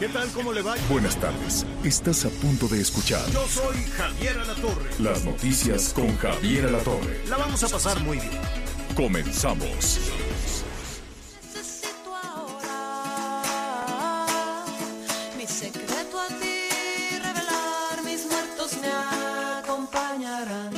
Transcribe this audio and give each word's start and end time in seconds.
¿Qué 0.00 0.08
tal? 0.08 0.30
¿Cómo 0.32 0.54
le 0.54 0.62
va? 0.62 0.76
Buenas 0.88 1.14
tardes. 1.20 1.66
Estás 1.84 2.24
a 2.24 2.30
punto 2.30 2.66
de 2.68 2.80
escuchar 2.80 3.20
Yo 3.32 3.46
soy 3.46 3.76
Javier 3.98 4.38
Alatorre. 4.38 4.88
las 4.98 5.22
noticias 5.26 5.92
con 5.94 6.16
Javier 6.16 6.64
Alatorre. 6.68 7.20
La 7.28 7.36
vamos 7.36 7.62
a 7.64 7.68
pasar 7.68 8.00
muy 8.00 8.18
bien. 8.18 8.40
Comenzamos. 8.96 10.00
Necesito 11.54 12.16
ahora 12.16 14.24
mi 15.36 15.46
secreto 15.46 16.18
a 16.18 16.28
ti 16.28 17.18
revelar. 17.18 18.02
Mis 18.02 18.24
muertos 18.24 18.78
me 18.80 18.88
acompañarán, 19.58 20.70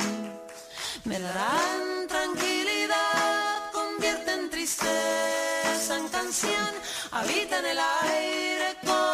me 1.05 1.17
darán 1.17 2.07
tranquilidad. 2.09 3.71
Convierten 3.71 4.49
tristeza 4.49 5.97
en 5.97 6.09
canción, 6.09 6.71
habita 7.11 7.59
en 7.59 7.65
el 7.67 7.79
aire 7.79 8.75
con 8.85 9.12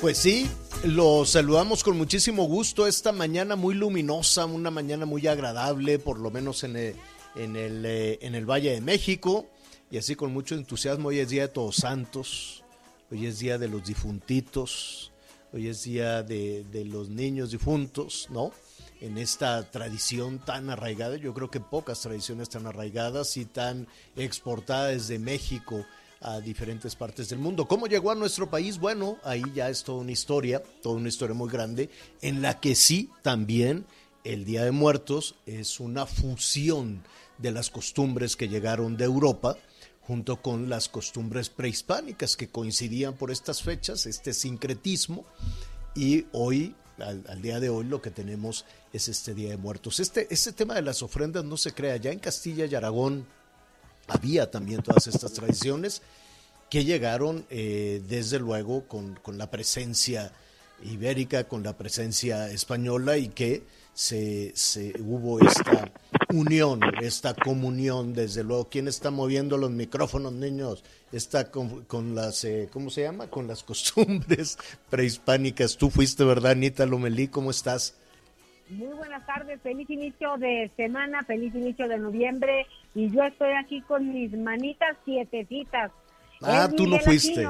Pues 0.00 0.18
sí, 0.18 0.48
los 0.84 1.30
saludamos 1.30 1.82
con 1.82 1.98
muchísimo 1.98 2.44
gusto 2.44 2.86
esta 2.86 3.10
mañana 3.10 3.56
muy 3.56 3.74
luminosa, 3.74 4.46
una 4.46 4.70
mañana 4.70 5.06
muy 5.06 5.26
agradable, 5.26 5.98
por 5.98 6.20
lo 6.20 6.30
menos 6.30 6.62
en 6.62 6.76
el, 6.76 6.94
en 7.34 7.56
el, 7.56 7.84
eh, 7.84 8.18
en 8.22 8.36
el 8.36 8.48
Valle 8.48 8.70
de 8.70 8.80
México, 8.80 9.46
y 9.90 9.98
así 9.98 10.14
con 10.14 10.32
mucho 10.32 10.54
entusiasmo. 10.54 11.08
Hoy 11.08 11.18
es 11.18 11.30
Día 11.30 11.42
de 11.42 11.48
Todos 11.48 11.76
Santos, 11.76 12.62
hoy 13.10 13.26
es 13.26 13.40
Día 13.40 13.58
de 13.58 13.66
los 13.66 13.84
Difuntitos, 13.84 15.10
hoy 15.52 15.66
es 15.66 15.82
Día 15.82 16.22
de, 16.22 16.64
de 16.70 16.84
los 16.84 17.08
Niños 17.08 17.50
Difuntos, 17.50 18.28
¿no? 18.30 18.52
En 19.00 19.18
esta 19.18 19.68
tradición 19.68 20.38
tan 20.38 20.70
arraigada, 20.70 21.16
yo 21.16 21.34
creo 21.34 21.50
que 21.50 21.58
pocas 21.58 22.00
tradiciones 22.00 22.48
tan 22.48 22.68
arraigadas 22.68 23.36
y 23.36 23.46
tan 23.46 23.88
exportadas 24.14 24.92
desde 24.92 25.18
México 25.18 25.84
a 26.20 26.40
diferentes 26.40 26.96
partes 26.96 27.28
del 27.28 27.38
mundo. 27.38 27.68
¿Cómo 27.68 27.86
llegó 27.86 28.10
a 28.10 28.14
nuestro 28.14 28.50
país? 28.50 28.78
Bueno, 28.78 29.18
ahí 29.24 29.42
ya 29.54 29.68
es 29.70 29.84
toda 29.84 29.98
una 29.98 30.12
historia, 30.12 30.62
toda 30.82 30.96
una 30.96 31.08
historia 31.08 31.34
muy 31.34 31.48
grande, 31.48 31.90
en 32.22 32.42
la 32.42 32.60
que 32.60 32.74
sí 32.74 33.10
también 33.22 33.86
el 34.24 34.44
Día 34.44 34.64
de 34.64 34.72
Muertos 34.72 35.36
es 35.46 35.80
una 35.80 36.06
fusión 36.06 37.02
de 37.38 37.52
las 37.52 37.70
costumbres 37.70 38.36
que 38.36 38.48
llegaron 38.48 38.96
de 38.96 39.04
Europa 39.04 39.56
junto 40.02 40.42
con 40.42 40.68
las 40.68 40.88
costumbres 40.88 41.50
prehispánicas 41.50 42.36
que 42.36 42.48
coincidían 42.48 43.14
por 43.14 43.30
estas 43.30 43.62
fechas, 43.62 44.06
este 44.06 44.32
sincretismo, 44.32 45.24
y 45.94 46.26
hoy, 46.32 46.74
al, 46.98 47.24
al 47.28 47.42
día 47.42 47.60
de 47.60 47.68
hoy, 47.68 47.84
lo 47.84 48.00
que 48.00 48.10
tenemos 48.10 48.64
es 48.92 49.08
este 49.08 49.34
Día 49.34 49.50
de 49.50 49.56
Muertos. 49.56 50.00
Este, 50.00 50.26
este 50.30 50.52
tema 50.52 50.74
de 50.74 50.82
las 50.82 51.02
ofrendas 51.02 51.44
no 51.44 51.56
se 51.56 51.72
crea, 51.72 51.96
ya 51.96 52.10
en 52.10 52.18
Castilla 52.20 52.64
y 52.64 52.74
Aragón, 52.74 53.26
había 54.08 54.50
también 54.50 54.82
todas 54.82 55.06
estas 55.06 55.32
tradiciones 55.32 56.02
que 56.70 56.84
llegaron 56.84 57.46
eh, 57.50 58.02
desde 58.08 58.38
luego 58.38 58.86
con, 58.86 59.14
con, 59.16 59.38
la 59.38 59.50
presencia 59.50 60.32
ibérica, 60.82 61.44
con 61.44 61.62
la 61.62 61.76
presencia 61.76 62.50
española 62.50 63.16
y 63.16 63.28
que 63.28 63.62
se, 63.94 64.52
se, 64.54 64.92
hubo 65.00 65.40
esta 65.40 65.90
unión, 66.32 66.80
esta 67.00 67.34
comunión, 67.34 68.12
desde 68.14 68.44
luego. 68.44 68.68
¿Quién 68.68 68.86
está 68.86 69.10
moviendo 69.10 69.56
los 69.56 69.70
micrófonos, 69.70 70.32
niños? 70.32 70.84
Está 71.10 71.50
con, 71.50 71.84
con 71.84 72.14
las, 72.14 72.44
eh, 72.44 72.68
¿cómo 72.72 72.90
se 72.90 73.02
llama? 73.02 73.28
Con 73.28 73.46
las 73.46 73.62
costumbres 73.64 74.58
prehispánicas. 74.90 75.76
Tú 75.76 75.90
fuiste, 75.90 76.22
¿verdad, 76.24 76.52
Anita 76.52 76.86
Lomelí? 76.86 77.28
¿Cómo 77.28 77.50
estás? 77.50 77.96
Muy 78.68 78.94
buenas 78.94 79.24
tardes, 79.26 79.60
feliz 79.62 79.88
inicio 79.88 80.36
de 80.36 80.70
semana, 80.76 81.24
feliz 81.24 81.54
inicio 81.54 81.88
de 81.88 81.96
noviembre 81.96 82.66
y 82.94 83.10
yo 83.10 83.22
estoy 83.24 83.52
aquí 83.52 83.80
con 83.82 84.12
mis 84.12 84.32
manitas 84.36 84.96
sietecitas. 85.04 85.90
Ah, 86.42 86.66
Es 86.68 86.76
tú 86.76 86.86
no 86.86 86.98
fuiste. 87.00 87.46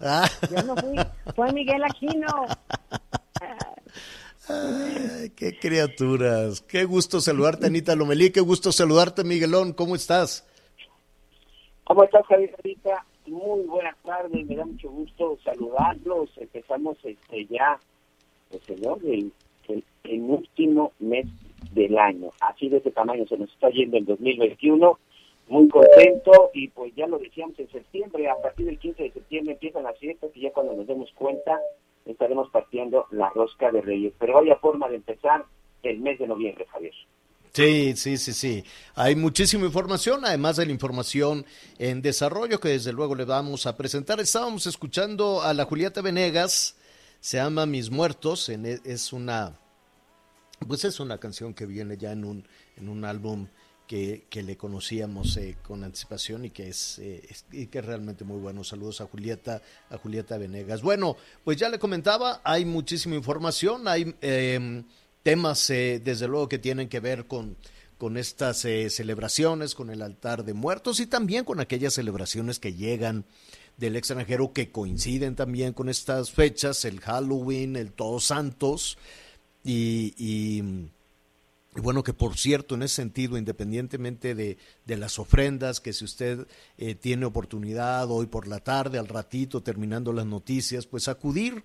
Ah, 0.00 0.28
Yo 0.50 0.62
no 0.64 0.76
fui, 0.76 0.96
fue 1.34 1.52
Miguel 1.52 1.82
Aquino. 1.84 2.26
ay, 4.48 5.30
qué 5.30 5.58
criaturas. 5.58 6.60
Qué 6.62 6.84
gusto 6.84 7.20
saludarte, 7.20 7.66
Anita 7.66 7.94
Lomelí. 7.96 8.30
Qué 8.30 8.40
gusto 8.40 8.72
saludarte, 8.72 9.24
Miguelón. 9.24 9.72
¿Cómo 9.72 9.94
estás? 9.96 10.46
¿Cómo 11.84 12.04
estás, 12.04 12.26
Javier? 12.26 12.54
Ahorita? 12.56 13.04
Muy 13.26 13.66
buenas 13.66 13.96
tardes, 14.04 14.46
me 14.46 14.54
da 14.54 14.64
mucho 14.64 14.88
gusto 14.88 15.36
saludarlos. 15.44 16.30
Empezamos 16.36 16.96
este 17.02 17.46
ya, 17.46 17.78
pues, 18.50 18.62
señor, 18.64 18.98
el, 19.04 19.32
el, 19.68 19.84
el 20.04 20.20
último 20.22 20.92
mes 21.00 21.26
del 21.72 21.98
año. 21.98 22.30
Así 22.40 22.68
de 22.68 22.78
ese 22.78 22.90
tamaño 22.90 23.26
se 23.26 23.36
nos 23.36 23.50
está 23.52 23.70
yendo 23.70 23.96
el 23.96 24.06
2021. 24.06 24.98
Muy 25.48 25.68
contento 25.68 26.50
y 26.54 26.68
pues 26.68 26.92
ya 26.96 27.06
lo 27.06 27.18
decíamos 27.18 27.58
en 27.60 27.70
septiembre, 27.70 28.28
a 28.28 28.34
partir 28.42 28.66
del 28.66 28.78
15 28.78 29.02
de 29.04 29.12
septiembre 29.12 29.52
empiezan 29.52 29.84
las 29.84 29.96
fiestas 29.98 30.30
y 30.34 30.40
ya 30.40 30.52
cuando 30.52 30.74
nos 30.74 30.86
demos 30.86 31.08
cuenta 31.14 31.60
estaremos 32.04 32.50
partiendo 32.50 33.06
la 33.10 33.30
rosca 33.30 33.70
de 33.70 33.80
Reyes. 33.80 34.12
Pero 34.18 34.34
vaya 34.34 34.56
forma 34.56 34.88
de 34.88 34.96
empezar 34.96 35.44
el 35.82 36.00
mes 36.00 36.18
de 36.18 36.26
noviembre, 36.26 36.66
Javier. 36.66 36.94
Sí, 37.56 37.94
sí, 37.96 38.18
sí, 38.18 38.34
sí. 38.34 38.64
Hay 38.94 39.16
muchísima 39.16 39.64
información, 39.64 40.26
además 40.26 40.56
de 40.56 40.66
la 40.66 40.72
información 40.72 41.46
en 41.78 42.02
desarrollo 42.02 42.60
que 42.60 42.68
desde 42.68 42.92
luego 42.92 43.14
le 43.14 43.24
vamos 43.24 43.66
a 43.66 43.78
presentar. 43.78 44.20
Estábamos 44.20 44.66
escuchando 44.66 45.40
a 45.40 45.54
la 45.54 45.64
Julieta 45.64 46.02
Venegas, 46.02 46.76
se 47.20 47.38
llama 47.38 47.64
Mis 47.64 47.90
Muertos, 47.90 48.50
e, 48.50 48.80
es 48.84 49.10
una, 49.14 49.58
pues 50.66 50.84
es 50.84 51.00
una 51.00 51.18
canción 51.18 51.54
que 51.54 51.66
viene 51.66 51.96
ya 51.96 52.12
en 52.12 52.24
un, 52.24 52.46
en 52.76 52.88
un 52.88 53.04
álbum 53.04 53.48
que, 53.86 54.24
que 54.30 54.42
le 54.42 54.56
conocíamos 54.56 55.36
eh, 55.36 55.56
con 55.62 55.84
anticipación 55.84 56.44
y 56.44 56.50
que 56.50 56.68
es, 56.68 56.98
eh, 56.98 57.22
es- 57.28 57.44
y 57.52 57.66
que 57.66 57.78
es 57.78 57.84
realmente 57.84 58.24
muy 58.24 58.38
bueno. 58.38 58.64
Saludos 58.64 59.00
a 59.00 59.06
Julieta, 59.06 59.62
a 59.90 59.98
Julieta 59.98 60.38
Venegas. 60.38 60.82
Bueno, 60.82 61.16
pues 61.44 61.56
ya 61.56 61.68
le 61.68 61.78
comentaba, 61.78 62.40
hay 62.42 62.64
muchísima 62.64 63.14
información, 63.14 63.86
hay 63.86 64.14
eh, 64.22 64.82
temas 65.22 65.68
desde 65.68 66.26
luego 66.28 66.48
que 66.48 66.58
tienen 66.58 66.88
que 66.88 66.98
ver 67.00 67.26
con, 67.26 67.56
con 67.98 68.16
estas 68.16 68.64
eh, 68.64 68.90
celebraciones, 68.90 69.74
con 69.76 69.90
el 69.90 70.02
altar 70.02 70.44
de 70.44 70.54
muertos 70.54 70.98
y 70.98 71.06
también 71.06 71.44
con 71.44 71.60
aquellas 71.60 71.94
celebraciones 71.94 72.58
que 72.58 72.74
llegan 72.74 73.24
del 73.76 73.94
extranjero 73.94 74.52
que 74.52 74.70
coinciden 74.72 75.36
también 75.36 75.72
con 75.74 75.88
estas 75.88 76.32
fechas, 76.32 76.84
el 76.86 76.98
Halloween, 77.00 77.76
el 77.76 77.92
Todos 77.92 78.24
Santos 78.24 78.98
y, 79.66 80.62
bueno, 81.74 82.02
que 82.02 82.12
por 82.12 82.36
cierto, 82.36 82.74
en 82.74 82.82
ese 82.82 82.96
sentido, 82.96 83.36
independientemente 83.36 84.34
de, 84.34 84.56
de 84.84 84.96
las 84.96 85.18
ofrendas, 85.18 85.80
que 85.80 85.92
si 85.92 86.04
usted 86.04 86.46
eh, 86.78 86.94
tiene 86.94 87.26
oportunidad 87.26 88.10
hoy 88.10 88.26
por 88.26 88.46
la 88.46 88.60
tarde, 88.60 88.98
al 88.98 89.08
ratito, 89.08 89.62
terminando 89.62 90.12
las 90.12 90.26
noticias, 90.26 90.86
pues 90.86 91.08
acudir 91.08 91.64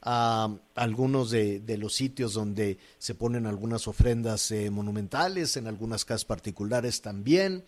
a 0.00 0.56
algunos 0.74 1.30
de, 1.30 1.60
de 1.60 1.78
los 1.78 1.94
sitios 1.94 2.34
donde 2.34 2.78
se 2.98 3.14
ponen 3.14 3.46
algunas 3.46 3.86
ofrendas 3.86 4.50
eh, 4.50 4.70
monumentales, 4.70 5.56
en 5.56 5.66
algunas 5.66 6.04
casas 6.04 6.24
particulares 6.24 7.02
también. 7.02 7.64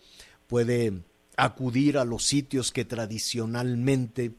Puede 0.47 1.01
acudir 1.37 1.97
a 1.97 2.05
los 2.05 2.23
sitios 2.25 2.71
que 2.71 2.85
tradicionalmente 2.85 4.33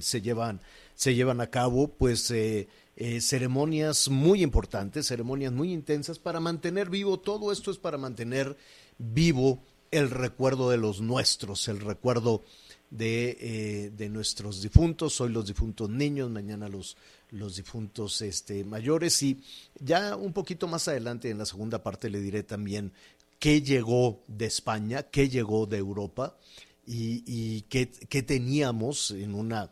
se 0.00 0.20
llevan, 0.20 0.60
se 0.94 1.14
llevan 1.14 1.40
a 1.40 1.48
cabo, 1.48 1.88
pues 1.88 2.30
eh, 2.30 2.68
eh, 2.96 3.20
ceremonias 3.20 4.08
muy 4.08 4.42
importantes, 4.42 5.06
ceremonias 5.06 5.52
muy 5.52 5.72
intensas. 5.72 6.18
Para 6.18 6.40
mantener 6.40 6.88
vivo, 6.88 7.18
todo 7.18 7.52
esto 7.52 7.70
es 7.70 7.76
para 7.76 7.98
mantener 7.98 8.56
vivo 8.98 9.62
el 9.90 10.10
recuerdo 10.10 10.70
de 10.70 10.78
los 10.78 11.00
nuestros, 11.00 11.68
el 11.68 11.80
recuerdo 11.80 12.42
de, 12.90 13.36
eh, 13.40 13.90
de 13.94 14.08
nuestros 14.08 14.62
difuntos, 14.62 15.20
hoy 15.20 15.30
los 15.30 15.46
difuntos 15.46 15.90
niños, 15.90 16.30
mañana 16.30 16.68
los, 16.68 16.96
los 17.30 17.56
difuntos 17.56 18.22
este, 18.22 18.64
mayores. 18.64 19.22
Y 19.22 19.42
ya 19.78 20.16
un 20.16 20.32
poquito 20.32 20.66
más 20.66 20.88
adelante 20.88 21.30
en 21.30 21.38
la 21.38 21.46
segunda 21.46 21.82
parte 21.82 22.08
le 22.08 22.20
diré 22.20 22.42
también 22.44 22.92
qué 23.38 23.60
llegó 23.60 24.22
de 24.26 24.46
España, 24.46 25.02
qué 25.02 25.28
llegó 25.28 25.66
de 25.66 25.76
Europa 25.76 26.38
y, 26.86 27.22
y 27.26 27.62
qué, 27.62 27.90
qué 27.90 28.22
teníamos 28.22 29.10
en 29.10 29.34
una 29.34 29.70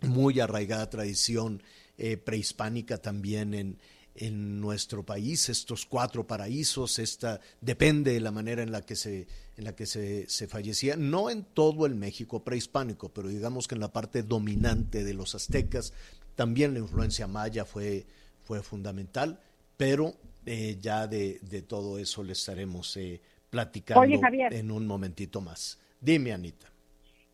muy 0.00 0.40
arraigada 0.40 0.88
tradición 0.90 1.62
eh, 2.04 2.16
prehispánica 2.16 2.98
también 2.98 3.54
en, 3.54 3.78
en 4.16 4.60
nuestro 4.60 5.06
país, 5.06 5.48
estos 5.48 5.86
cuatro 5.86 6.26
paraísos, 6.26 6.98
esta 6.98 7.40
depende 7.60 8.12
de 8.12 8.18
la 8.18 8.32
manera 8.32 8.64
en 8.64 8.72
la 8.72 8.82
que 8.82 8.96
se 8.96 9.28
en 9.56 9.62
la 9.62 9.76
que 9.76 9.86
se, 9.86 10.28
se, 10.28 10.48
fallecía, 10.48 10.96
no 10.96 11.30
en 11.30 11.44
todo 11.44 11.86
el 11.86 11.94
México 11.94 12.42
prehispánico, 12.42 13.10
pero 13.10 13.28
digamos 13.28 13.68
que 13.68 13.76
en 13.76 13.82
la 13.82 13.92
parte 13.92 14.24
dominante 14.24 15.04
de 15.04 15.14
los 15.14 15.36
aztecas, 15.36 15.92
también 16.34 16.74
la 16.74 16.80
influencia 16.80 17.28
maya 17.28 17.64
fue, 17.64 18.04
fue 18.42 18.64
fundamental, 18.64 19.38
pero 19.76 20.16
eh, 20.44 20.78
ya 20.80 21.06
de, 21.06 21.38
de, 21.42 21.62
todo 21.62 21.98
eso 21.98 22.24
le 22.24 22.32
estaremos 22.32 22.96
eh, 22.96 23.20
platicando 23.48 24.02
en 24.50 24.72
un 24.72 24.88
momentito 24.88 25.40
más. 25.40 25.78
Dime, 26.00 26.32
Anita. 26.32 26.71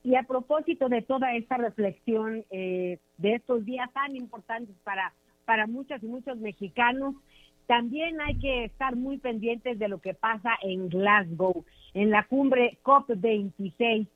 Y 0.08 0.16
a 0.16 0.22
propósito 0.22 0.88
de 0.88 1.02
toda 1.02 1.34
esta 1.34 1.58
reflexión 1.58 2.42
eh, 2.50 2.98
de 3.18 3.34
estos 3.34 3.66
días 3.66 3.92
tan 3.92 4.16
importantes 4.16 4.74
para, 4.82 5.12
para 5.44 5.66
muchas 5.66 6.02
y 6.02 6.06
muchos 6.06 6.38
mexicanos, 6.38 7.14
también 7.66 8.18
hay 8.22 8.38
que 8.38 8.64
estar 8.64 8.96
muy 8.96 9.18
pendientes 9.18 9.78
de 9.78 9.86
lo 9.86 10.00
que 10.00 10.14
pasa 10.14 10.52
en 10.62 10.88
Glasgow, 10.88 11.62
en 11.92 12.08
la 12.08 12.22
cumbre 12.22 12.78
COP26, 12.84 14.06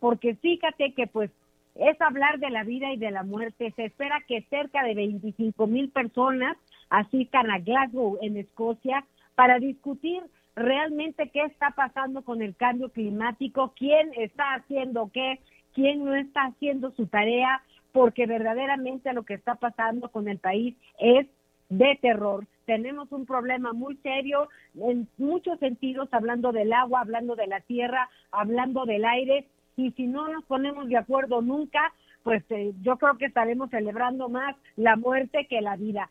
porque 0.00 0.36
fíjate 0.36 0.94
que 0.94 1.06
pues 1.06 1.30
es 1.74 2.00
hablar 2.00 2.38
de 2.38 2.48
la 2.48 2.64
vida 2.64 2.90
y 2.90 2.96
de 2.96 3.10
la 3.10 3.22
muerte. 3.22 3.74
Se 3.76 3.84
espera 3.84 4.22
que 4.26 4.46
cerca 4.48 4.82
de 4.82 4.94
25 4.94 5.66
mil 5.66 5.90
personas 5.90 6.56
asistan 6.88 7.50
a 7.50 7.58
Glasgow, 7.58 8.16
en 8.22 8.38
Escocia, 8.38 9.04
para 9.34 9.58
discutir 9.58 10.22
realmente 10.54 11.30
qué 11.30 11.42
está 11.44 11.70
pasando 11.70 12.22
con 12.22 12.42
el 12.42 12.54
cambio 12.56 12.90
climático, 12.90 13.72
quién 13.76 14.10
está 14.16 14.54
haciendo 14.54 15.10
qué, 15.12 15.40
quién 15.74 16.04
no 16.04 16.14
está 16.14 16.44
haciendo 16.44 16.90
su 16.92 17.06
tarea, 17.06 17.62
porque 17.92 18.26
verdaderamente 18.26 19.12
lo 19.12 19.24
que 19.24 19.34
está 19.34 19.54
pasando 19.56 20.10
con 20.10 20.28
el 20.28 20.38
país 20.38 20.74
es 20.98 21.26
de 21.68 21.98
terror. 22.00 22.46
Tenemos 22.66 23.10
un 23.12 23.26
problema 23.26 23.72
muy 23.72 23.96
serio 23.96 24.48
en 24.74 25.08
muchos 25.18 25.58
sentidos, 25.58 26.08
hablando 26.12 26.52
del 26.52 26.72
agua, 26.72 27.00
hablando 27.00 27.34
de 27.34 27.46
la 27.46 27.60
tierra, 27.60 28.08
hablando 28.30 28.84
del 28.84 29.04
aire, 29.04 29.46
y 29.76 29.90
si 29.92 30.06
no 30.06 30.28
nos 30.28 30.44
ponemos 30.44 30.88
de 30.88 30.98
acuerdo 30.98 31.40
nunca, 31.40 31.92
pues 32.22 32.44
eh, 32.50 32.72
yo 32.82 32.98
creo 32.98 33.16
que 33.16 33.26
estaremos 33.26 33.70
celebrando 33.70 34.28
más 34.28 34.54
la 34.76 34.96
muerte 34.96 35.46
que 35.48 35.60
la 35.60 35.76
vida. 35.76 36.10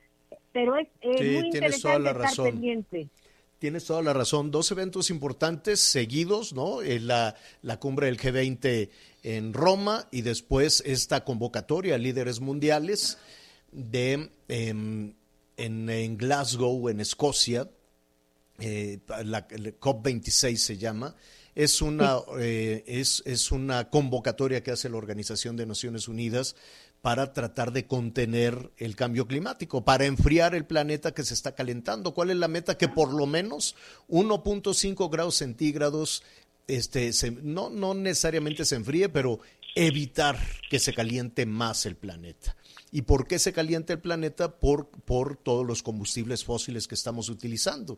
Pero 0.51 0.75
es 0.77 0.87
muy 1.01 1.45
interesante 1.45 2.09
estar 2.09 2.45
pendiente. 2.45 3.07
Tienes 3.61 3.85
toda 3.85 4.01
la 4.01 4.11
razón. 4.11 4.49
Dos 4.49 4.71
eventos 4.71 5.11
importantes 5.11 5.79
seguidos, 5.81 6.51
¿no? 6.51 6.81
La, 6.81 7.35
la 7.61 7.79
cumbre 7.79 8.07
del 8.07 8.17
G20 8.17 8.89
en 9.21 9.53
Roma 9.53 10.07
y 10.09 10.23
después 10.23 10.81
esta 10.83 11.23
convocatoria 11.23 11.93
a 11.93 11.99
líderes 11.99 12.39
mundiales 12.39 13.19
de 13.71 14.31
em, 14.47 15.13
en, 15.57 16.17
Glasgow, 16.17 16.89
en 16.89 17.01
Escocia, 17.01 17.69
eh, 18.57 18.97
la, 19.25 19.47
COP26 19.47 20.55
se 20.55 20.77
llama, 20.79 21.15
es 21.53 21.83
una, 21.83 22.17
eh, 22.39 22.83
es, 22.87 23.21
es, 23.27 23.51
una 23.51 23.91
convocatoria 23.91 24.63
que 24.63 24.71
hace 24.71 24.89
la 24.89 24.97
Organización 24.97 25.55
de 25.55 25.67
Naciones 25.67 26.07
Unidas 26.07 26.55
para 27.01 27.33
tratar 27.33 27.71
de 27.71 27.87
contener 27.87 28.71
el 28.77 28.95
cambio 28.95 29.27
climático, 29.27 29.83
para 29.83 30.05
enfriar 30.05 30.53
el 30.53 30.65
planeta 30.65 31.13
que 31.13 31.23
se 31.23 31.33
está 31.33 31.55
calentando. 31.55 32.13
¿Cuál 32.13 32.29
es 32.29 32.37
la 32.37 32.47
meta? 32.47 32.77
Que 32.77 32.87
por 32.87 33.13
lo 33.13 33.25
menos 33.25 33.75
1.5 34.07 35.09
grados 35.09 35.35
centígrados, 35.35 36.23
este, 36.67 37.11
no, 37.41 37.69
no 37.69 37.95
necesariamente 37.95 38.65
se 38.65 38.75
enfríe, 38.75 39.09
pero 39.09 39.39
evitar 39.75 40.37
que 40.69 40.79
se 40.79 40.93
caliente 40.93 41.45
más 41.45 41.85
el 41.85 41.95
planeta. 41.95 42.55
¿Y 42.91 43.03
por 43.03 43.25
qué 43.25 43.39
se 43.39 43.53
calienta 43.53 43.93
el 43.93 43.99
planeta? 43.99 44.59
Por, 44.59 44.87
por 44.89 45.37
todos 45.37 45.65
los 45.65 45.81
combustibles 45.81 46.43
fósiles 46.43 46.87
que 46.87 46.95
estamos 46.95 47.29
utilizando. 47.29 47.97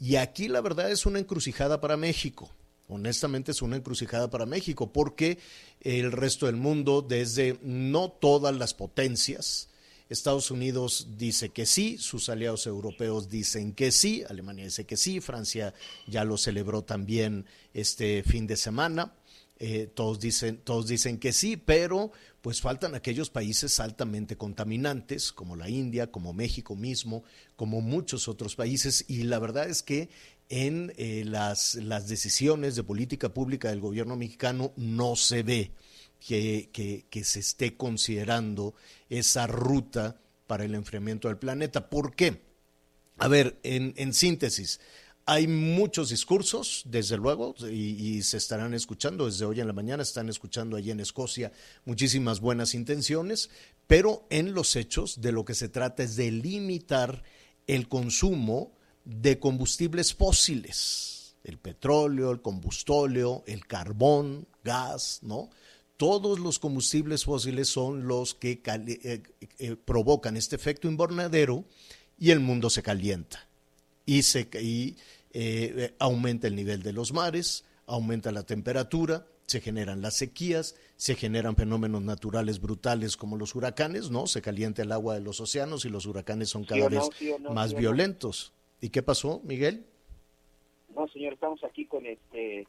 Y 0.00 0.16
aquí 0.16 0.48
la 0.48 0.60
verdad 0.60 0.90
es 0.90 1.06
una 1.06 1.18
encrucijada 1.18 1.80
para 1.80 1.96
México. 1.96 2.50
Honestamente 2.88 3.52
es 3.52 3.62
una 3.62 3.76
encrucijada 3.76 4.30
para 4.30 4.46
México 4.46 4.92
porque 4.92 5.38
el 5.80 6.10
resto 6.10 6.46
del 6.46 6.56
mundo, 6.56 7.02
desde 7.02 7.58
no 7.62 8.10
todas 8.10 8.56
las 8.56 8.74
potencias, 8.74 9.68
Estados 10.08 10.50
Unidos 10.50 11.08
dice 11.18 11.50
que 11.50 11.66
sí, 11.66 11.98
sus 11.98 12.30
aliados 12.30 12.66
europeos 12.66 13.28
dicen 13.28 13.74
que 13.74 13.92
sí, 13.92 14.24
Alemania 14.28 14.64
dice 14.64 14.86
que 14.86 14.96
sí, 14.96 15.20
Francia 15.20 15.74
ya 16.06 16.24
lo 16.24 16.38
celebró 16.38 16.82
también 16.82 17.44
este 17.74 18.22
fin 18.22 18.46
de 18.46 18.56
semana. 18.56 19.12
Eh, 19.60 19.90
todos, 19.92 20.20
dicen, 20.20 20.58
todos 20.58 20.86
dicen 20.86 21.18
que 21.18 21.32
sí, 21.32 21.56
pero 21.56 22.12
pues 22.40 22.60
faltan 22.60 22.94
aquellos 22.94 23.28
países 23.28 23.80
altamente 23.80 24.36
contaminantes, 24.36 25.32
como 25.32 25.56
la 25.56 25.68
India, 25.68 26.12
como 26.12 26.32
México 26.32 26.76
mismo, 26.76 27.24
como 27.56 27.80
muchos 27.80 28.28
otros 28.28 28.54
países, 28.54 29.04
y 29.08 29.24
la 29.24 29.40
verdad 29.40 29.68
es 29.68 29.82
que 29.82 30.10
en 30.48 30.92
eh, 30.96 31.24
las, 31.26 31.76
decisiones 32.08 32.76
de 32.76 32.82
política 32.82 33.32
pública 33.32 33.68
del 33.68 33.80
gobierno 33.80 34.16
mexicano 34.16 34.72
no 34.76 35.16
se 35.16 35.42
ve 35.42 35.72
que, 36.20 37.08
se 37.22 37.40
esté 37.40 37.76
considerando 37.76 38.74
esa 39.08 39.46
ruta 39.46 40.20
para 40.46 40.64
el 40.64 40.74
enfriamiento 40.74 41.28
del 41.28 41.36
planeta. 41.36 41.90
¿Por 41.90 42.14
qué? 42.14 42.42
A 43.18 43.28
ver, 43.28 43.58
en, 43.62 43.92
en 43.96 44.14
síntesis, 44.14 44.80
hay 45.30 45.46
muchos 45.46 46.08
discursos, 46.08 46.84
desde 46.86 47.18
luego, 47.18 47.54
y, 47.70 48.22
se 48.22 48.38
estarán 48.38 48.72
escuchando 48.72 49.26
desde 49.26 49.44
hoy 49.44 49.60
en 49.60 49.66
la 49.66 49.74
mañana, 49.74 50.02
están 50.02 50.30
escuchando 50.30 50.74
allí 50.74 50.90
en 50.90 51.00
Escocia 51.00 51.52
muchísimas 51.84 52.40
buenas 52.40 52.72
intenciones, 52.72 53.50
pero 53.86 54.26
en 54.30 54.54
los 54.54 54.74
hechos 54.74 55.20
de 55.20 55.32
lo 55.32 55.44
que 55.44 55.54
se 55.54 55.68
trata 55.68 56.02
es 56.02 56.16
de 56.16 56.30
limitar 56.30 57.22
el 57.66 57.88
consumo 57.88 58.72
de 59.08 59.38
combustibles 59.38 60.14
fósiles, 60.14 61.34
el 61.42 61.58
petróleo, 61.58 62.30
el 62.30 62.42
combustóleo, 62.42 63.42
el 63.46 63.66
carbón, 63.66 64.46
gas, 64.62 65.20
¿no? 65.22 65.48
Todos 65.96 66.38
los 66.38 66.58
combustibles 66.58 67.24
fósiles 67.24 67.68
son 67.68 68.06
los 68.06 68.34
que 68.34 68.60
eh, 68.62 69.22
eh, 69.58 69.76
provocan 69.82 70.36
este 70.36 70.56
efecto 70.56 70.88
invernadero 70.88 71.64
y 72.18 72.32
el 72.32 72.40
mundo 72.40 72.68
se 72.68 72.82
calienta. 72.82 73.48
Y, 74.04 74.22
se, 74.22 74.46
y 74.60 74.96
eh, 75.32 75.94
aumenta 75.98 76.46
el 76.46 76.54
nivel 76.54 76.82
de 76.82 76.92
los 76.92 77.14
mares, 77.14 77.64
aumenta 77.86 78.30
la 78.30 78.42
temperatura, 78.42 79.26
se 79.46 79.62
generan 79.62 80.02
las 80.02 80.16
sequías, 80.16 80.74
se 80.96 81.14
generan 81.14 81.56
fenómenos 81.56 82.02
naturales 82.02 82.60
brutales 82.60 83.16
como 83.16 83.38
los 83.38 83.54
huracanes, 83.54 84.10
¿no? 84.10 84.26
Se 84.26 84.42
calienta 84.42 84.82
el 84.82 84.92
agua 84.92 85.14
de 85.14 85.20
los 85.20 85.40
océanos 85.40 85.86
y 85.86 85.88
los 85.88 86.04
huracanes 86.04 86.50
son 86.50 86.64
cada 86.64 86.90
vez 86.90 87.08
más 87.50 87.72
violentos. 87.72 88.52
¿Y 88.80 88.90
qué 88.90 89.02
pasó, 89.02 89.40
Miguel? 89.44 89.86
No, 90.94 91.06
señor, 91.08 91.34
estamos 91.34 91.62
aquí 91.64 91.86
con 91.86 92.06
este 92.06 92.66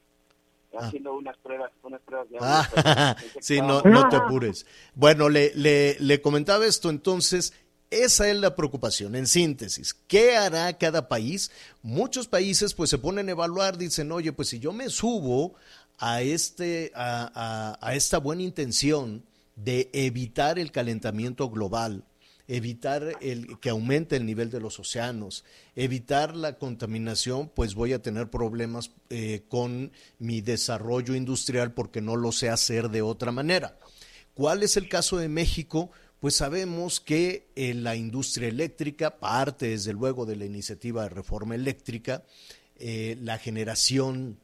ah. 0.74 0.80
haciendo 0.80 1.13
unas 1.13 1.38
pruebas, 1.38 1.72
unas 1.84 2.01
pruebas 2.01 2.30
de 2.30 2.38
ah, 2.39 3.16
sí, 3.39 3.62
no, 3.62 3.82
no 3.82 4.10
te 4.10 4.16
apures. 4.16 4.66
Bueno, 4.96 5.30
le, 5.30 5.51
le, 5.56 5.98
le 6.00 6.22
comentaba 6.22 6.66
esto 6.66 6.89
entonces, 6.89 7.54
esa 7.89 8.30
es 8.30 8.38
la 8.38 8.56
preocupación, 8.56 9.16
en 9.16 9.25
síntesis. 9.25 9.94
¿Qué 9.94 10.36
hará 10.36 10.72
cada 10.78 11.08
país? 11.08 11.51
Muchos 11.82 12.28
países 12.28 12.74
pues 12.74 12.89
se 12.89 13.00
ponen 13.00 13.30
a 13.30 13.32
evaluar, 13.32 13.78
dicen, 13.78 14.12
oye, 14.12 14.32
pues 14.32 14.50
si 14.50 14.60
yo 14.60 14.74
me 14.74 14.89
subo 14.89 15.56
a, 15.98 16.22
este, 16.22 16.92
a, 16.96 17.78
a, 17.82 17.96
esta 17.96 18.20
buena 18.20 18.44
intención 18.44 19.24
de 19.56 19.89
evitar 19.92 20.60
el 20.60 20.72
calentamiento 20.72 21.50
global, 21.50 22.04
evitar 22.50 23.15
el, 23.22 23.60
que 23.60 23.70
aumente 23.70 24.15
el 24.15 24.25
nivel 24.25 24.50
de 24.50 24.60
los 24.60 24.79
océanos, 24.79 25.46
evitar 25.75 26.36
la 26.36 26.58
contaminación, 26.58 27.48
pues 27.48 27.75
voy 27.75 27.94
a 27.94 28.01
tener 28.01 28.29
problemas 28.29 28.91
eh, 29.12 29.44
con 29.48 29.91
mi 30.18 30.41
desarrollo 30.41 31.13
industrial 31.13 31.74
porque 31.74 32.01
no 32.01 32.15
lo 32.15 32.32
sé 32.32 32.50
hacer 32.50 32.89
de 32.89 33.03
otra 33.03 33.32
manera. 33.32 33.77
¿Cuál 34.34 34.63
es 34.63 34.77
el 34.77 34.89
caso 34.89 35.18
de 35.18 35.29
México? 35.29 35.91
pues 36.20 36.36
sabemos 36.36 37.00
que 37.00 37.48
eh, 37.56 37.74
la 37.74 37.96
industria 37.96 38.50
eléctrica, 38.50 39.20
parte 39.20 39.70
desde 39.70 39.94
luego 39.94 40.25
de 40.25 40.36
la 40.36 40.44
iniciativa 40.44 41.03
de 41.03 41.10
reforma 41.10 41.56
eléctrica, 41.56 42.25
eh, 42.77 43.18
la 43.22 43.38
generación, 43.38 44.38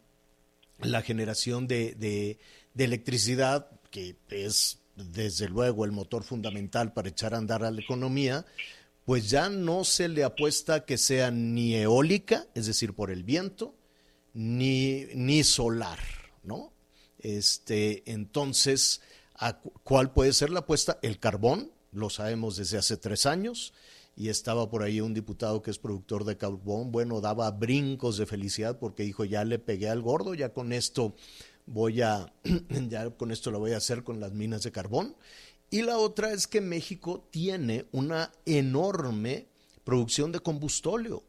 la 0.79 1.01
generación 1.01 1.67
de, 1.67 2.37
electricidad, 2.77 3.69
que 3.91 4.15
es 4.29 4.79
desde 4.95 5.49
luego 5.49 5.85
el 5.85 5.91
motor 5.91 6.23
fundamental 6.23 6.93
para 6.93 7.09
echar 7.09 7.33
a 7.33 7.37
andar 7.37 7.63
a 7.63 7.71
la 7.71 7.81
economía, 7.81 8.45
pues 9.05 9.29
ya 9.29 9.49
no 9.49 9.83
se 9.83 10.07
le 10.07 10.23
apuesta 10.23 10.85
que 10.85 10.97
sea 10.97 11.31
ni 11.31 11.75
eólica, 11.75 12.47
es 12.55 12.65
decir, 12.65 12.93
por 12.93 13.11
el 13.11 13.23
viento, 13.23 13.75
ni, 14.33 15.05
ni 15.13 15.43
solar, 15.43 15.99
¿no? 16.43 16.73
Este, 17.19 18.03
entonces, 18.11 19.01
¿Cuál 19.83 20.13
puede 20.13 20.33
ser 20.33 20.49
la 20.49 20.59
apuesta? 20.59 20.97
El 21.01 21.19
carbón, 21.19 21.71
lo 21.91 22.09
sabemos 22.09 22.55
desde 22.57 22.77
hace 22.77 22.97
tres 22.97 23.25
años, 23.25 23.73
y 24.15 24.29
estaba 24.29 24.69
por 24.69 24.81
ahí 24.81 25.01
un 25.01 25.13
diputado 25.13 25.61
que 25.61 25.71
es 25.71 25.77
productor 25.77 26.23
de 26.23 26.37
carbón, 26.37 26.91
bueno, 26.91 27.19
daba 27.19 27.51
brincos 27.51 28.17
de 28.17 28.25
felicidad 28.25 28.79
porque 28.79 29.03
dijo, 29.03 29.25
ya 29.25 29.43
le 29.43 29.59
pegué 29.59 29.89
al 29.89 30.01
gordo, 30.01 30.33
ya 30.33 30.53
con 30.53 30.71
esto 30.71 31.15
voy 31.65 32.01
a, 32.01 32.33
ya 32.89 33.09
con 33.11 33.31
esto 33.31 33.51
lo 33.51 33.59
voy 33.59 33.73
a 33.73 33.77
hacer 33.77 34.03
con 34.03 34.19
las 34.19 34.33
minas 34.33 34.63
de 34.63 34.71
carbón. 34.71 35.15
Y 35.69 35.81
la 35.81 35.97
otra 35.97 36.31
es 36.31 36.47
que 36.47 36.61
México 36.61 37.27
tiene 37.31 37.85
una 37.91 38.31
enorme 38.45 39.47
producción 39.83 40.31
de 40.31 40.39
combustóleo 40.39 41.23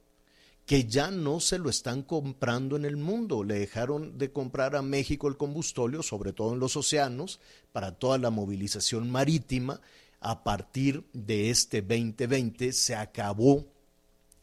que 0.66 0.85
ya 0.85 1.12
no 1.12 1.38
se 1.38 1.59
lo 1.59 1.71
están 1.71 2.02
comprando 2.02 2.76
en 2.76 2.85
el 2.85 2.97
mundo. 2.97 3.45
Le 3.45 3.55
dejaron 3.55 4.19
de 4.19 4.33
comprar 4.33 4.75
a 4.75 4.83
México 4.83 5.28
el 5.28 5.37
combustóleo, 5.37 6.02
sobre 6.02 6.33
todo 6.33 6.52
en 6.52 6.59
los 6.59 6.76
océanos, 6.76 7.40
para 7.73 7.93
toda 7.93 8.19
la 8.19 8.31
movilización 8.31 9.09
marítima. 9.09 9.81
A 10.21 10.43
partir 10.43 11.05
de 11.12 11.50
este 11.50 11.83
2020 11.83 12.73
se 12.73 12.97
acabó 12.97 13.64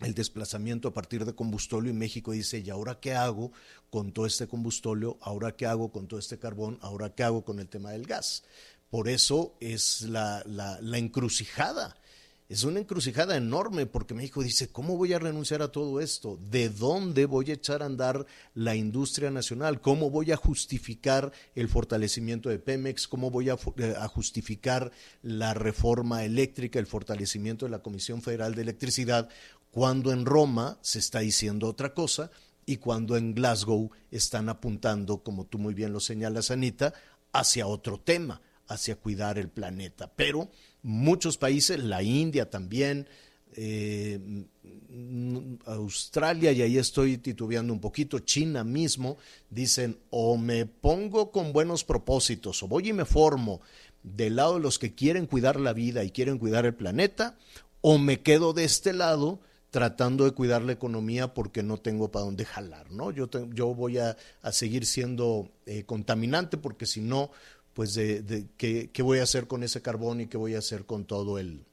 el 0.03 0.13
desplazamiento 0.13 0.87
a 0.87 0.93
partir 0.93 1.25
de 1.25 1.33
combustóleo 1.33 1.91
y 1.91 1.95
México 1.95 2.31
dice, 2.31 2.59
¿y 2.59 2.69
ahora 2.69 2.99
qué 2.99 3.13
hago 3.13 3.51
con 3.89 4.11
todo 4.11 4.25
este 4.25 4.47
combustóleo? 4.47 5.17
¿Ahora 5.21 5.55
qué 5.55 5.65
hago 5.65 5.91
con 5.91 6.07
todo 6.07 6.19
este 6.19 6.37
carbón? 6.37 6.77
¿Ahora 6.81 7.13
qué 7.13 7.23
hago 7.23 7.43
con 7.43 7.59
el 7.59 7.67
tema 7.67 7.91
del 7.91 8.05
gas? 8.05 8.43
Por 8.89 9.09
eso 9.09 9.55
es 9.59 10.01
la, 10.01 10.43
la, 10.45 10.97
encrucijada 10.97 11.97
es 12.49 12.65
una 12.65 12.79
encrucijada 12.79 13.35
enorme 13.35 13.87
porque 13.87 14.13
México 14.13 14.43
dice, 14.43 14.67
¿cómo 14.67 14.95
voy 14.95 15.13
a 15.13 15.17
renunciar 15.17 15.63
a 15.63 15.71
todo 15.71 15.99
esto? 15.99 16.37
¿De 16.51 16.69
dónde 16.69 17.25
voy 17.25 17.49
a 17.49 17.55
echar 17.55 17.81
a 17.81 17.87
andar 17.87 18.27
la 18.53 18.75
industria 18.75 19.31
nacional? 19.31 19.81
¿Cómo 19.81 20.11
voy 20.11 20.31
a 20.31 20.35
justificar 20.35 21.31
el 21.55 21.67
fortalecimiento 21.67 22.49
de 22.49 22.59
Pemex? 22.59 23.07
¿Cómo 23.07 23.31
voy 23.31 23.49
a, 23.49 23.57
eh, 23.77 23.95
a 23.97 24.07
justificar 24.07 24.91
la 25.23 25.55
reforma 25.55 26.25
eléctrica, 26.25 26.77
el 26.77 26.85
fortalecimiento 26.85 27.65
de 27.65 27.71
la 27.71 27.81
Comisión 27.81 28.21
Federal 28.21 28.53
de 28.53 28.61
Electricidad, 28.61 29.29
cuando 29.73 30.13
en 30.13 30.27
Roma 30.27 30.77
se 30.81 30.99
está 30.99 31.21
diciendo 31.21 31.67
otra 31.67 31.95
cosa 31.95 32.29
y 32.63 32.77
cuando 32.77 33.17
en 33.17 33.33
Glasgow 33.33 33.89
están 34.11 34.47
apuntando, 34.47 35.23
como 35.23 35.47
tú 35.47 35.57
muy 35.57 35.73
bien 35.73 35.91
lo 35.91 35.99
señalas, 35.99 36.51
Anita, 36.51 36.93
hacia 37.31 37.65
otro 37.65 37.99
tema, 37.99 38.39
hacia 38.67 38.97
cuidar 38.97 39.39
el 39.39 39.49
planeta? 39.49 40.13
Pero 40.15 40.51
muchos 40.83 41.39
países, 41.39 41.83
la 41.83 42.03
India 42.03 42.51
también, 42.51 43.09
eh, 43.55 44.19
Australia, 45.65 46.51
y 46.51 46.61
ahí 46.61 46.77
estoy 46.77 47.17
titubeando 47.17 47.73
un 47.73 47.79
poquito, 47.81 48.19
China 48.19 48.63
mismo, 48.63 49.17
dicen 49.49 49.97
o 50.11 50.37
me 50.37 50.67
pongo 50.67 51.31
con 51.31 51.51
buenos 51.51 51.83
propósitos 51.83 52.61
o 52.61 52.67
voy 52.67 52.89
y 52.89 52.93
me 52.93 53.05
formo 53.05 53.59
del 54.03 54.35
lado 54.35 54.53
de 54.53 54.59
los 54.59 54.77
que 54.77 54.93
quieren 54.93 55.25
cuidar 55.25 55.59
la 55.59 55.73
vida 55.73 56.03
y 56.03 56.11
quieren 56.11 56.37
cuidar 56.37 56.67
el 56.67 56.75
planeta, 56.75 57.39
o 57.81 57.97
me 57.97 58.21
quedo 58.21 58.53
de 58.53 58.65
este 58.65 58.93
lado 58.93 59.39
tratando 59.73 60.25
de 60.25 60.33
cuidar 60.33 60.61
la 60.61 60.73
economía 60.73 61.33
porque 61.33 61.63
no 61.63 61.77
tengo 61.79 62.11
para 62.11 62.25
dónde 62.25 62.45
jalar, 62.45 62.91
¿no? 62.91 63.09
Yo, 63.09 63.27
yo 63.55 63.73
voy 63.73 63.97
a, 63.97 64.15
seguir 64.51 64.85
siendo 64.85 65.49
eh, 65.65 65.83
contaminante 65.83 66.57
porque 66.57 66.85
si 66.85 67.01
no, 67.01 67.31
pues 67.73 67.95
de, 67.95 68.45
qué, 68.55 69.01
voy 69.01 69.17
a 69.17 69.23
hacer 69.23 69.47
con 69.47 69.63
ese 69.63 69.81
carbón 69.81 70.21
y 70.21 70.27
qué 70.27 70.37
voy 70.37 70.53
a 70.53 70.59
hacer 70.59 70.85
con 70.85 71.05
todo 71.05 71.39
el, 71.39 71.65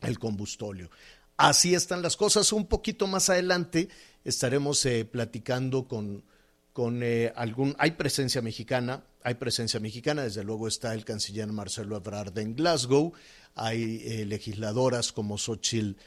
el 0.00 0.18
combustóleo. 0.18 0.88
Así 1.36 1.74
están 1.74 2.00
las 2.00 2.16
cosas. 2.16 2.50
Un 2.50 2.64
poquito 2.64 3.06
más 3.06 3.28
adelante 3.28 3.90
estaremos 4.24 4.86
eh, 4.86 5.04
platicando 5.04 5.86
con, 5.86 6.24
con 6.72 7.02
eh, 7.02 7.30
algún... 7.36 7.76
Hay 7.78 7.90
presencia 7.90 8.40
mexicana, 8.40 9.04
hay 9.22 9.34
presencia 9.34 9.80
mexicana, 9.80 10.22
desde 10.22 10.44
luego 10.44 10.66
está 10.66 10.94
el 10.94 11.04
canciller 11.04 11.48
Marcelo 11.48 11.94
Ebrard 11.98 12.38
en 12.38 12.56
Glasgow, 12.56 13.12
hay 13.54 14.24
legisladoras 14.24 15.12
como 15.12 15.36
Xochitl 15.36 15.98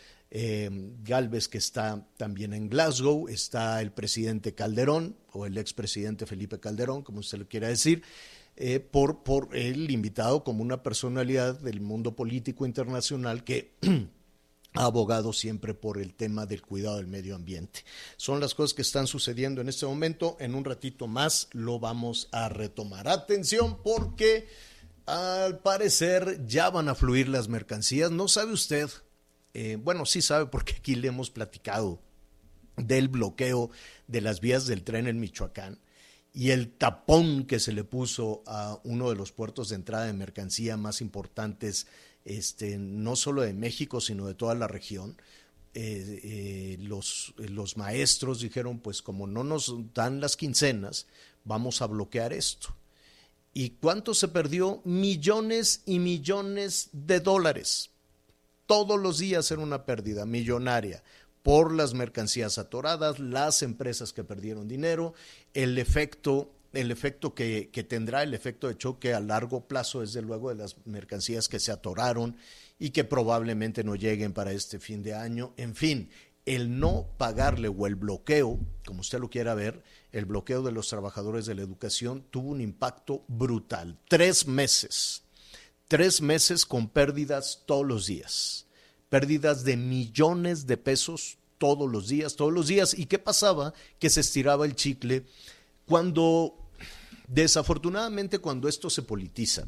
Galvez 1.04 1.50
que 1.50 1.58
está 1.58 2.08
también 2.16 2.54
en 2.54 2.70
Glasgow, 2.70 3.28
está 3.28 3.82
el 3.82 3.92
presidente 3.92 4.56
Calderón 4.56 5.18
o 5.34 5.46
el 5.46 5.58
expresidente 5.58 6.26
Felipe 6.26 6.60
Calderón, 6.60 7.04
como 7.04 7.20
usted 7.20 7.38
lo 7.38 7.50
quiera 7.50 7.68
decir, 7.68 8.02
eh, 8.56 8.80
por, 8.80 9.24
por 9.24 9.56
el 9.56 9.90
invitado 9.92 10.44
como 10.44 10.62
una 10.62 10.84
personalidad 10.84 11.60
del 11.60 11.82
mundo 11.82 12.16
político 12.16 12.66
internacional 12.66 13.44
que 13.44 13.74
ha 14.74 14.86
abogado 14.86 15.34
siempre 15.34 15.74
por 15.74 16.00
el 16.00 16.14
tema 16.14 16.46
del 16.46 16.62
cuidado 16.62 16.98
del 16.98 17.08
medio 17.08 17.36
ambiente. 17.36 17.84
Son 18.18 18.40
las 18.40 18.56
cosas 18.56 18.74
que 18.74 18.84
están 18.84 19.08
sucediendo 19.08 19.62
en 19.62 19.70
este 19.70 19.86
momento. 19.86 20.38
En 20.40 20.56
un 20.56 20.64
ratito 20.64 21.08
más 21.08 21.50
lo 21.52 21.80
vamos 21.80 22.30
a 22.32 22.50
retomar. 22.50 23.08
Atención 23.08 23.82
porque 23.84 24.48
al 25.06 25.60
parecer 25.60 26.46
ya 26.46 26.70
van 26.70 26.88
a 26.88 26.96
fluir 26.96 27.28
las 27.28 27.48
mercancías. 27.48 28.12
¿No 28.12 28.28
sabe 28.28 28.54
usted? 28.54 28.90
Eh, 29.53 29.77
bueno, 29.81 30.05
sí 30.05 30.22
sabe 30.22 30.46
porque 30.46 30.75
aquí 30.77 30.96
le 30.96 31.10
hemos 31.10 31.29
platicado 31.29 32.01
del 32.77 33.08
bloqueo 33.08 33.70
de 34.08 34.22
las 34.22 34.39
vías 34.39 34.65
del 34.65 34.84
tren 34.84 35.08
en 35.08 35.20
Michoacán 35.20 35.79
y 36.34 36.51
el 36.51 36.72
tapón 36.72 37.46
que 37.46 37.60
se 37.60 37.74
le 37.74 37.84
puso 37.84 38.43
a 38.46 38.79
uno 38.84 39.10
de 39.10 39.15
los 39.15 39.31
puertos 39.31 39.70
de 39.70 39.75
entrada 39.75 40.05
de 40.05 40.13
mercancía 40.13 40.77
más 40.77 41.01
importantes, 41.01 41.88
este, 42.24 42.77
no 42.77 43.15
solo 43.15 43.41
de 43.41 43.53
México, 43.53 44.00
sino 44.00 44.27
de 44.27 44.36
toda 44.36 44.55
la 44.55 44.67
región. 44.67 45.17
Eh, 45.74 46.20
eh, 46.24 46.77
los, 46.81 47.34
los 47.38 47.77
maestros 47.77 48.39
dijeron, 48.39 48.79
pues 48.79 49.01
como 49.01 49.27
no 49.27 49.43
nos 49.43 49.74
dan 49.93 50.22
las 50.22 50.38
quincenas, 50.38 51.08
vamos 51.43 51.81
a 51.81 51.88
bloquear 51.88 52.31
esto. 52.34 52.75
¿Y 53.53 53.72
cuánto 53.72 54.13
se 54.13 54.29
perdió? 54.29 54.81
Millones 54.86 55.81
y 55.86 56.00
millones 56.00 56.89
de 56.93 57.20
dólares. 57.20 57.91
Todos 58.72 58.98
los 58.98 59.18
días 59.18 59.51
era 59.51 59.62
una 59.62 59.86
pérdida 59.86 60.25
millonaria 60.25 61.04
por 61.44 61.74
las 61.74 61.94
mercancías 61.94 62.58
atoradas, 62.58 63.20
las 63.20 63.63
empresas 63.63 64.13
que 64.13 64.24
perdieron 64.24 64.70
dinero, 64.70 65.13
el 65.54 65.78
efecto 65.78 66.54
el 66.72 66.90
efecto 66.90 67.36
que, 67.36 67.70
que, 67.70 67.84
tendrá, 67.84 68.24
el 68.24 68.34
efecto 68.34 68.70
de 68.70 68.78
choque 68.78 69.13
a 69.13 69.20
largo 69.20 69.68
plazo, 69.68 70.00
desde 70.00 70.22
luego, 70.22 70.48
de 70.48 70.56
las 70.56 70.78
mercancías 70.86 71.50
que 71.50 71.60
se 71.60 71.74
atoraron 71.74 72.38
y 72.80 72.92
que 72.92 73.04
probablemente 73.04 73.84
no 73.84 73.96
lleguen 73.96 74.32
para 74.32 74.54
este 74.54 74.80
fin 74.80 75.04
de 75.04 75.16
año. 75.16 75.54
En 75.58 75.75
fin, 75.75 76.10
el 76.46 76.80
no 76.80 77.08
pagarle 77.18 77.68
o 77.68 77.88
el 77.88 77.96
bloqueo, 77.96 78.58
como 78.86 79.01
usted 79.01 79.20
lo 79.20 79.30
quiera 79.30 79.54
ver, 79.54 79.84
el 80.13 80.24
bloqueo 80.24 80.63
de 80.63 80.72
los 80.72 80.88
trabajadores 80.88 81.46
de 81.46 81.56
la 81.56 81.62
educación 81.62 82.24
tuvo 82.32 82.51
un 82.51 82.62
impacto 82.62 83.25
brutal. 83.28 84.00
Tres 84.08 84.48
meses, 84.48 85.24
tres 85.92 86.22
meses 86.22 86.66
con 86.66 86.88
pérdidas 86.88 87.64
todos 87.66 87.86
los 87.86 88.08
días 88.08 88.66
pérdidas 89.12 89.66
de 89.66 89.76
millones 89.76 90.66
de 90.68 90.78
pesos 90.78 91.38
todos 91.58 91.92
los 91.92 92.08
días, 92.08 92.38
todos 92.38 92.54
los 92.54 92.68
días. 92.68 92.98
¿Y 92.98 93.08
qué 93.08 93.20
pasaba? 93.20 93.74
Que 94.00 94.10
se 94.10 94.22
estiraba 94.22 94.66
el 94.66 94.74
chicle 94.74 95.26
cuando, 95.86 96.56
desafortunadamente, 97.28 98.40
cuando 98.40 98.70
esto 98.70 98.90
se 98.90 99.02
politiza, 99.02 99.68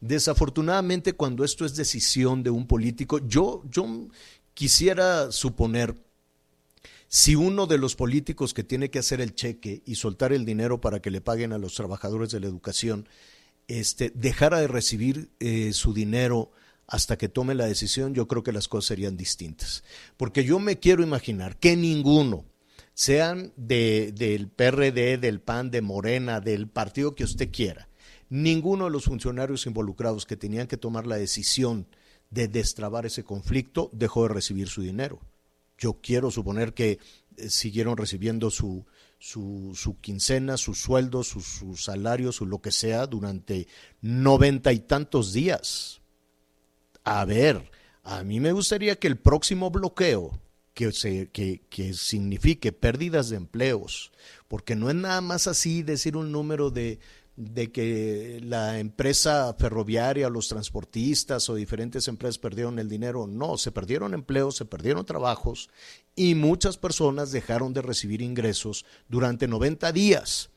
desafortunadamente 0.00 1.14
cuando 1.14 1.44
esto 1.44 1.64
es 1.64 1.74
decisión 1.74 2.44
de 2.44 2.50
un 2.50 2.68
político, 2.68 3.18
yo, 3.26 3.64
yo 3.68 4.06
quisiera 4.54 5.32
suponer 5.32 5.96
si 7.08 7.34
uno 7.34 7.66
de 7.66 7.78
los 7.78 7.96
políticos 7.96 8.54
que 8.54 8.62
tiene 8.62 8.88
que 8.88 9.00
hacer 9.00 9.20
el 9.20 9.34
cheque 9.34 9.82
y 9.84 9.96
soltar 9.96 10.32
el 10.32 10.44
dinero 10.44 10.80
para 10.80 11.02
que 11.02 11.10
le 11.10 11.20
paguen 11.20 11.52
a 11.52 11.58
los 11.58 11.74
trabajadores 11.74 12.30
de 12.30 12.38
la 12.38 12.46
educación, 12.46 13.08
este, 13.68 14.10
dejara 14.14 14.60
de 14.60 14.68
recibir 14.68 15.30
eh, 15.40 15.72
su 15.72 15.92
dinero 15.92 16.50
hasta 16.86 17.18
que 17.18 17.28
tome 17.28 17.54
la 17.54 17.66
decisión, 17.66 18.14
yo 18.14 18.28
creo 18.28 18.42
que 18.42 18.52
las 18.52 18.68
cosas 18.68 18.86
serían 18.86 19.16
distintas. 19.16 19.82
Porque 20.16 20.44
yo 20.44 20.58
me 20.58 20.78
quiero 20.78 21.02
imaginar 21.02 21.56
que 21.58 21.76
ninguno, 21.76 22.44
sean 22.94 23.52
de, 23.56 24.12
del 24.16 24.48
PRD, 24.48 25.18
del 25.18 25.40
PAN, 25.40 25.70
de 25.70 25.82
Morena, 25.82 26.40
del 26.40 26.66
partido 26.66 27.14
que 27.14 27.24
usted 27.24 27.50
quiera, 27.52 27.88
ninguno 28.30 28.86
de 28.86 28.90
los 28.90 29.04
funcionarios 29.04 29.66
involucrados 29.66 30.24
que 30.24 30.36
tenían 30.36 30.66
que 30.66 30.78
tomar 30.78 31.06
la 31.06 31.16
decisión 31.16 31.86
de 32.30 32.48
destrabar 32.48 33.04
ese 33.04 33.22
conflicto 33.22 33.90
dejó 33.92 34.22
de 34.22 34.34
recibir 34.34 34.68
su 34.68 34.80
dinero. 34.80 35.20
Yo 35.76 35.98
quiero 36.00 36.30
suponer 36.30 36.72
que 36.72 36.98
eh, 37.36 37.50
siguieron 37.50 37.98
recibiendo 37.98 38.50
su, 38.50 38.86
su, 39.18 39.72
su, 39.74 40.00
quincena, 40.00 40.56
su 40.56 40.74
sueldo, 40.74 41.22
su, 41.22 41.40
su 41.40 41.76
salario, 41.76 42.32
su 42.32 42.46
lo 42.46 42.60
que 42.60 42.70
sea, 42.70 43.06
durante 43.06 43.66
noventa 44.00 44.72
y 44.72 44.80
tantos 44.80 45.32
días. 45.32 46.00
A 47.04 47.24
ver, 47.24 47.70
a 48.02 48.22
mí 48.22 48.40
me 48.40 48.52
gustaría 48.52 48.98
que 48.98 49.06
el 49.06 49.16
próximo 49.16 49.70
bloqueo 49.70 50.40
que, 50.74 50.92
se, 50.92 51.30
que, 51.30 51.62
que 51.70 51.94
signifique 51.94 52.72
pérdidas 52.72 53.30
de 53.30 53.36
empleos, 53.36 54.12
porque 54.48 54.76
no 54.76 54.90
es 54.90 54.96
nada 54.96 55.20
más 55.20 55.46
así 55.46 55.82
decir 55.82 56.16
un 56.16 56.32
número 56.32 56.70
de, 56.70 56.98
de 57.36 57.70
que 57.70 58.40
la 58.42 58.78
empresa 58.78 59.54
ferroviaria, 59.58 60.30
los 60.30 60.48
transportistas 60.48 61.48
o 61.50 61.54
diferentes 61.54 62.08
empresas 62.08 62.38
perdieron 62.38 62.78
el 62.78 62.88
dinero. 62.88 63.26
No, 63.26 63.58
se 63.58 63.72
perdieron 63.72 64.14
empleos, 64.14 64.56
se 64.56 64.64
perdieron 64.64 65.04
trabajos 65.04 65.68
y 66.14 66.34
muchas 66.34 66.78
personas 66.78 67.30
dejaron 67.32 67.74
de 67.74 67.82
recibir 67.82 68.22
ingresos 68.22 68.86
durante 69.08 69.46
90 69.46 69.92
días. 69.92 70.50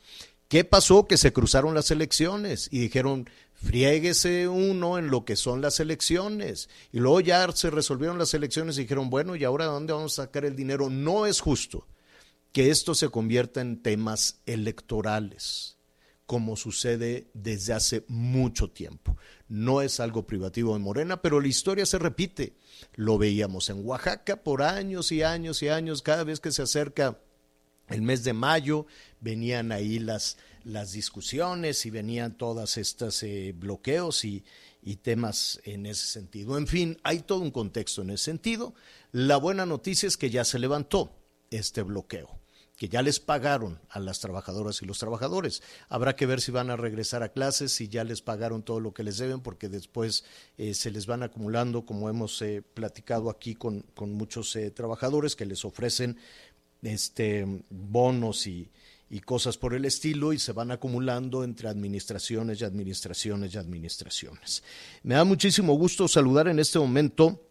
¿Qué 0.48 0.64
pasó? 0.64 1.06
Que 1.06 1.18
se 1.18 1.34
cruzaron 1.34 1.76
las 1.76 1.92
elecciones 1.92 2.70
y 2.72 2.80
dijeron, 2.80 3.30
friéguese 3.54 4.48
uno 4.48 4.98
en 4.98 5.10
lo 5.12 5.26
que 5.26 5.36
son 5.36 5.62
las 5.62 5.80
elecciones. 5.80 6.70
Y 6.92 7.00
luego 7.00 7.20
ya 7.20 7.52
se 7.52 7.70
resolvieron 7.70 8.18
las 8.18 8.34
elecciones 8.34 8.78
y 8.78 8.82
dijeron, 8.82 9.10
bueno, 9.10 9.36
¿y 9.36 9.44
ahora 9.44 9.66
dónde 9.66 9.94
vamos 9.94 10.18
a 10.18 10.24
sacar 10.24 10.46
el 10.46 10.56
dinero? 10.56 10.90
No 10.90 11.26
es 11.26 11.42
justo 11.42 11.86
que 12.52 12.72
esto 12.72 12.96
se 12.96 13.10
convierta 13.10 13.62
en 13.62 13.84
temas 13.84 14.40
electorales. 14.46 15.79
Como 16.30 16.56
sucede 16.56 17.26
desde 17.34 17.74
hace 17.74 18.06
mucho 18.08 18.70
tiempo. 18.70 19.18
No 19.48 19.82
es 19.82 20.00
algo 20.00 20.28
privativo 20.28 20.74
de 20.74 20.80
Morena, 20.80 21.24
pero 21.24 21.42
la 21.42 21.48
historia 21.48 21.88
se 21.88 21.98
repite. 21.98 22.54
Lo 22.94 23.18
veíamos 23.18 23.72
en 23.72 23.84
Oaxaca 23.84 24.44
por 24.44 24.62
años 24.62 25.12
y 25.12 25.24
años 25.24 25.64
y 25.64 25.70
años, 25.70 26.04
cada 26.04 26.24
vez 26.24 26.40
que 26.40 26.52
se 26.52 26.62
acerca 26.62 27.18
el 27.88 28.04
mes 28.04 28.24
de 28.24 28.34
mayo, 28.34 28.86
venían 29.20 29.72
ahí 29.72 29.98
las, 29.98 30.38
las 30.64 30.92
discusiones 30.92 31.84
y 31.88 31.90
venían 31.90 32.38
todas 32.38 32.78
estas 32.78 33.24
eh, 33.24 33.56
bloqueos 33.58 34.24
y, 34.24 34.44
y 34.84 34.98
temas 34.98 35.60
en 35.64 35.88
ese 35.88 36.06
sentido. 36.06 36.60
En 36.60 36.68
fin, 36.68 37.00
hay 37.02 37.22
todo 37.22 37.40
un 37.40 37.50
contexto 37.50 38.04
en 38.04 38.12
ese 38.12 38.26
sentido. 38.26 38.76
La 39.12 39.38
buena 39.38 39.66
noticia 39.66 40.06
es 40.06 40.16
que 40.16 40.30
ya 40.30 40.46
se 40.46 40.60
levantó 40.60 41.12
este 41.50 41.82
bloqueo 41.82 42.39
que 42.80 42.88
ya 42.88 43.02
les 43.02 43.20
pagaron 43.20 43.78
a 43.90 44.00
las 44.00 44.22
trabajadoras 44.22 44.82
y 44.82 44.86
los 44.86 45.00
trabajadores. 45.00 45.62
Habrá 45.90 46.16
que 46.16 46.26
ver 46.26 46.40
si 46.40 46.52
van 46.52 46.70
a 46.70 46.78
regresar 46.78 47.24
a 47.24 47.34
clases, 47.34 47.74
si 47.74 47.90
ya 47.90 48.06
les 48.06 48.22
pagaron 48.22 48.64
todo 48.64 48.80
lo 48.80 48.94
que 48.94 49.04
les 49.04 49.18
deben, 49.18 49.42
porque 49.42 49.68
después 49.68 50.24
eh, 50.58 50.74
se 50.74 50.90
les 50.90 51.06
van 51.06 51.22
acumulando, 51.22 51.86
como 51.86 52.08
hemos 52.08 52.42
eh, 52.42 52.62
platicado 52.62 53.30
aquí 53.30 53.54
con, 53.54 53.82
con 53.94 54.14
muchos 54.14 54.56
eh, 54.56 54.72
trabajadores 54.72 55.36
que 55.36 55.46
les 55.46 55.66
ofrecen 55.66 56.18
este 56.82 57.46
bonos 57.70 58.48
y, 58.48 58.72
y 59.10 59.20
cosas 59.20 59.58
por 59.58 59.74
el 59.74 59.84
estilo 59.84 60.32
y 60.32 60.40
se 60.40 60.54
van 60.54 60.72
acumulando 60.72 61.44
entre 61.44 61.68
administraciones 61.68 62.62
y 62.62 62.64
administraciones 62.64 63.54
y 63.54 63.58
administraciones. 63.58 64.64
Me 65.04 65.16
da 65.16 65.26
muchísimo 65.26 65.74
gusto 65.74 66.08
saludar 66.08 66.48
en 66.48 66.60
este 66.60 66.80
momento 66.80 67.46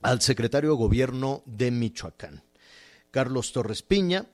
al 0.00 0.22
secretario 0.22 0.70
de 0.70 0.76
Gobierno 0.76 1.42
de 1.44 1.70
Michoacán, 1.70 2.42
Carlos 3.10 3.52
Torres 3.52 3.82
Piña, 3.82 4.26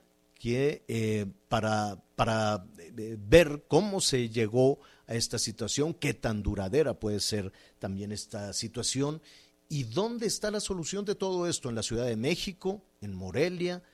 que 0.42 0.82
eh, 0.88 1.26
para, 1.48 2.02
para 2.16 2.66
eh, 2.98 3.16
ver 3.16 3.62
cómo 3.68 4.00
se 4.00 4.28
llegó 4.28 4.80
a 5.06 5.14
esta 5.14 5.38
situación, 5.38 5.94
qué 5.94 6.14
tan 6.14 6.42
duradera 6.42 6.94
puede 6.94 7.20
ser 7.20 7.52
también 7.78 8.10
esta 8.10 8.52
situación 8.52 9.22
y 9.68 9.84
dónde 9.84 10.26
está 10.26 10.50
la 10.50 10.58
solución 10.58 11.04
de 11.04 11.14
todo 11.14 11.46
esto 11.46 11.68
en 11.68 11.76
la 11.76 11.84
Ciudad 11.84 12.06
de 12.06 12.16
México, 12.16 12.82
en 13.00 13.14
Morelia, 13.14 13.84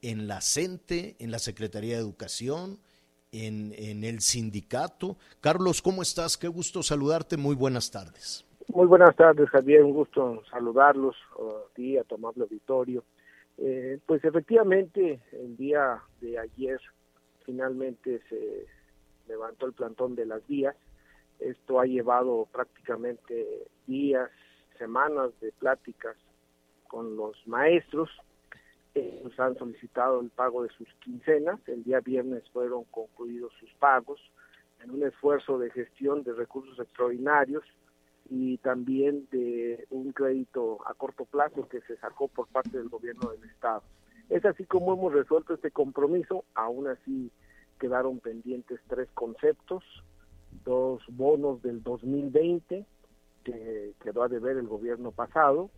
en 0.00 0.28
la 0.28 0.40
CENTE, 0.42 1.16
en 1.18 1.32
la 1.32 1.40
Secretaría 1.40 1.96
de 1.96 2.02
Educación, 2.02 2.78
en, 3.32 3.74
en 3.76 4.04
el 4.04 4.20
sindicato. 4.20 5.16
Carlos, 5.40 5.82
¿cómo 5.82 6.02
estás? 6.02 6.36
Qué 6.36 6.46
gusto 6.46 6.84
saludarte. 6.84 7.36
Muy 7.36 7.56
buenas 7.56 7.90
tardes. 7.90 8.44
Muy 8.68 8.86
buenas 8.86 9.16
tardes, 9.16 9.50
Javier. 9.50 9.82
Un 9.82 9.92
gusto 9.92 10.44
saludarlos 10.52 11.16
a 11.36 11.74
ti, 11.74 11.98
a 11.98 12.04
tu 12.04 12.14
amable 12.14 12.44
auditorio. 12.44 13.02
Eh, 13.58 13.98
pues 14.06 14.24
efectivamente, 14.24 15.20
el 15.32 15.56
día 15.56 16.02
de 16.20 16.38
ayer 16.38 16.80
finalmente 17.44 18.20
se 18.28 18.66
levantó 19.28 19.66
el 19.66 19.72
plantón 19.72 20.14
de 20.14 20.26
las 20.26 20.46
vías. 20.46 20.76
Esto 21.38 21.80
ha 21.80 21.86
llevado 21.86 22.48
prácticamente 22.52 23.68
días, 23.86 24.30
semanas 24.78 25.30
de 25.40 25.52
pláticas 25.52 26.16
con 26.88 27.16
los 27.16 27.36
maestros. 27.46 28.10
Ellos 28.94 29.38
han 29.38 29.56
solicitado 29.56 30.20
el 30.20 30.30
pago 30.30 30.62
de 30.62 30.70
sus 30.70 30.88
quincenas. 31.00 31.60
El 31.66 31.84
día 31.84 32.00
viernes 32.00 32.48
fueron 32.50 32.84
concluidos 32.84 33.52
sus 33.60 33.72
pagos 33.74 34.20
en 34.82 34.90
un 34.90 35.02
esfuerzo 35.02 35.58
de 35.58 35.70
gestión 35.70 36.22
de 36.22 36.32
recursos 36.32 36.78
extraordinarios 36.78 37.64
y 38.28 38.58
también 38.58 39.26
de 39.30 39.86
un 39.90 40.12
crédito 40.12 40.78
a 40.86 40.94
corto 40.94 41.24
plazo 41.24 41.68
que 41.68 41.80
se 41.82 41.96
sacó 41.98 42.28
por 42.28 42.48
parte 42.48 42.76
del 42.76 42.88
gobierno 42.88 43.30
del 43.30 43.44
estado. 43.44 43.82
Es 44.28 44.44
así 44.44 44.64
como 44.64 44.94
hemos 44.94 45.12
resuelto 45.12 45.54
este 45.54 45.70
compromiso, 45.70 46.44
aún 46.54 46.88
así 46.88 47.30
quedaron 47.78 48.18
pendientes 48.18 48.80
tres 48.88 49.08
conceptos, 49.14 49.84
dos 50.64 51.02
bonos 51.08 51.62
del 51.62 51.82
2020 51.82 52.86
que 53.44 53.92
quedó 54.02 54.24
a 54.24 54.28
deber 54.28 54.56
el 54.56 54.66
gobierno 54.66 55.12
pasado 55.12 55.70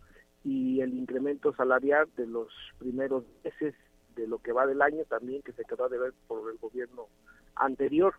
y 0.43 0.81
el 0.81 0.93
incremento 0.93 1.53
salarial 1.53 2.09
de 2.17 2.25
los 2.25 2.47
primeros 2.79 3.25
meses 3.43 3.75
de 4.15 4.27
lo 4.27 4.39
que 4.39 4.51
va 4.51 4.65
del 4.65 4.81
año 4.81 5.03
también 5.05 5.43
que 5.43 5.51
se 5.51 5.65
quedó 5.65 5.85
a 5.85 5.89
deber 5.89 6.13
por 6.27 6.49
el 6.51 6.57
gobierno 6.57 7.07
anterior 7.55 8.15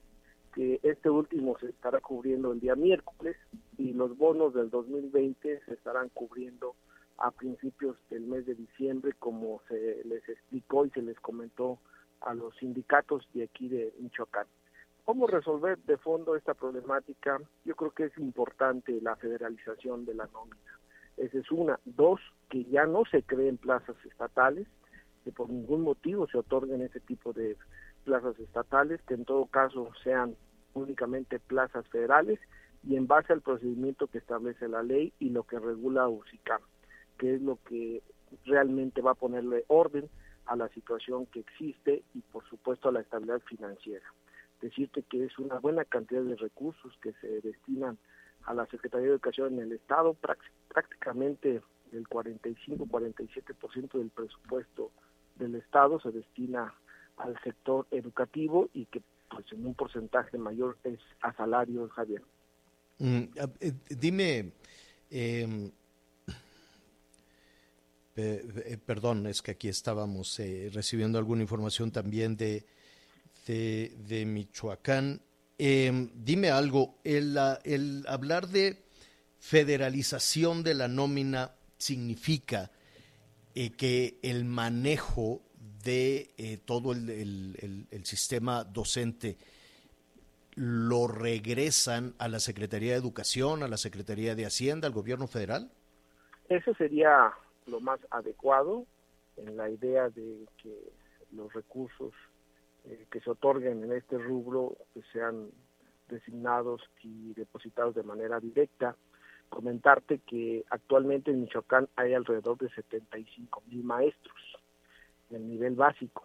que 0.54 0.80
este 0.82 1.10
último 1.10 1.58
se 1.58 1.68
estará 1.68 2.00
cubriendo 2.00 2.52
el 2.52 2.60
día 2.60 2.74
miércoles 2.74 3.36
y 3.78 3.92
los 3.92 4.16
bonos 4.16 4.54
del 4.54 4.70
2020 4.70 5.60
se 5.64 5.74
estarán 5.74 6.08
cubriendo 6.10 6.74
a 7.18 7.30
principios 7.30 7.96
del 8.08 8.22
mes 8.22 8.46
de 8.46 8.54
diciembre, 8.54 9.12
como 9.18 9.60
se 9.68 10.02
les 10.04 10.26
explicó 10.28 10.86
y 10.86 10.90
se 10.90 11.02
les 11.02 11.18
comentó 11.20 11.78
a 12.20 12.34
los 12.34 12.56
sindicatos 12.56 13.28
de 13.34 13.44
aquí 13.44 13.68
de 13.68 13.94
Michoacán. 14.00 14.46
¿Cómo 15.04 15.26
resolver 15.26 15.78
de 15.78 15.96
fondo 15.98 16.36
esta 16.36 16.54
problemática? 16.54 17.40
Yo 17.64 17.74
creo 17.74 17.90
que 17.90 18.04
es 18.04 18.18
importante 18.18 19.00
la 19.00 19.16
federalización 19.16 20.04
de 20.04 20.14
la 20.14 20.26
nómina. 20.26 20.78
Esa 21.16 21.38
es 21.38 21.50
una. 21.50 21.78
Dos, 21.84 22.20
que 22.48 22.64
ya 22.64 22.86
no 22.86 23.04
se 23.04 23.22
creen 23.22 23.58
plazas 23.58 23.96
estatales, 24.04 24.66
que 25.24 25.32
por 25.32 25.50
ningún 25.50 25.82
motivo 25.82 26.26
se 26.28 26.38
otorguen 26.38 26.82
ese 26.82 27.00
tipo 27.00 27.32
de 27.32 27.56
plazas 28.04 28.38
estatales, 28.38 29.00
que 29.02 29.14
en 29.14 29.24
todo 29.24 29.46
caso 29.46 29.90
sean 30.02 30.36
únicamente 30.74 31.38
plazas 31.38 31.86
federales 31.88 32.38
y 32.82 32.96
en 32.96 33.06
base 33.06 33.32
al 33.32 33.42
procedimiento 33.42 34.06
que 34.06 34.18
establece 34.18 34.68
la 34.68 34.82
ley 34.82 35.12
y 35.18 35.30
lo 35.30 35.44
que 35.44 35.58
regula 35.58 36.08
UCICAM, 36.08 36.62
que 37.18 37.34
es 37.34 37.42
lo 37.42 37.58
que 37.64 38.02
realmente 38.44 39.02
va 39.02 39.12
a 39.12 39.14
ponerle 39.14 39.64
orden 39.68 40.08
a 40.46 40.56
la 40.56 40.68
situación 40.68 41.26
que 41.26 41.40
existe 41.40 42.02
y 42.14 42.20
por 42.20 42.48
supuesto 42.48 42.88
a 42.88 42.92
la 42.92 43.00
estabilidad 43.00 43.40
financiera. 43.40 44.04
Decirte 44.60 45.02
que 45.02 45.24
es 45.24 45.38
una 45.38 45.58
buena 45.58 45.84
cantidad 45.84 46.22
de 46.22 46.36
recursos 46.36 46.96
que 47.02 47.12
se 47.14 47.40
destinan 47.40 47.98
a 48.44 48.54
la 48.54 48.66
Secretaría 48.66 49.06
de 49.06 49.12
Educación 49.12 49.54
en 49.54 49.60
el 49.60 49.72
Estado, 49.72 50.16
prácticamente 50.68 51.60
el 51.92 52.08
45-47% 52.08 53.92
del 53.98 54.10
presupuesto 54.10 54.90
del 55.36 55.54
Estado 55.56 56.00
se 56.00 56.10
destina 56.10 56.74
al 57.22 57.38
sector 57.42 57.86
educativo 57.90 58.68
y 58.72 58.86
que 58.86 59.02
pues 59.28 59.46
en 59.52 59.64
un 59.64 59.74
porcentaje 59.74 60.36
mayor 60.38 60.76
es 60.84 60.98
a 61.22 61.32
salario, 61.34 61.88
Javier. 61.88 62.22
Mm, 62.98 63.22
eh, 63.60 63.72
dime, 63.88 64.52
em, 65.08 65.70
eh, 68.16 68.78
perdón, 68.84 69.26
es 69.26 69.40
que 69.40 69.52
aquí 69.52 69.68
estábamos 69.68 70.38
eh, 70.40 70.70
recibiendo 70.72 71.18
alguna 71.18 71.42
información 71.42 71.92
también 71.92 72.36
de, 72.36 72.66
de, 73.46 74.24
Michoacán. 74.26 75.22
Em, 75.58 76.10
dime 76.14 76.50
algo, 76.50 76.98
el, 77.04 77.38
el 77.64 78.04
hablar 78.08 78.48
de 78.48 78.82
federalización 79.38 80.62
de 80.62 80.74
la 80.74 80.88
nómina 80.88 81.52
significa 81.78 82.70
que 83.54 84.18
el 84.22 84.44
manejo 84.44 85.42
de 85.84 86.30
eh, 86.36 86.58
todo 86.64 86.92
el, 86.92 87.86
sistema 88.04 88.64
docente 88.64 89.36
lo 90.56 91.06
regresan 91.06 92.14
a 92.18 92.28
la 92.28 92.40
Secretaría 92.40 92.92
de 92.92 92.98
Educación, 92.98 93.62
a 93.62 93.68
la 93.68 93.76
Secretaría 93.76 94.34
de 94.34 94.46
Hacienda, 94.46 94.88
al 94.88 94.94
gobierno 94.94 95.26
federal? 95.26 95.70
Eso 96.48 96.74
sería 96.74 97.32
lo 97.66 97.80
más 97.80 98.00
adecuado 98.10 98.84
en 99.36 99.56
la 99.56 99.70
idea 99.70 100.10
de 100.10 100.46
que 100.62 100.92
los 101.32 101.52
recursos 101.52 102.12
eh, 102.84 103.06
que 103.10 103.20
se 103.20 103.30
otorguen 103.30 103.84
en 103.84 103.92
este 103.92 104.18
rubro 104.18 104.76
pues, 104.92 105.06
sean 105.12 105.50
designados 106.08 106.82
y 107.02 107.32
depositados 107.34 107.94
de 107.94 108.02
manera 108.02 108.40
directa. 108.40 108.96
Comentarte 109.48 110.18
que 110.18 110.64
actualmente 110.70 111.30
en 111.30 111.42
Michoacán 111.42 111.88
hay 111.96 112.14
alrededor 112.14 112.58
de 112.58 112.68
75 112.70 113.62
mil 113.68 113.84
maestros 113.84 114.34
el 115.30 115.48
nivel 115.48 115.74
básico. 115.74 116.24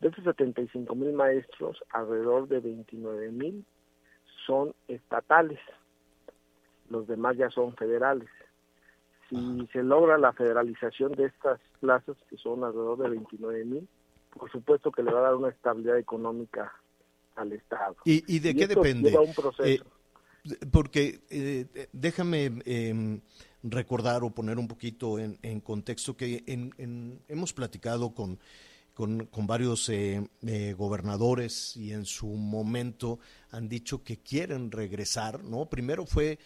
De 0.00 0.08
estos 0.08 0.24
75 0.24 0.94
mil 0.94 1.12
maestros, 1.12 1.82
alrededor 1.90 2.48
de 2.48 2.60
29 2.60 3.32
mil 3.32 3.64
son 4.46 4.74
estatales, 4.88 5.58
los 6.88 7.06
demás 7.06 7.36
ya 7.36 7.50
son 7.50 7.74
federales. 7.76 8.28
Si 9.28 9.66
se 9.72 9.82
logra 9.82 10.18
la 10.18 10.32
federalización 10.32 11.12
de 11.12 11.24
estas 11.24 11.60
plazas, 11.80 12.16
que 12.30 12.36
son 12.36 12.62
alrededor 12.62 12.98
de 12.98 13.08
29 13.10 13.64
mil, 13.64 13.88
por 14.38 14.50
supuesto 14.52 14.92
que 14.92 15.02
le 15.02 15.12
va 15.12 15.20
a 15.20 15.22
dar 15.22 15.34
una 15.34 15.48
estabilidad 15.48 15.98
económica 15.98 16.72
al 17.34 17.52
Estado. 17.52 17.96
¿Y, 18.04 18.38
de 18.38 18.54
qué 18.54 18.66
depende? 18.66 19.16
un 19.18 19.34
proceso. 19.34 19.64
Eh, 19.64 19.80
porque 20.70 21.20
eh, 21.30 21.88
déjame 21.92 22.52
em, 22.64 23.20
recordar 23.70 24.24
o 24.24 24.30
poner 24.30 24.58
un 24.58 24.68
poquito 24.68 25.18
en, 25.18 25.60
contexto 25.60 26.16
que 26.16 26.44
hemos 27.28 27.52
platicado 27.52 28.14
con, 28.14 28.38
con, 28.94 29.46
varios 29.46 29.88
eh, 29.88 30.26
eh, 30.46 30.74
gobernadores 30.76 31.76
y 31.76 31.92
en 31.92 32.06
su 32.06 32.28
momento 32.28 33.18
han 33.50 33.68
dicho 33.68 34.02
que 34.02 34.18
quieren 34.18 34.70
regresar, 34.70 35.44
¿no? 35.44 35.66
Primero 35.66 36.06
fue, 36.06 36.38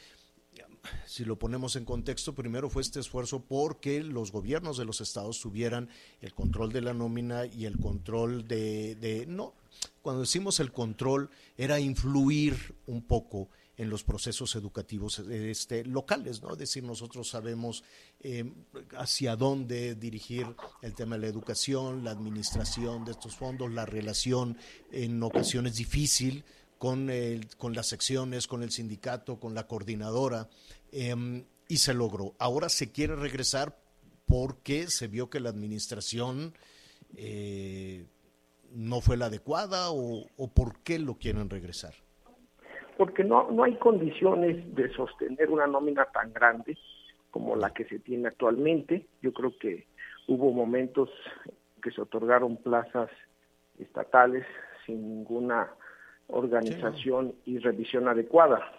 si 1.07 1.25
lo 1.25 1.39
ponemos 1.39 1.77
en 1.77 1.85
contexto, 1.85 2.35
primero 2.35 2.69
fue 2.69 2.83
este 2.83 3.01
esfuerzo 3.01 3.45
porque 3.45 4.03
los 4.03 4.33
gobiernos 4.33 4.79
de 4.79 4.85
los 4.85 5.01
estados 5.01 5.41
tuvieran 5.41 5.89
el 6.21 6.35
control 6.35 6.73
de 6.73 6.81
la 6.81 6.95
nómina 6.95 7.47
y 7.47 7.67
el 7.67 7.79
control 7.79 8.49
de, 8.49 8.97
de 8.97 9.27
no, 9.27 9.55
cuando 10.03 10.23
decimos 10.23 10.59
el 10.61 10.73
control, 10.73 11.31
era 11.57 11.79
influir 11.79 12.75
un 12.87 13.03
poco 13.03 13.49
en 13.81 13.89
los 13.89 14.05
procesos 14.05 14.55
educativos 14.57 15.21
este, 15.21 15.87
locales, 15.87 16.43
¿no? 16.43 16.53
Es 16.53 16.59
decir, 16.59 16.85
nosotros 16.85 17.31
sabemos 17.31 17.83
eh, 18.21 18.45
hacia 18.99 19.37
dónde 19.37 19.95
dirigir 19.95 20.47
el 20.83 20.95
tema 20.95 21.17
de 21.17 21.23
la 21.23 21.29
educación, 21.29 22.05
la 22.05 22.11
administración 22.11 23.07
de 23.07 23.13
estos 23.13 23.37
fondos, 23.37 23.73
la 23.73 23.87
relación 23.87 24.59
en 24.93 25.23
ocasiones 25.23 25.77
difícil 25.77 26.45
con, 26.77 27.11
con 27.57 27.73
las 27.73 27.87
secciones, 27.87 28.47
con 28.47 28.63
el 28.63 28.71
sindicato, 28.71 29.41
con 29.41 29.55
la 29.55 29.67
coordinadora, 29.67 30.51
eh, 30.93 31.47
y 31.67 31.79
se 31.79 31.95
logró. 31.95 32.35
Ahora 32.39 32.69
se 32.69 32.93
quiere 32.93 33.17
regresar 33.17 33.83
porque 34.27 34.91
se 34.91 35.09
vio 35.09 35.31
que 35.31 35.41
la 35.41 35.49
administración 35.49 36.53
eh, 37.17 38.05
no 38.73 39.01
fue 39.01 39.17
la 39.17 39.27
adecuada 39.27 39.91
o, 39.91 40.27
o 40.37 40.53
por 40.53 40.83
qué 40.83 40.99
lo 40.99 41.17
quieren 41.17 41.49
regresar 41.49 41.95
porque 43.01 43.25
no, 43.25 43.51
no 43.51 43.65
hay 43.65 43.77
condiciones 43.77 44.75
de 44.75 44.93
sostener 44.93 45.49
una 45.49 45.67
nómina 45.67 46.05
tan 46.13 46.35
grande 46.35 46.77
como 47.31 47.57
la 47.57 47.73
que 47.73 47.87
se 47.87 47.99
tiene 47.99 48.29
actualmente. 48.29 49.07
Yo 49.23 49.33
creo 49.33 49.57
que 49.59 49.87
hubo 50.29 50.53
momentos 50.53 51.09
que 51.83 51.91
se 51.93 52.03
otorgaron 52.03 52.59
plazas 52.59 53.09
estatales 53.79 54.45
sin 54.85 55.01
ninguna 55.01 55.71
organización 56.27 57.35
y 57.47 57.57
revisión 57.57 58.07
adecuada. 58.07 58.71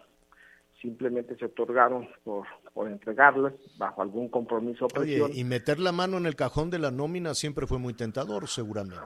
Simplemente 0.84 1.36
se 1.38 1.46
otorgaron 1.46 2.08
por, 2.24 2.46
por 2.76 2.90
entregarlas 2.90 3.54
bajo 3.80 4.04
algún 4.04 4.30
compromiso 4.30 4.86
o 4.86 4.88
presión. 4.90 5.32
Oye, 5.32 5.40
y 5.40 5.44
meter 5.44 5.80
la 5.80 5.94
mano 5.94 6.18
en 6.18 6.28
el 6.28 6.36
cajón 6.36 6.70
de 6.70 6.78
la 6.78 6.92
nómina 6.92 7.34
siempre 7.34 7.66
fue 7.66 7.80
muy 7.80 7.96
tentador, 7.96 8.48
seguramente. 8.48 9.02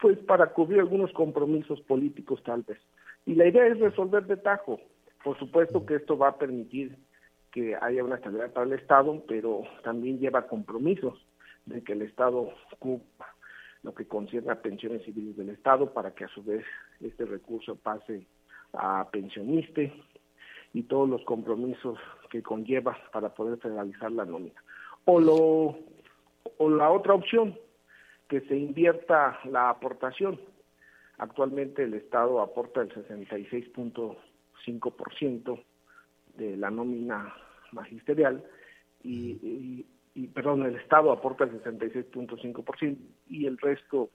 Pues 0.00 0.16
para 0.20 0.46
cubrir 0.54 0.80
algunos 0.80 1.12
compromisos 1.12 1.78
políticos 1.82 2.42
tal 2.42 2.62
vez. 2.62 2.78
Y 3.26 3.34
la 3.34 3.46
idea 3.46 3.66
es 3.66 3.78
resolver 3.78 4.26
de 4.26 4.36
tajo. 4.36 4.80
Por 5.22 5.38
supuesto 5.38 5.84
que 5.84 5.96
esto 5.96 6.16
va 6.16 6.28
a 6.28 6.38
permitir 6.38 6.96
que 7.52 7.76
haya 7.80 8.04
una 8.04 8.16
estabilidad 8.16 8.52
para 8.52 8.66
el 8.66 8.72
Estado, 8.72 9.22
pero 9.26 9.62
también 9.82 10.18
lleva 10.18 10.46
compromisos 10.46 11.26
de 11.66 11.82
que 11.82 11.92
el 11.92 12.02
Estado 12.02 12.52
ocupa 12.72 13.34
lo 13.82 13.94
que 13.94 14.06
concierne 14.06 14.52
a 14.52 14.62
pensiones 14.62 15.04
civiles 15.04 15.36
del 15.36 15.50
Estado 15.50 15.92
para 15.92 16.14
que 16.14 16.24
a 16.24 16.28
su 16.28 16.42
vez 16.42 16.64
este 17.00 17.24
recurso 17.24 17.76
pase 17.76 18.26
a 18.72 19.08
pensionistas 19.10 19.90
y 20.72 20.82
todos 20.84 21.08
los 21.08 21.24
compromisos 21.24 21.98
que 22.30 22.42
conlleva 22.42 22.96
para 23.12 23.34
poder 23.34 23.58
federalizar 23.58 24.12
la 24.12 24.24
nómina. 24.24 24.62
O, 25.06 25.18
lo, 25.18 25.78
o 26.58 26.70
la 26.70 26.90
otra 26.90 27.14
opción, 27.14 27.58
que 28.28 28.40
se 28.42 28.56
invierta 28.56 29.40
la 29.44 29.70
aportación 29.70 30.38
Actualmente 31.20 31.84
el 31.84 31.92
Estado 31.92 32.40
aporta 32.40 32.80
el 32.80 32.88
66.5% 32.94 35.62
de 36.38 36.56
la 36.56 36.70
nómina 36.70 37.34
magisterial 37.72 38.42
y, 39.02 39.84
y, 40.14 40.28
perdón, 40.28 40.64
el 40.64 40.76
Estado 40.76 41.12
aporta 41.12 41.44
el 41.44 41.62
66.5% 41.62 42.96
y 43.28 43.44
el 43.44 43.58
resto 43.58 44.08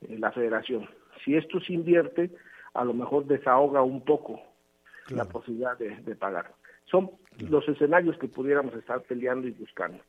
eh, 0.00 0.18
la 0.18 0.32
Federación. 0.32 0.88
Si 1.24 1.36
esto 1.36 1.60
se 1.60 1.74
invierte, 1.74 2.32
a 2.74 2.84
lo 2.84 2.92
mejor 2.92 3.26
desahoga 3.26 3.82
un 3.82 4.04
poco 4.04 4.42
la 5.10 5.26
posibilidad 5.26 5.78
de, 5.78 5.94
de 5.94 6.16
pagar. 6.16 6.54
Son 6.86 7.12
los 7.38 7.68
escenarios 7.68 8.18
que 8.18 8.26
pudiéramos 8.26 8.74
estar 8.74 9.00
peleando 9.02 9.46
y 9.46 9.52
buscando. 9.52 10.02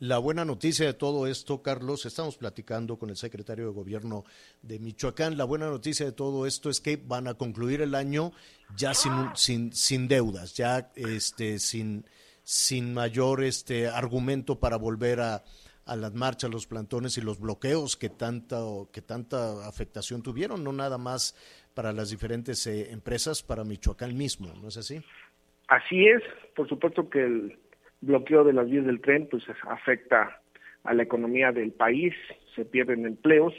La 0.00 0.16
buena 0.16 0.46
noticia 0.46 0.86
de 0.86 0.94
todo 0.94 1.26
esto, 1.26 1.60
Carlos, 1.60 2.06
estamos 2.06 2.38
platicando 2.38 2.96
con 2.96 3.10
el 3.10 3.16
secretario 3.16 3.66
de 3.66 3.74
Gobierno 3.74 4.24
de 4.62 4.78
Michoacán. 4.78 5.36
La 5.36 5.44
buena 5.44 5.66
noticia 5.66 6.06
de 6.06 6.12
todo 6.12 6.46
esto 6.46 6.70
es 6.70 6.80
que 6.80 6.96
van 6.96 7.28
a 7.28 7.34
concluir 7.34 7.82
el 7.82 7.94
año 7.94 8.32
ya 8.74 8.94
sin, 8.94 9.12
sin, 9.34 9.74
sin 9.74 10.08
deudas, 10.08 10.56
ya 10.56 10.90
este, 10.96 11.58
sin, 11.58 12.06
sin 12.42 12.94
mayor 12.94 13.44
este, 13.44 13.88
argumento 13.88 14.58
para 14.58 14.78
volver 14.78 15.20
a, 15.20 15.44
a 15.84 15.96
las 15.96 16.14
marchas, 16.14 16.50
los 16.50 16.66
plantones 16.66 17.18
y 17.18 17.20
los 17.20 17.38
bloqueos 17.38 17.98
que 17.98 18.08
tanta, 18.08 18.56
que 18.90 19.02
tanta 19.02 19.68
afectación 19.68 20.22
tuvieron, 20.22 20.64
no 20.64 20.72
nada 20.72 20.96
más 20.96 21.36
para 21.74 21.92
las 21.92 22.08
diferentes 22.08 22.66
eh, 22.66 22.90
empresas, 22.90 23.42
para 23.42 23.64
Michoacán 23.64 24.16
mismo, 24.16 24.50
¿no 24.62 24.68
es 24.68 24.78
así? 24.78 25.02
Así 25.68 26.06
es, 26.06 26.22
por 26.56 26.66
supuesto 26.70 27.10
que 27.10 27.22
el 27.22 27.58
bloqueo 28.00 28.44
de 28.44 28.52
las 28.52 28.68
vías 28.68 28.86
del 28.86 29.00
tren 29.00 29.28
pues 29.30 29.44
afecta 29.68 30.40
a 30.84 30.94
la 30.94 31.02
economía 31.02 31.52
del 31.52 31.72
país, 31.72 32.14
se 32.54 32.64
pierden 32.64 33.06
empleos, 33.06 33.54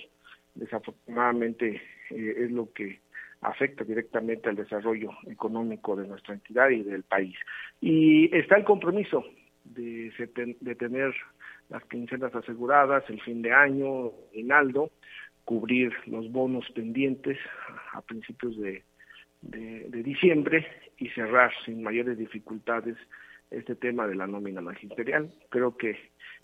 desafortunadamente 0.55 1.81
eh, 2.09 2.35
es 2.37 2.51
lo 2.51 2.71
que 2.73 2.99
afecta 3.41 3.83
directamente 3.83 4.49
al 4.49 4.55
desarrollo 4.55 5.11
económico 5.27 5.95
de 5.95 6.07
nuestra 6.07 6.33
entidad 6.33 6.69
y 6.69 6.83
del 6.83 7.03
país. 7.03 7.35
Y 7.79 8.35
está 8.35 8.55
el 8.55 8.63
compromiso 8.63 9.23
de, 9.63 10.11
de 10.59 10.75
tener 10.75 11.13
las 11.69 11.83
quincenas 11.85 12.35
aseguradas, 12.35 13.03
el 13.09 13.21
fin 13.21 13.41
de 13.41 13.51
año, 13.51 14.11
Inaldo, 14.33 14.91
cubrir 15.45 15.91
los 16.05 16.31
bonos 16.31 16.69
pendientes 16.71 17.37
a 17.93 18.01
principios 18.01 18.59
de, 18.59 18.83
de 19.41 20.03
diciembre 20.03 20.67
y 20.97 21.09
cerrar 21.09 21.51
sin 21.65 21.81
mayores 21.81 22.17
dificultades 22.17 22.95
este 23.51 23.75
tema 23.75 24.07
de 24.07 24.15
la 24.15 24.27
nómina 24.27 24.61
magisterial. 24.61 25.31
Creo 25.49 25.77
que 25.77 25.97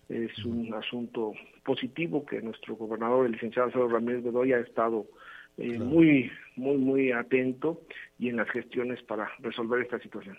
es 0.08 0.44
un 0.44 0.72
asunto 0.74 1.32
positivo 1.64 2.24
que 2.24 2.40
nuestro 2.40 2.76
gobernador, 2.76 3.26
el 3.26 3.32
licenciado 3.32 3.66
Alfredo 3.66 3.88
Ramírez 3.88 4.24
Bedoya, 4.24 4.56
ha 4.56 4.60
estado 4.60 5.06
eh, 5.58 5.78
muy, 5.78 6.30
muy, 6.56 6.76
muy 6.76 7.12
atento 7.12 7.82
y 8.18 8.28
en 8.28 8.36
las 8.36 8.48
gestiones 8.50 9.02
para 9.02 9.28
resolver 9.40 9.82
esta 9.82 9.98
situación. 9.98 10.38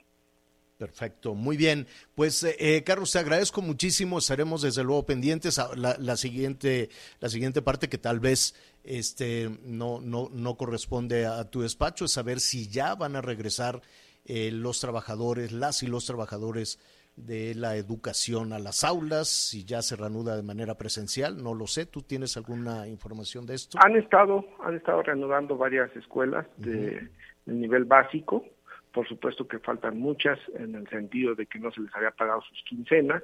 Perfecto, 0.78 1.36
muy 1.36 1.58
bien. 1.58 1.88
Pues 2.16 2.42
eh, 2.44 2.56
eh 2.58 2.84
Carlos, 2.86 3.12
te 3.12 3.20
agradezco 3.20 3.62
muchísimo. 3.62 4.18
Estaremos 4.18 4.62
desde 4.62 4.84
luego 4.84 5.06
pendientes 5.06 5.60
a 5.60 5.76
la, 5.76 5.98
la, 6.00 6.16
siguiente, 6.16 6.90
la 7.20 7.28
siguiente 7.28 7.62
parte 7.62 7.90
que 7.90 7.98
tal 7.98 8.22
vez 8.22 8.56
este 8.86 9.50
no, 9.66 10.00
no, 10.00 10.30
no 10.32 10.56
corresponde 10.56 11.26
a 11.26 11.50
tu 11.50 11.62
despacho, 11.62 12.06
es 12.06 12.14
saber 12.14 12.40
si 12.40 12.70
ya 12.70 12.96
van 12.96 13.18
a 13.18 13.22
regresar 13.22 13.82
eh, 14.26 14.52
los 14.52 14.80
trabajadores, 14.80 15.52
las 15.52 15.84
y 15.84 15.88
los 15.88 16.06
trabajadores 16.06 16.80
de 17.26 17.54
la 17.54 17.76
educación 17.76 18.54
a 18.54 18.60
las 18.60 18.84
aulas, 18.84 19.28
si 19.28 19.66
ya 19.66 19.82
se 19.82 19.96
reanuda 19.96 20.36
de 20.36 20.44
manera 20.44 20.76
presencial, 20.76 21.44
no 21.44 21.54
lo 21.54 21.68
sé, 21.68 21.86
¿tú 21.86 22.02
tienes 22.02 22.38
alguna 22.38 22.88
información 22.88 23.46
de 23.46 23.56
esto? 23.56 23.78
Han 23.84 23.98
estado, 23.98 24.46
han 24.64 24.76
estado 24.76 25.04
reanudando 25.04 25.58
varias 25.58 25.94
escuelas 25.96 26.48
de, 26.58 27.10
nivel 27.46 27.86
básico, 27.86 28.46
por 28.94 29.08
supuesto 29.08 29.48
que 29.48 29.60
faltan 29.60 30.00
muchas 30.00 30.40
en 30.56 30.76
el 30.76 30.88
sentido 30.88 31.36
de 31.36 31.46
que 31.48 31.60
no 31.60 31.72
se 31.72 31.82
les 31.82 31.94
había 31.96 32.12
pagado 32.12 32.42
sus 32.42 32.64
quincenas, 32.64 33.24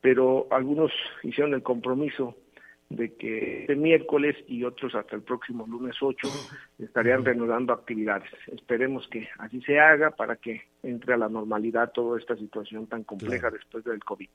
pero 0.00 0.46
algunos 0.50 0.92
hicieron 1.22 1.52
el 1.52 1.62
compromiso 1.62 2.36
de 2.88 3.14
que 3.14 3.62
este 3.62 3.74
miércoles 3.74 4.36
y 4.46 4.62
otros 4.64 4.94
hasta 4.94 5.16
el 5.16 5.22
próximo 5.22 5.66
lunes 5.66 5.96
8 6.00 6.28
estarían 6.78 7.24
reanudando 7.24 7.72
actividades. 7.72 8.30
Esperemos 8.46 9.08
que 9.08 9.28
así 9.38 9.60
se 9.62 9.80
haga 9.80 10.12
para 10.12 10.36
que 10.36 10.62
entre 10.82 11.14
a 11.14 11.16
la 11.16 11.28
normalidad 11.28 11.90
toda 11.92 12.18
esta 12.18 12.36
situación 12.36 12.86
tan 12.86 13.02
compleja 13.02 13.50
después 13.50 13.84
del 13.84 14.02
COVID. 14.04 14.28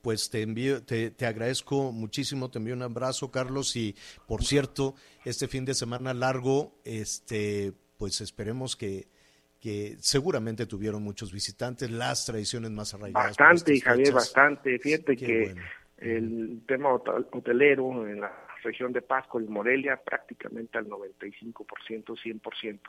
Pues 0.00 0.30
te 0.30 0.42
envío, 0.42 0.82
te, 0.82 1.10
te, 1.10 1.26
agradezco 1.26 1.92
muchísimo, 1.92 2.50
te 2.50 2.58
envío 2.58 2.74
un 2.74 2.82
abrazo, 2.82 3.30
Carlos, 3.30 3.74
y 3.76 3.96
por 4.26 4.44
cierto, 4.44 4.94
este 5.24 5.48
fin 5.48 5.64
de 5.64 5.74
semana 5.74 6.14
largo, 6.14 6.80
este, 6.84 7.72
pues 7.98 8.20
esperemos 8.20 8.76
que, 8.76 9.08
que 9.60 9.96
seguramente 9.98 10.66
tuvieron 10.66 11.02
muchos 11.02 11.32
visitantes, 11.32 11.90
las 11.90 12.24
tradiciones 12.24 12.70
más 12.70 12.94
arraigadas. 12.94 13.36
Bastante, 13.36 13.80
Javier, 13.80 14.14
bastante. 14.14 14.78
Fíjate 14.78 15.16
que 15.16 15.54
el 15.98 16.62
tema 16.66 16.92
hotelero 16.92 18.06
en 18.08 18.20
la 18.20 18.32
región 18.62 18.92
de 18.92 19.02
Pasco 19.02 19.40
y 19.40 19.46
Morelia 19.46 19.96
prácticamente 19.96 20.78
al 20.78 20.88
95%, 20.88 21.54
100%. 21.54 22.80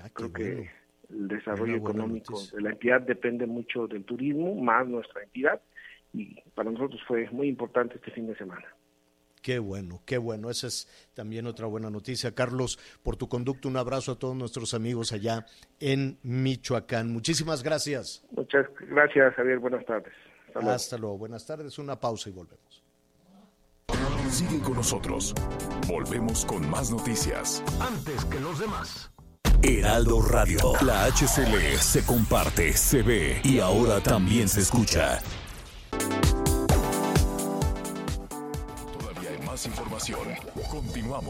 Ah, 0.00 0.08
Creo 0.12 0.32
que 0.32 0.70
el 1.10 1.28
desarrollo 1.28 1.76
económico 1.76 2.38
de 2.52 2.60
la 2.60 2.70
entidad 2.70 3.00
depende 3.00 3.46
mucho 3.46 3.86
del 3.86 4.04
turismo, 4.04 4.54
más 4.54 4.86
nuestra 4.86 5.22
entidad, 5.22 5.60
y 6.12 6.40
para 6.54 6.70
nosotros 6.70 7.00
fue 7.06 7.28
muy 7.30 7.48
importante 7.48 7.96
este 7.96 8.10
fin 8.10 8.26
de 8.26 8.36
semana. 8.36 8.66
Qué 9.42 9.58
bueno, 9.58 10.02
qué 10.04 10.18
bueno. 10.18 10.50
Esa 10.50 10.66
es 10.66 11.10
también 11.14 11.46
otra 11.46 11.66
buena 11.66 11.88
noticia. 11.88 12.34
Carlos, 12.34 12.78
por 13.02 13.16
tu 13.16 13.26
conducto, 13.28 13.68
un 13.68 13.78
abrazo 13.78 14.12
a 14.12 14.18
todos 14.18 14.36
nuestros 14.36 14.74
amigos 14.74 15.12
allá 15.12 15.46
en 15.78 16.18
Michoacán. 16.22 17.10
Muchísimas 17.10 17.62
gracias. 17.62 18.22
Muchas 18.32 18.66
gracias, 18.80 19.34
Javier. 19.34 19.58
Buenas 19.58 19.84
tardes. 19.86 20.12
Hasta 20.54 20.98
luego. 20.98 21.18
Buenas 21.18 21.44
tardes. 21.46 21.78
Una 21.78 21.98
pausa 21.98 22.28
y 22.28 22.32
volvemos. 22.32 22.82
Sigue 24.30 24.60
con 24.60 24.74
nosotros. 24.74 25.34
Volvemos 25.88 26.44
con 26.44 26.68
más 26.70 26.90
noticias. 26.90 27.62
Antes 27.80 28.24
que 28.26 28.38
los 28.38 28.58
demás. 28.58 29.10
Heraldo 29.62 30.22
Radio. 30.22 30.72
La 30.82 31.04
HCL 31.06 31.78
se 31.78 32.04
comparte, 32.04 32.72
se 32.72 33.02
ve 33.02 33.40
y 33.44 33.58
ahora 33.58 34.00
también 34.00 34.48
se 34.48 34.60
escucha. 34.60 35.20
Todavía 38.98 39.30
hay 39.30 39.46
más 39.46 39.66
información. 39.66 40.20
Continuamos. 40.70 41.29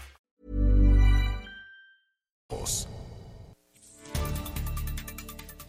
Boss. 2.51 2.90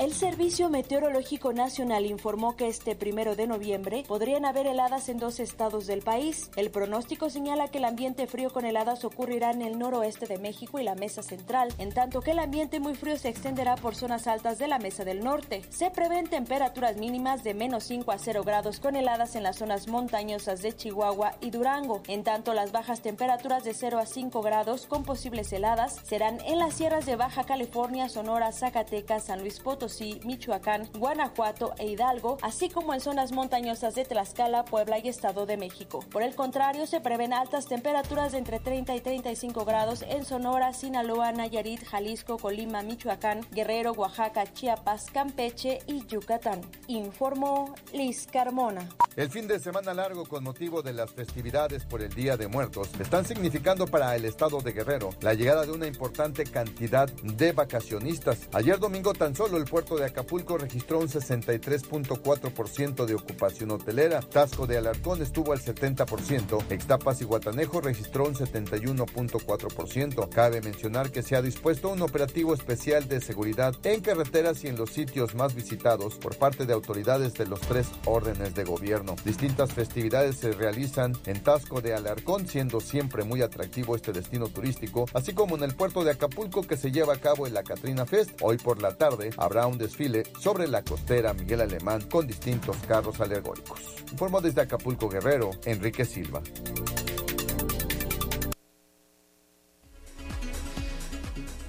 El 0.02 0.14
Servicio 0.14 0.68
Meteorológico 0.68 1.52
Nacional 1.52 2.06
informó 2.06 2.56
que 2.56 2.66
este 2.66 2.96
primero 2.96 3.36
de 3.36 3.46
noviembre 3.46 4.02
podrían 4.08 4.44
haber 4.44 4.66
heladas 4.66 5.08
en 5.08 5.18
dos 5.18 5.38
estados 5.38 5.86
del 5.86 6.02
país. 6.02 6.50
El 6.56 6.72
pronóstico 6.72 7.30
señala 7.30 7.68
que 7.68 7.78
el 7.78 7.84
ambiente 7.84 8.26
frío 8.26 8.52
con 8.52 8.66
heladas 8.66 9.04
ocurrirá 9.04 9.52
en 9.52 9.62
el 9.62 9.78
noroeste 9.78 10.26
de 10.26 10.38
México 10.38 10.80
y 10.80 10.82
la 10.82 10.96
mesa 10.96 11.22
central, 11.22 11.72
en 11.78 11.92
tanto 11.92 12.20
que 12.20 12.32
el 12.32 12.40
ambiente 12.40 12.80
muy 12.80 12.96
frío 12.96 13.16
se 13.16 13.28
extenderá 13.28 13.76
por 13.76 13.94
zonas 13.94 14.26
altas 14.26 14.58
de 14.58 14.66
la 14.66 14.80
mesa 14.80 15.04
del 15.04 15.22
norte. 15.22 15.62
Se 15.70 15.92
prevén 15.92 16.26
temperaturas 16.26 16.96
mínimas 16.96 17.44
de 17.44 17.54
menos 17.54 17.84
5 17.84 18.10
a 18.10 18.18
0 18.18 18.42
grados 18.42 18.80
con 18.80 18.96
heladas 18.96 19.36
en 19.36 19.44
las 19.44 19.58
zonas 19.58 19.86
montañosas 19.86 20.62
de 20.62 20.74
Chihuahua 20.74 21.36
y 21.40 21.50
Durango. 21.50 22.02
En 22.08 22.24
tanto, 22.24 22.54
las 22.54 22.72
bajas 22.72 23.02
temperaturas 23.02 23.62
de 23.62 23.72
0 23.72 24.00
a 24.00 24.06
5 24.06 24.42
grados 24.42 24.88
con 24.88 25.04
posibles 25.04 25.52
heladas 25.52 25.94
serán 26.02 26.40
en 26.40 26.58
las 26.58 26.74
sierras 26.74 27.06
de 27.06 27.14
Baja 27.14 27.44
California, 27.44 28.08
Sonora, 28.08 28.50
Zacatecas, 28.50 29.26
San 29.26 29.38
Luis 29.38 29.60
Potosí, 29.60 29.91
Michoacán, 30.00 30.88
Guanajuato 30.98 31.74
e 31.78 31.86
Hidalgo, 31.86 32.38
así 32.42 32.68
como 32.68 32.94
en 32.94 33.00
zonas 33.00 33.32
montañosas 33.32 33.94
de 33.94 34.04
Tlaxcala, 34.04 34.64
Puebla 34.64 34.98
y 34.98 35.08
Estado 35.08 35.46
de 35.46 35.56
México. 35.56 36.00
Por 36.10 36.22
el 36.22 36.34
contrario, 36.34 36.86
se 36.86 37.00
prevén 37.00 37.32
altas 37.32 37.66
temperaturas 37.66 38.32
de 38.32 38.38
entre 38.38 38.58
30 38.60 38.94
y 38.96 39.00
35 39.00 39.64
grados 39.64 40.02
en 40.02 40.24
Sonora, 40.24 40.72
Sinaloa, 40.72 41.32
Nayarit, 41.32 41.84
Jalisco, 41.84 42.38
Colima, 42.38 42.82
Michoacán, 42.82 43.40
Guerrero, 43.50 43.92
Oaxaca, 43.92 44.44
Chiapas, 44.52 45.06
Campeche 45.12 45.80
y 45.86 46.06
Yucatán. 46.06 46.60
Informó 46.88 47.74
Liz 47.92 48.26
Carmona. 48.26 48.88
El 49.14 49.30
fin 49.30 49.46
de 49.46 49.60
semana 49.60 49.92
largo 49.92 50.24
con 50.24 50.42
motivo 50.42 50.82
de 50.82 50.94
las 50.94 51.10
festividades 51.10 51.84
por 51.84 52.00
el 52.00 52.14
Día 52.14 52.38
de 52.38 52.48
Muertos 52.48 52.88
están 52.98 53.26
significando 53.26 53.86
para 53.86 54.16
el 54.16 54.24
estado 54.24 54.60
de 54.60 54.72
Guerrero 54.72 55.10
la 55.20 55.34
llegada 55.34 55.66
de 55.66 55.72
una 55.72 55.86
importante 55.86 56.44
cantidad 56.44 57.10
de 57.10 57.52
vacacionistas. 57.52 58.48
Ayer 58.52 58.78
domingo 58.78 59.12
tan 59.12 59.34
solo 59.34 59.58
el 59.58 59.64
puerto 59.64 59.81
de 59.82 60.04
Acapulco 60.04 60.56
registró 60.58 61.00
un 61.00 61.08
63.4% 61.08 63.04
de 63.04 63.14
ocupación 63.14 63.72
hotelera. 63.72 64.20
Tasco 64.20 64.66
de 64.66 64.78
Alarcón 64.78 65.20
estuvo 65.20 65.52
al 65.52 65.60
70%. 65.60 66.70
Extapas 66.70 67.20
y 67.20 67.24
Guatanejo 67.24 67.80
registró 67.80 68.26
un 68.26 68.34
71.4%. 68.34 70.28
Cabe 70.28 70.60
mencionar 70.62 71.10
que 71.10 71.22
se 71.22 71.34
ha 71.36 71.42
dispuesto 71.42 71.88
un 71.90 72.00
operativo 72.02 72.54
especial 72.54 73.08
de 73.08 73.20
seguridad 73.20 73.74
en 73.82 74.00
carreteras 74.00 74.62
y 74.62 74.68
en 74.68 74.76
los 74.76 74.90
sitios 74.90 75.34
más 75.34 75.54
visitados 75.54 76.14
por 76.14 76.36
parte 76.36 76.64
de 76.64 76.72
autoridades 76.72 77.34
de 77.34 77.46
los 77.46 77.60
tres 77.60 77.88
órdenes 78.04 78.54
de 78.54 78.62
gobierno. 78.64 79.16
Distintas 79.24 79.72
festividades 79.72 80.36
se 80.36 80.52
realizan 80.52 81.12
en 81.26 81.42
Tasco 81.42 81.80
de 81.80 81.94
Alarcón, 81.94 82.46
siendo 82.46 82.80
siempre 82.80 83.24
muy 83.24 83.42
atractivo 83.42 83.96
este 83.96 84.12
destino 84.12 84.46
turístico, 84.46 85.06
así 85.12 85.34
como 85.34 85.56
en 85.56 85.64
el 85.64 85.74
puerto 85.74 86.04
de 86.04 86.12
Acapulco 86.12 86.62
que 86.62 86.76
se 86.76 86.92
lleva 86.92 87.14
a 87.14 87.20
cabo 87.20 87.46
en 87.46 87.54
la 87.54 87.64
Catrina 87.64 88.06
Fest. 88.06 88.30
Hoy 88.40 88.58
por 88.58 88.80
la 88.80 88.96
tarde 88.96 89.30
habrá 89.36 89.66
un 89.66 89.71
desfile 89.78 90.22
sobre 90.40 90.68
la 90.68 90.82
costera 90.82 91.32
Miguel 91.34 91.60
Alemán 91.62 92.08
con 92.10 92.26
distintos 92.26 92.76
carros 92.88 93.20
alegóricos. 93.20 93.80
Informó 94.10 94.40
desde 94.40 94.60
Acapulco 94.62 95.08
Guerrero, 95.08 95.50
Enrique 95.64 96.04
Silva. 96.04 96.42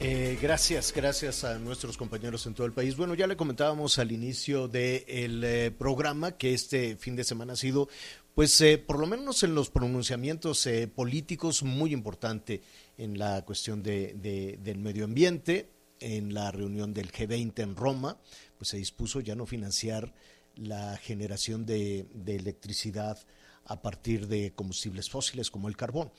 Eh, 0.05 0.37
gracias, 0.41 0.91
gracias 0.93 1.45
a 1.45 1.57
nuestros 1.59 1.95
compañeros 1.95 2.45
en 2.45 2.53
todo 2.53 2.67
el 2.67 2.73
país. 2.73 2.97
Bueno, 2.97 3.13
ya 3.15 3.25
le 3.25 3.37
comentábamos 3.37 3.99
al 3.99 4.11
inicio 4.11 4.67
del 4.67 5.41
eh, 5.45 5.71
programa 5.71 6.33
que 6.33 6.53
este 6.53 6.97
fin 6.97 7.15
de 7.15 7.23
semana 7.23 7.53
ha 7.53 7.55
sido, 7.55 7.87
pues, 8.35 8.59
eh, 8.59 8.77
por 8.77 8.99
lo 8.99 9.07
menos 9.07 9.43
en 9.43 9.55
los 9.55 9.69
pronunciamientos 9.69 10.67
eh, 10.67 10.89
políticos, 10.89 11.63
muy 11.63 11.93
importante 11.93 12.61
en 12.97 13.17
la 13.17 13.45
cuestión 13.45 13.81
de- 13.81 14.59
del 14.61 14.79
medio 14.79 15.05
ambiente. 15.05 15.69
En 16.05 16.33
la 16.33 16.51
reunión 16.51 16.93
del 16.93 17.13
G20 17.13 17.59
en 17.59 17.77
Roma, 17.77 18.19
pues 18.57 18.67
se 18.67 18.77
dispuso 18.77 19.21
ya 19.21 19.35
no 19.35 19.45
financiar 19.45 20.13
la 20.55 20.97
generación 20.97 21.65
de, 21.65 22.05
electricidad 22.27 23.17
a 23.63 23.81
partir 23.81 24.27
de 24.27 24.51
combustibles 24.53 25.09
fósiles 25.09 25.49
como 25.49 25.69
el 25.69 25.77
carbón. 25.77 26.11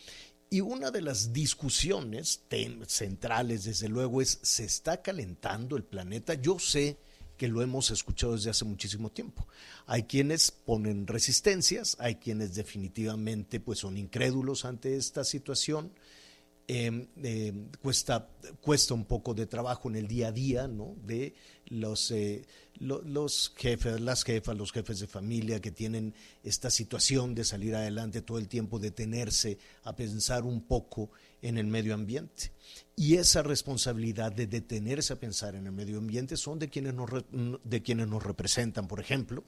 Y 0.49 0.62
una 0.62 0.90
de 0.90 1.03
las 1.03 1.35
discusiones 1.35 2.42
centrales, 2.87 3.64
desde 3.64 3.90
luego, 3.90 4.23
es, 4.23 4.38
¿se 4.40 4.64
está 4.64 5.03
calentando 5.03 5.77
el 5.77 5.85
planeta? 5.85 6.33
Yo 6.33 6.59
sé 6.59 6.97
que 7.37 7.49
lo 7.49 7.61
hemos 7.61 7.90
escuchado 7.90 8.35
desde 8.35 8.51
hace 8.51 8.64
muchísimo 8.64 9.11
tiempo. 9.11 9.47
Hay 9.85 10.05
quienes 10.05 10.51
ponen 10.51 11.07
resistencias, 11.07 11.97
hay 11.99 12.14
quienes 12.14 12.55
definitivamente 12.55 13.61
pues, 13.61 13.81
son 13.81 13.99
incrédulos 13.99 14.64
ante 14.64 14.97
esta 14.97 15.25
situación. 15.25 15.92
Eh, 16.66 17.09
eh, 17.22 17.53
cuesta, 17.83 18.27
cuesta 18.62 18.94
un 18.94 19.05
poco 19.05 19.35
de 19.35 19.44
trabajo 19.46 19.90
en 19.90 19.96
el 19.96 20.09
día 20.09 20.29
a 20.29 20.33
día, 20.33 20.66
¿no? 20.66 20.96
De 21.05 21.35
los, 21.66 22.11
eh, 22.11 22.46
lo- 22.79 23.03
los 23.03 23.53
jefes, 23.55 24.00
las 24.00 24.24
jefas, 24.24 24.57
los 24.57 24.72
jefes 24.72 24.98
de 25.00 25.07
familia 25.07 25.61
que 25.61 25.70
tienen 25.70 26.14
esta 26.42 26.70
situación 26.70 27.35
de 27.35 27.44
salir 27.44 27.74
adelante 27.74 28.22
todo 28.22 28.38
el 28.38 28.48
tiempo, 28.48 28.79
detenerse 28.79 29.59
a 29.83 29.94
pensar 29.94 30.44
un 30.44 30.62
poco 30.62 31.11
en 31.42 31.59
el 31.59 31.66
medio 31.66 31.92
ambiente. 31.92 32.53
Y 32.96 33.16
esa 33.16 33.42
responsabilidad 33.42 34.33
de 34.33 34.46
detenerse 34.46 35.12
a 35.12 35.20
pensar 35.20 35.55
en 35.57 35.66
el 35.66 35.72
medio 35.72 35.98
ambiente 35.98 36.38
son 36.38 36.59
de 36.59 36.70
quienes 36.70 36.94
nos, 36.94 37.11
de 37.62 37.83
quienes 37.83 38.09
nos 38.09 38.22
representan, 38.22 38.88
por 38.88 39.00
ejemplo, 39.00 39.44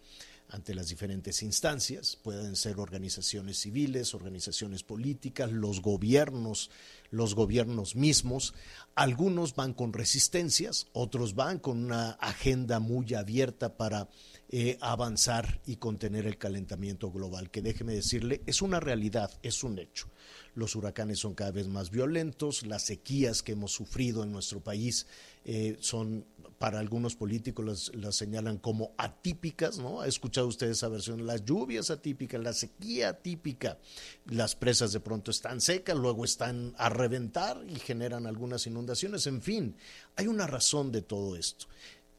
ante 0.48 0.74
las 0.74 0.88
diferentes 0.88 1.42
instancias, 1.42 2.16
pueden 2.16 2.56
ser 2.56 2.78
organizaciones 2.78 3.58
civiles, 3.58 4.14
organizaciones 4.14 4.82
políticas, 4.82 5.50
los 5.50 5.82
gobiernos, 5.82 6.70
los 7.10 7.34
gobiernos 7.34 7.96
mismos. 7.96 8.54
Algunos 8.94 9.54
van 9.54 9.74
con 9.74 9.92
resistencias, 9.92 10.86
otros 10.92 11.34
van 11.34 11.58
con 11.58 11.84
una 11.84 12.10
agenda 12.12 12.78
muy 12.78 13.14
abierta 13.14 13.76
para 13.76 14.08
eh, 14.48 14.78
avanzar 14.80 15.60
y 15.66 15.76
contener 15.76 16.26
el 16.26 16.38
calentamiento 16.38 17.10
global, 17.10 17.50
que 17.50 17.62
déjeme 17.62 17.94
decirle, 17.94 18.42
es 18.46 18.62
una 18.62 18.78
realidad, 18.78 19.30
es 19.42 19.64
un 19.64 19.78
hecho. 19.78 20.08
Los 20.54 20.76
huracanes 20.76 21.18
son 21.18 21.34
cada 21.34 21.50
vez 21.50 21.68
más 21.68 21.90
violentos, 21.90 22.66
las 22.66 22.82
sequías 22.82 23.42
que 23.42 23.52
hemos 23.52 23.72
sufrido 23.72 24.22
en 24.22 24.32
nuestro 24.32 24.60
país 24.60 25.06
eh, 25.44 25.76
son, 25.80 26.26
para 26.58 26.80
algunos 26.80 27.14
políticos 27.14 27.64
las, 27.64 27.94
las 27.94 28.16
señalan 28.16 28.58
como 28.58 28.92
atípicas, 28.98 29.78
¿no? 29.78 30.00
¿Ha 30.00 30.06
escuchado 30.06 30.46
usted 30.46 30.68
esa 30.68 30.88
versión? 30.88 31.26
Las 31.26 31.44
lluvias 31.44 31.90
atípicas, 31.90 32.42
la 32.42 32.52
sequía 32.52 33.10
atípica, 33.10 33.78
las 34.26 34.56
presas 34.56 34.92
de 34.92 35.00
pronto 35.00 35.30
están 35.30 35.60
secas, 35.60 35.96
luego 35.96 36.24
están 36.24 36.74
a 36.78 36.88
reventar 36.88 37.62
y 37.68 37.76
generan 37.76 38.26
algunas 38.26 38.66
inundaciones, 38.66 39.26
en 39.26 39.42
fin, 39.42 39.76
hay 40.16 40.26
una 40.26 40.46
razón 40.46 40.90
de 40.92 41.02
todo 41.02 41.36
esto 41.36 41.66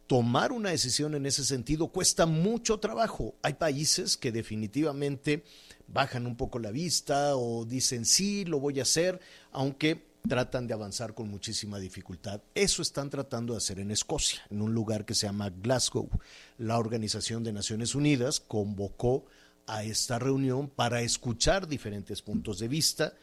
tomar 0.08 0.54
una 0.54 0.70
decisión 0.70 1.14
en 1.16 1.26
ese 1.26 1.44
sentido 1.44 1.90
cuesta 1.90 2.26
mucho 2.26 2.80
trabajo. 2.80 3.36
Hay 3.42 3.54
países 3.56 4.18
que 4.18 4.32
definitivamente 4.32 5.44
bajan 5.88 6.28
un 6.28 6.36
poco 6.36 6.60
la 6.60 6.72
vista 6.72 7.36
o 7.36 7.66
dicen 7.66 8.06
sí, 8.06 8.46
lo 8.46 8.60
voy 8.60 8.80
a 8.80 8.84
hacer, 8.84 9.20
aunque 9.52 10.08
tratan 10.28 10.68
de 10.68 10.74
avanzar 10.74 11.14
con 11.14 11.30
muchísima 11.30 11.80
dificultad. 11.80 12.42
Eso 12.54 12.82
están 12.82 13.10
tratando 13.10 13.54
de 13.54 13.58
hacer 13.58 13.80
en 13.80 13.92
Escocia, 13.92 14.42
en 14.50 14.62
un 14.62 14.74
lugar 14.74 15.06
que 15.06 15.16
se 15.16 15.28
llama 15.28 15.50
Glasgow. 15.50 16.10
La 16.58 16.78
Organización 16.78 17.44
de 17.44 17.54
Naciones 17.54 17.96
Unidas 17.96 18.40
convocó 18.40 19.26
a 19.66 19.84
esta 19.84 20.20
reunión 20.20 20.70
para 20.70 21.02
escuchar 21.02 21.68
diferentes 21.68 22.22
puntos 22.22 22.60
de 22.60 22.68
vista, 22.68 23.14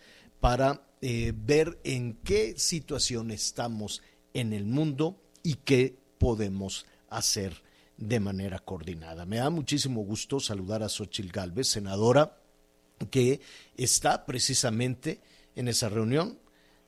para 0.40 0.83
eh, 1.00 1.33
ver 1.35 1.79
en 1.85 2.14
qué 2.24 2.55
situación 2.59 3.31
estamos 3.31 4.03
en 4.35 4.53
el 4.53 4.64
mundo 4.64 5.20
y 5.42 5.55
qué 5.55 5.98
podemos 6.18 6.87
hacer 7.09 7.62
de 7.96 8.20
manera 8.20 8.59
coordinada. 8.59 9.24
Me 9.24 9.37
da 9.37 9.50
muchísimo 9.50 10.03
gusto 10.03 10.40
saludar 10.40 10.83
a 10.83 10.88
Xochil 10.88 11.31
Gálvez, 11.31 11.68
senadora, 11.68 12.38
que 13.07 13.40
está 13.77 14.27
precisamente 14.27 15.21
en 15.57 15.69
esa 15.69 15.88
reunión 15.88 16.38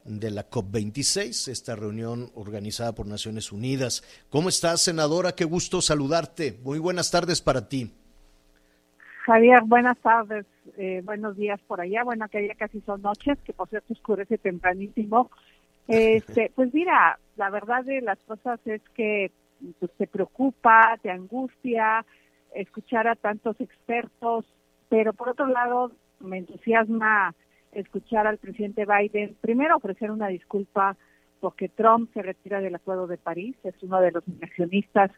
de 0.05 0.31
la 0.31 0.49
COP26, 0.49 1.49
esta 1.49 1.75
reunión 1.75 2.31
organizada 2.35 2.95
por 2.95 3.07
Naciones 3.07 3.51
Unidas. 3.51 4.03
¿Cómo 4.31 4.49
estás, 4.49 4.83
senadora? 4.83 5.33
Qué 5.33 5.45
gusto 5.45 5.81
saludarte. 5.81 6.59
Muy 6.63 6.79
buenas 6.79 7.11
tardes 7.11 7.43
para 7.43 7.69
ti. 7.69 7.93
Javier, 9.25 9.63
buenas 9.65 9.99
tardes, 9.99 10.47
eh, 10.79 11.03
buenos 11.05 11.37
días 11.37 11.61
por 11.67 11.81
allá. 11.81 12.05
Bueno, 12.05 12.29
que 12.29 12.47
ya 12.47 12.55
casi 12.55 12.81
son 12.83 13.03
noches, 13.03 13.37
que 13.45 13.53
por 13.53 13.69
cierto 13.69 13.93
oscurece 13.93 14.39
tempranísimo. 14.39 15.31
Este, 15.89 16.53
pues 16.55 16.73
mira, 16.73 17.19
la 17.35 17.51
verdad 17.51 17.85
de 17.85 18.01
las 18.03 18.19
cosas 18.21 18.61
es 18.67 18.81
que 18.95 19.33
pues, 19.81 19.91
te 19.99 20.07
preocupa, 20.07 20.97
te 21.03 21.11
angustia 21.11 22.05
escuchar 22.55 23.09
a 23.09 23.17
tantos 23.17 23.61
expertos, 23.61 24.45
pero 24.89 25.13
por 25.13 25.31
otro 25.31 25.47
lado 25.49 25.91
me 26.21 26.39
entusiasma 26.39 27.35
escuchar 27.73 28.27
al 28.27 28.39
presidente 28.39 28.87
Biden 28.87 29.37
primero 29.41 29.77
ofrecer 29.77 30.11
una 30.11 30.29
disculpa 30.29 30.97
porque 31.41 31.69
Trump 31.69 32.13
se 32.15 32.23
retira 32.23 32.61
del 32.61 32.75
Acuerdo 32.75 33.07
de 33.07 33.19
París, 33.19 33.57
es 33.63 33.75
uno 33.83 34.01
de 34.01 34.13
los 34.13 34.25
accionistas 34.43 35.11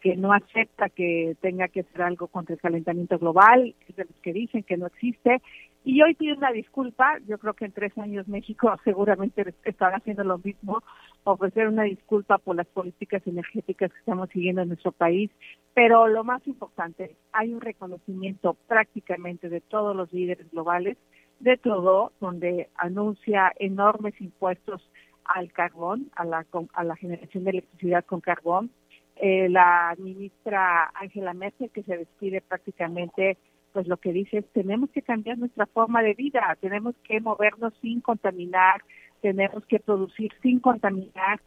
que 0.00 0.16
no 0.16 0.32
acepta 0.32 0.88
que 0.88 1.36
tenga 1.40 1.68
que 1.68 1.80
hacer 1.80 2.02
algo 2.02 2.26
contra 2.26 2.54
el 2.54 2.60
calentamiento 2.60 3.18
global, 3.18 3.74
es 3.88 3.96
de 3.96 4.04
los 4.04 4.16
que 4.20 4.32
dicen 4.32 4.64
que 4.64 4.76
no 4.76 4.86
existe, 4.86 5.40
y 5.84 6.00
hoy 6.02 6.14
pide 6.14 6.34
una 6.34 6.52
disculpa, 6.52 7.18
yo 7.26 7.38
creo 7.38 7.54
que 7.54 7.64
en 7.64 7.72
tres 7.72 7.96
años 7.98 8.28
México 8.28 8.70
seguramente 8.84 9.54
estará 9.64 9.96
haciendo 9.96 10.24
lo 10.24 10.38
mismo, 10.38 10.82
ofrecer 11.24 11.68
una 11.68 11.82
disculpa 11.84 12.38
por 12.38 12.56
las 12.56 12.66
políticas 12.68 13.26
energéticas 13.26 13.92
que 13.92 13.98
estamos 13.98 14.30
siguiendo 14.30 14.62
en 14.62 14.68
nuestro 14.68 14.92
país, 14.92 15.30
pero 15.74 16.08
lo 16.08 16.24
más 16.24 16.46
importante, 16.46 17.16
hay 17.32 17.52
un 17.52 17.60
reconocimiento 17.60 18.54
prácticamente 18.68 19.48
de 19.48 19.60
todos 19.60 19.96
los 19.96 20.12
líderes 20.12 20.50
globales 20.50 20.96
de 21.40 21.56
todo, 21.56 22.12
donde 22.20 22.68
anuncia 22.76 23.52
enormes 23.58 24.20
impuestos 24.20 24.88
al 25.24 25.52
carbón, 25.52 26.10
a 26.14 26.24
la, 26.24 26.46
a 26.74 26.84
la 26.84 26.96
generación 26.96 27.44
de 27.44 27.50
electricidad 27.50 28.04
con 28.04 28.20
carbón, 28.20 28.70
eh, 29.16 29.48
la 29.48 29.94
ministra 29.98 30.90
Ángela 30.94 31.34
Merkel 31.34 31.70
que 31.70 31.82
se 31.82 31.98
despide 31.98 32.40
prácticamente 32.40 33.36
pues 33.72 33.86
lo 33.86 33.96
que 33.96 34.12
dice 34.12 34.38
es 34.38 34.46
tenemos 34.52 34.90
que 34.90 35.02
cambiar 35.02 35.38
nuestra 35.38 35.66
forma 35.66 36.02
de 36.02 36.14
vida, 36.14 36.56
tenemos 36.60 36.94
que 37.04 37.20
movernos 37.20 37.72
sin 37.80 38.00
contaminar, 38.00 38.82
tenemos 39.20 39.64
que 39.66 39.80
producir 39.80 40.32
sin 40.42 40.60
contaminar. 40.60 41.40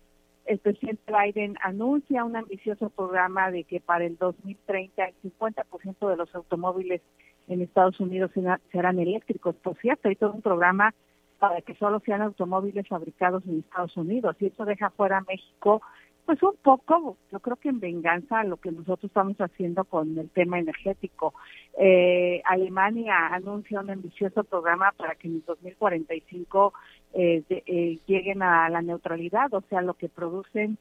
El 0.45 0.59
presidente 0.59 1.11
Biden 1.11 1.57
anuncia 1.61 2.23
un 2.23 2.35
ambicioso 2.35 2.89
programa 2.89 3.51
de 3.51 3.63
que 3.63 3.79
para 3.79 4.05
el 4.05 4.17
2030 4.17 5.05
el 5.05 5.15
50% 5.31 6.09
de 6.09 6.17
los 6.17 6.33
automóviles 6.35 7.01
en 7.47 7.61
Estados 7.61 7.99
Unidos 7.99 8.31
serán 8.71 8.99
eléctricos. 8.99 9.55
Por 9.55 9.77
cierto, 9.77 10.07
hay 10.09 10.15
todo 10.15 10.33
un 10.33 10.41
programa 10.41 10.93
para 11.39 11.61
que 11.61 11.75
solo 11.75 11.99
sean 11.99 12.21
automóviles 12.21 12.87
fabricados 12.87 13.43
en 13.45 13.59
Estados 13.59 13.95
Unidos 13.97 14.35
y 14.39 14.47
eso 14.47 14.65
deja 14.65 14.89
fuera 14.91 15.17
a 15.17 15.25
México 15.27 15.81
pues 16.25 16.41
un 16.41 16.55
poco, 16.63 17.17
yo 17.31 17.39
creo 17.39 17.55
que 17.57 17.69
en 17.69 17.79
venganza 17.79 18.39
a 18.39 18.43
lo 18.43 18.57
que 18.57 18.71
nosotros 18.71 19.05
estamos 19.05 19.37
haciendo 19.37 19.83
con 19.83 20.17
el 20.17 20.29
tema 20.31 20.59
energético. 20.59 21.33
Eh, 21.77 22.41
Alemania 22.45 23.27
anuncia 23.27 23.79
un 23.79 23.91
ambicioso 23.91 24.43
programa 24.43 24.91
para 24.97 25.15
que 25.15 25.27
en 25.27 25.43
2045 25.45 26.73
eh, 27.13 27.43
eh, 27.49 27.99
lleguen 28.07 28.41
a 28.41 28.69
la 28.69 28.81
neutralidad, 28.81 29.53
o 29.53 29.61
sea, 29.69 29.81
lo 29.81 29.93
que 29.93 30.09
producen 30.09 30.77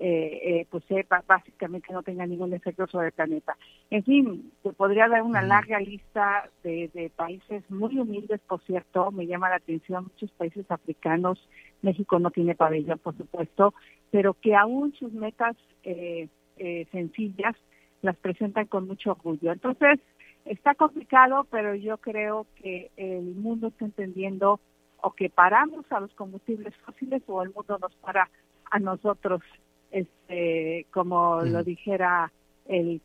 eh, 0.00 0.60
eh, 0.60 0.66
pues 0.70 0.84
sepa 0.84 1.24
básicamente 1.26 1.92
no 1.92 2.04
tenga 2.04 2.24
ningún 2.24 2.54
efecto 2.54 2.86
sobre 2.86 3.08
el 3.08 3.12
planeta. 3.12 3.56
En 3.90 4.04
fin, 4.04 4.52
se 4.62 4.72
podría 4.72 5.08
dar 5.08 5.22
una 5.22 5.42
larga 5.42 5.80
lista 5.80 6.48
de, 6.62 6.88
de, 6.94 7.10
países 7.10 7.68
muy 7.68 7.98
humildes, 7.98 8.40
por 8.46 8.62
cierto, 8.62 9.10
me 9.10 9.26
llama 9.26 9.48
la 9.48 9.56
atención 9.56 10.04
muchos 10.04 10.30
países 10.32 10.70
africanos, 10.70 11.40
México 11.82 12.20
no 12.20 12.30
tiene 12.30 12.54
pabellón, 12.54 13.00
por 13.00 13.16
supuesto, 13.16 13.74
pero 14.12 14.34
que 14.34 14.54
aún 14.54 14.94
sus 14.94 15.12
metas 15.12 15.56
eh, 15.82 16.28
eh, 16.58 16.86
sencillas 16.92 17.56
las 18.02 18.16
presentan 18.16 18.66
con 18.66 18.86
mucho 18.86 19.10
orgullo. 19.10 19.50
Entonces, 19.50 19.98
está 20.44 20.76
complicado, 20.76 21.44
pero 21.50 21.74
yo 21.74 21.98
creo 21.98 22.46
que 22.62 22.92
el 22.96 23.34
mundo 23.34 23.68
está 23.68 23.84
entendiendo 23.84 24.60
o 25.00 25.10
que 25.12 25.28
paramos 25.28 25.84
a 25.90 25.98
los 25.98 26.12
combustibles 26.14 26.74
fósiles 26.86 27.22
o 27.26 27.42
el 27.42 27.52
mundo 27.52 27.78
nos 27.80 27.94
para 27.96 28.30
a 28.70 28.78
nosotros 28.78 29.42
este, 29.90 30.86
como 30.90 31.42
lo 31.42 31.62
dijera 31.64 32.30
el 32.66 33.00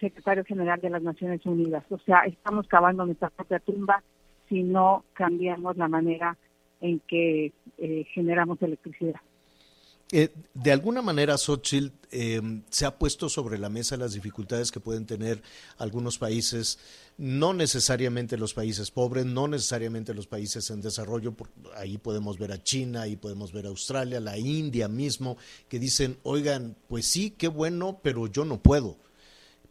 secretario 0.00 0.44
general 0.44 0.80
de 0.80 0.90
las 0.90 1.02
Naciones 1.02 1.44
Unidas. 1.46 1.84
O 1.90 1.98
sea, 1.98 2.20
estamos 2.26 2.66
cavando 2.68 3.06
nuestra 3.06 3.30
propia 3.30 3.60
tumba 3.60 4.02
si 4.48 4.62
no 4.62 5.04
cambiamos 5.14 5.76
la 5.76 5.88
manera 5.88 6.36
en 6.80 7.00
que 7.00 7.52
eh, 7.78 8.04
generamos 8.12 8.60
electricidad. 8.60 9.20
Eh, 10.12 10.32
de 10.52 10.70
alguna 10.70 11.02
manera, 11.02 11.38
Xochitl, 11.38 11.90
eh, 12.10 12.40
se 12.70 12.86
ha 12.86 12.96
puesto 12.98 13.28
sobre 13.28 13.58
la 13.58 13.68
mesa 13.68 13.96
las 13.96 14.12
dificultades 14.12 14.70
que 14.70 14.78
pueden 14.78 15.06
tener 15.06 15.42
algunos 15.78 16.18
países, 16.18 16.78
no 17.16 17.54
necesariamente 17.54 18.36
los 18.36 18.54
países 18.54 18.90
pobres, 18.90 19.24
no 19.24 19.48
necesariamente 19.48 20.14
los 20.14 20.26
países 20.26 20.70
en 20.70 20.82
desarrollo, 20.82 21.34
ahí 21.76 21.98
podemos 21.98 22.38
ver 22.38 22.52
a 22.52 22.62
China, 22.62 23.02
ahí 23.02 23.16
podemos 23.16 23.52
ver 23.52 23.66
a 23.66 23.70
Australia, 23.70 24.20
la 24.20 24.38
India 24.38 24.88
mismo, 24.88 25.36
que 25.68 25.78
dicen, 25.78 26.18
oigan, 26.22 26.76
pues 26.86 27.06
sí, 27.06 27.30
qué 27.30 27.48
bueno, 27.48 27.98
pero 28.02 28.26
yo 28.26 28.44
no 28.44 28.60
puedo. 28.60 28.98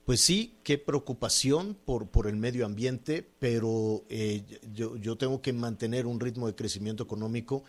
Pues 0.06 0.20
sí, 0.20 0.56
qué 0.64 0.78
preocupación 0.78 1.78
por, 1.86 2.08
por 2.08 2.28
el 2.28 2.36
medio 2.36 2.66
ambiente, 2.66 3.26
pero 3.40 4.04
eh, 4.10 4.44
yo, 4.74 4.98
yo 4.98 5.16
tengo 5.16 5.42
que 5.42 5.54
mantener 5.54 6.08
un 6.08 6.20
ritmo 6.20 6.48
de 6.48 6.56
crecimiento 6.56 7.04
económico 7.04 7.64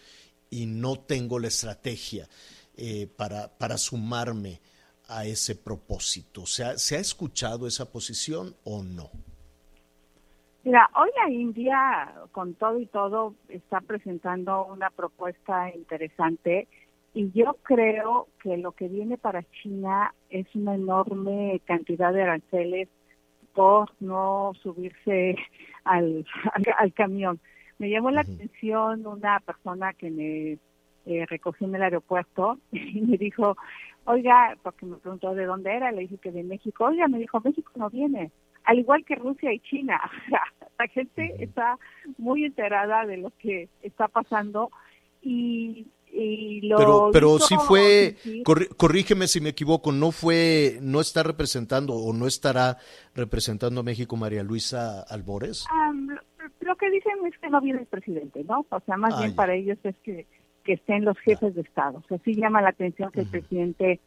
y 0.55 0.67
no 0.67 0.97
tengo 0.97 1.39
la 1.39 1.49
estrategia. 1.49 2.29
Eh, 2.77 3.07
para, 3.07 3.57
para 3.57 3.79
sumarme 3.79 4.61
a 5.09 5.25
ese 5.25 5.55
propósito? 5.55 6.43
O 6.43 6.47
sea, 6.47 6.77
¿se 6.77 6.97
ha 6.97 6.99
escuchado 6.99 7.69
esa 7.69 7.91
posición 7.91 8.55
o 8.65 8.83
no? 8.83 9.11
Mira, 10.65 10.91
hoy 10.97 11.11
la 11.23 11.31
India, 11.31 12.13
con 12.33 12.55
todo 12.55 12.81
y 12.81 12.87
todo, 12.87 13.35
está 13.49 13.81
presentando 13.81 14.65
una 14.65 14.91
propuesta 14.91 15.73
interesante 15.73 16.67
y 17.13 17.31
yo 17.33 17.59
creo 17.63 18.27
que 18.43 18.57
lo 18.57 18.73
que 18.73 18.89
viene 18.89 19.19
para 19.19 19.45
China 19.63 20.13
es 20.31 20.47
una 20.55 20.75
enorme 20.75 21.61
cantidad 21.67 22.13
de 22.13 22.23
aranceles 22.23 22.89
por 23.53 23.91
no 24.01 24.53
subirse 24.63 25.37
al, 25.85 26.27
al, 26.79 26.93
camión. 26.93 27.39
Me 27.79 27.91
llamó 27.91 28.11
la 28.11 28.21
atención 28.21 29.07
una 29.07 29.41
persona 29.41 29.93
que 29.95 30.11
me 30.11 30.59
eh, 31.07 31.27
recogió 31.27 31.67
en 31.67 31.75
el 31.75 31.83
aeropuerto 31.83 32.59
y 32.73 33.01
me 33.01 33.19
dijo, 33.19 33.57
oiga, 34.05 34.57
porque 34.63 34.87
me 34.87 34.97
preguntó 34.97 35.35
de 35.35 35.45
dónde 35.45 35.75
era, 35.75 35.93
le 35.93 36.03
dije 36.03 36.19
que 36.19 36.33
de 36.33 36.43
México, 36.43 36.85
oiga, 36.85 37.09
me 37.09 37.19
dijo, 37.19 37.41
México 37.41 37.71
no 37.77 37.91
viene, 37.91 38.31
al 38.65 38.79
igual 38.79 39.05
que 39.05 39.15
Rusia 39.15 39.53
y 39.53 39.61
China. 39.61 40.01
La 40.79 40.89
gente 40.89 41.37
está 41.39 41.79
muy 42.19 42.45
enterada 42.45 43.07
de 43.07 43.19
lo 43.19 43.31
que 43.39 43.69
está 43.83 44.09
pasando 44.09 44.71
y, 45.23 45.87
lo 46.63 46.77
pero 46.77 47.11
pero 47.13 47.39
sí 47.41 47.57
fue 47.67 48.17
corrígeme 48.77 49.27
si 49.27 49.41
me 49.41 49.49
equivoco 49.49 49.91
no 49.91 50.13
fue 50.13 50.79
no 50.81 51.01
está 51.01 51.25
representando 51.25 51.95
o 51.95 52.13
no 52.13 52.29
estará 52.29 52.79
representando 53.17 53.81
a 53.81 53.83
México 53.83 54.17
María 54.17 54.45
Luisa 54.45 55.03
Albores 55.03 55.67
lo 56.65 56.77
que 56.77 56.91
dicen 56.91 57.13
es 57.27 57.39
que 57.39 57.51
no 57.51 57.61
viene 57.61 57.81
el 57.81 57.87
presidente 57.87 58.45
no 58.45 58.67
o 58.69 58.81
sea 58.81 58.97
más 58.97 59.15
ah, 59.15 59.21
bien 59.21 59.35
para 59.35 59.55
ellos 59.55 59.79
es 59.85 59.97
que 59.99 60.27
que 60.65 60.73
estén 60.73 61.05
los 61.05 61.19
jefes 61.19 61.55
de 61.55 61.61
Estado. 61.61 61.99
O 61.99 62.09
sea, 62.09 62.19
sí 62.25 62.35
llama 62.35 62.63
la 62.63 62.71
atención 62.71 63.13
que 63.13 63.21
el 63.21 63.29
presidente 63.29 64.01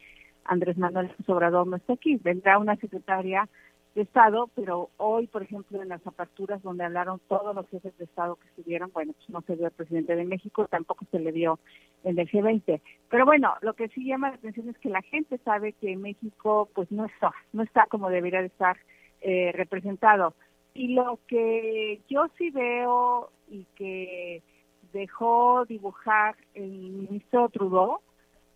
Andrés 0.44 0.76
Manuel 0.76 1.10
Obrador 1.26 1.66
no 1.66 1.76
esté 1.76 1.94
aquí. 1.94 2.16
Vendrá 2.16 2.58
una 2.58 2.76
secretaria 2.76 3.48
de 3.94 4.02
Estado, 4.02 4.50
pero 4.54 4.90
hoy, 4.96 5.28
por 5.28 5.42
ejemplo, 5.42 5.80
en 5.80 5.88
las 5.88 6.04
aperturas 6.06 6.62
donde 6.62 6.84
hablaron 6.84 7.20
todos 7.28 7.54
los 7.54 7.68
jefes 7.68 7.96
de 7.96 8.04
Estado 8.04 8.36
que 8.36 8.48
estuvieron, 8.48 8.90
bueno, 8.92 9.12
pues 9.12 9.30
no 9.30 9.40
se 9.42 9.54
vio 9.54 9.66
el 9.66 9.72
presidente 9.72 10.14
de 10.14 10.24
México, 10.24 10.66
tampoco 10.68 11.06
se 11.10 11.20
le 11.20 11.32
vio 11.32 11.58
en 12.04 12.18
el 12.18 12.28
G20. 12.28 12.80
Pero 13.08 13.24
bueno, 13.24 13.54
lo 13.62 13.74
que 13.74 13.88
sí 13.88 14.04
llama 14.04 14.30
la 14.30 14.36
atención 14.36 14.68
es 14.68 14.78
que 14.78 14.90
la 14.90 15.02
gente 15.02 15.38
sabe 15.38 15.72
que 15.74 15.96
México, 15.96 16.68
pues 16.74 16.90
no 16.90 17.06
está, 17.06 17.32
no 17.52 17.62
está 17.62 17.86
como 17.86 18.10
debería 18.10 18.40
de 18.40 18.46
estar 18.46 18.76
eh, 19.20 19.52
representado. 19.54 20.34
Y 20.78 20.94
lo 20.94 21.18
que 21.26 22.00
yo 22.08 22.28
sí 22.38 22.50
veo 22.50 23.32
y 23.50 23.66
que 23.74 24.44
dejó 24.92 25.64
dibujar 25.64 26.36
el 26.54 26.70
ministro 26.70 27.48
Trudeau, 27.48 27.98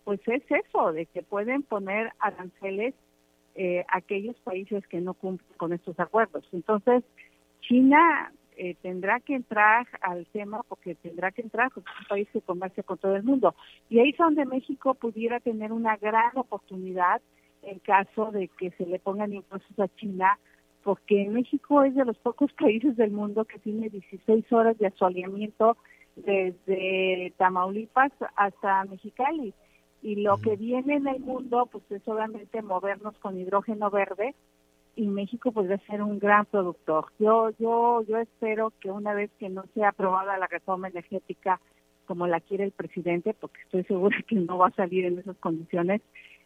pues 0.05 0.21
es 0.27 0.41
eso, 0.49 0.93
de 0.93 1.05
que 1.07 1.21
pueden 1.21 1.63
poner 1.63 2.13
aranceles 2.19 2.93
eh, 3.55 3.83
aquellos 3.89 4.37
países 4.39 4.87
que 4.87 5.01
no 5.01 5.15
cumplen 5.15 5.57
con 5.57 5.73
estos 5.73 5.99
acuerdos. 5.99 6.47
Entonces, 6.53 7.03
China 7.59 8.31
eh, 8.55 8.77
tendrá 8.81 9.19
que 9.19 9.35
entrar 9.35 9.85
al 9.99 10.25
tema 10.27 10.63
porque 10.69 10.95
tendrá 10.95 11.29
que 11.31 11.41
entrar 11.41 11.71
porque 11.73 11.91
es 11.91 11.99
un 11.99 12.07
país 12.07 12.29
que 12.31 12.39
comercia 12.39 12.83
con 12.83 12.99
todo 12.99 13.17
el 13.17 13.23
mundo. 13.23 13.53
Y 13.89 13.99
ahí 13.99 14.11
es 14.11 14.17
donde 14.17 14.45
México 14.45 14.93
pudiera 14.93 15.41
tener 15.41 15.73
una 15.73 15.97
gran 15.97 16.37
oportunidad 16.37 17.21
en 17.63 17.79
caso 17.79 18.31
de 18.31 18.47
que 18.47 18.71
se 18.71 18.85
le 18.85 18.99
pongan 18.99 19.33
impuestos 19.33 19.77
a 19.77 19.93
China, 19.97 20.39
porque 20.83 21.27
México 21.29 21.83
es 21.83 21.95
de 21.95 22.05
los 22.05 22.17
pocos 22.17 22.51
países 22.53 22.95
del 22.97 23.11
mundo 23.11 23.45
que 23.45 23.59
tiene 23.59 23.89
16 23.89 24.51
horas 24.51 24.77
de 24.77 24.87
asoleamiento 24.87 25.77
desde 26.15 27.33
Tamaulipas 27.37 28.11
hasta 28.35 28.83
Mexicali. 28.85 29.53
Y 30.01 30.15
lo 30.15 30.37
que 30.37 30.57
viene 30.57 30.95
en 30.95 31.07
el 31.07 31.21
mundo, 31.21 31.69
pues 31.71 31.83
es 31.89 32.05
obviamente 32.07 32.61
movernos 32.61 33.17
con 33.19 33.39
hidrógeno 33.39 33.89
verde 33.89 34.35
y 34.95 35.07
México 35.07 35.51
podría 35.51 35.77
ser 35.87 36.01
un 36.01 36.19
gran 36.19 36.45
productor. 36.45 37.07
Yo, 37.19 37.51
yo, 37.57 38.03
yo 38.03 38.17
espero 38.17 38.73
que 38.81 38.91
una 38.91 39.13
vez 39.13 39.31
que 39.39 39.49
no 39.49 39.63
sea 39.73 39.89
aprobada 39.89 40.37
la 40.37 40.47
reforma 40.47 40.89
energética 40.89 41.59
como 42.05 42.27
la 42.27 42.41
quiere 42.41 42.65
el 42.65 42.71
presidente, 42.71 43.33
porque 43.33 43.61
estoy 43.61 43.83
segura 43.85 44.17
que 44.27 44.35
no 44.35 44.57
va 44.57 44.67
a 44.67 44.75
salir 44.75 45.05
en 45.05 45.19
esas 45.19 45.37
condiciones, 45.37 46.01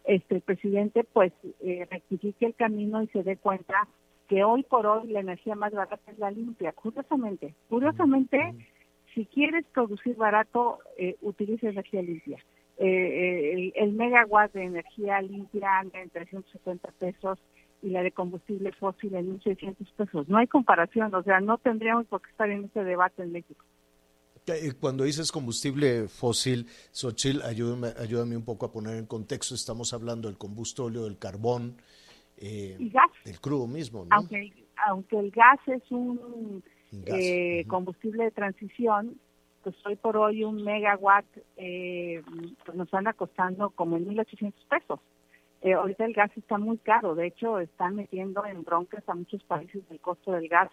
este 0.05 0.35
el 0.35 0.41
presidente 0.41 1.03
pues 1.03 1.33
eh, 1.61 1.85
rectifique 1.89 2.45
el 2.45 2.55
camino 2.55 3.01
y 3.01 3.07
se 3.07 3.23
dé 3.23 3.35
cuenta 3.37 3.87
que 4.27 4.43
hoy 4.43 4.63
por 4.63 4.85
hoy 4.85 5.07
la 5.07 5.21
energía 5.21 5.55
más 5.55 5.71
barata 5.71 6.11
es 6.11 6.19
la 6.19 6.31
limpia. 6.31 6.73
Curiosamente, 6.73 7.55
curiosamente, 7.69 8.55
si 9.13 9.25
quieres 9.25 9.65
producir 9.73 10.15
barato, 10.15 10.79
eh, 10.97 11.15
utiliza 11.21 11.69
energía 11.69 12.01
limpia. 12.01 12.37
Eh, 12.77 12.85
eh, 12.85 13.53
el, 13.53 13.73
el, 13.75 13.93
megawatt 13.93 14.53
de 14.53 14.63
energía 14.63 15.19
limpia 15.21 15.79
anda 15.79 15.99
en 15.99 16.09
370 16.11 16.91
pesos 16.99 17.39
y 17.81 17.89
la 17.89 18.03
de 18.03 18.11
combustible 18.11 18.71
fósil 18.73 19.15
en 19.15 19.39
1.600 19.39 19.75
pesos. 19.95 20.29
No 20.29 20.37
hay 20.37 20.47
comparación, 20.47 21.13
o 21.15 21.23
sea, 21.23 21.39
no 21.39 21.57
tendríamos 21.57 22.05
por 22.07 22.21
qué 22.21 22.29
estar 22.29 22.49
en 22.49 22.65
ese 22.65 22.83
debate 22.83 23.23
en 23.23 23.31
México. 23.31 23.63
Cuando 24.79 25.03
dices 25.03 25.31
combustible 25.31 26.07
fósil, 26.07 26.67
Xochitl, 26.91 27.41
ayúdame, 27.41 27.89
ayúdame 27.97 28.37
un 28.37 28.45
poco 28.45 28.65
a 28.65 28.71
poner 28.71 28.95
en 28.95 29.05
contexto, 29.05 29.55
estamos 29.55 29.93
hablando 29.93 30.29
del 30.29 30.37
combustóleo, 30.37 31.03
del 31.03 31.17
carbón, 31.17 31.75
eh, 32.37 32.75
y 32.79 32.89
gas. 32.89 33.11
del 33.25 33.39
crudo 33.39 33.67
mismo, 33.67 34.05
¿no? 34.05 34.15
Aunque, 34.15 34.53
aunque 34.87 35.19
el 35.19 35.31
gas 35.31 35.59
es 35.67 35.91
un 35.91 36.63
gas. 36.91 37.15
Eh, 37.19 37.63
uh 37.63 37.67
-huh. 37.67 37.67
combustible 37.67 38.23
de 38.25 38.31
transición, 38.31 39.19
pues 39.63 39.75
hoy 39.85 39.95
por 39.97 40.15
hoy 40.15 40.43
un 40.43 40.63
megawatt 40.63 41.25
eh, 41.57 42.21
pues 42.65 42.77
nos 42.77 42.93
anda 42.93 43.13
costando 43.13 43.69
como 43.71 43.97
en 43.97 44.05
1.800 44.07 44.53
pesos. 44.69 44.99
Eh, 45.61 45.73
ahorita 45.73 46.05
el 46.05 46.13
gas 46.13 46.31
está 46.37 46.57
muy 46.57 46.77
caro, 46.77 47.15
de 47.15 47.27
hecho 47.27 47.59
están 47.59 47.95
metiendo 47.95 48.45
en 48.45 48.63
broncas 48.63 49.03
a 49.07 49.15
muchos 49.15 49.43
países 49.43 49.83
el 49.89 49.99
costo 49.99 50.31
del 50.31 50.47
gas. 50.47 50.71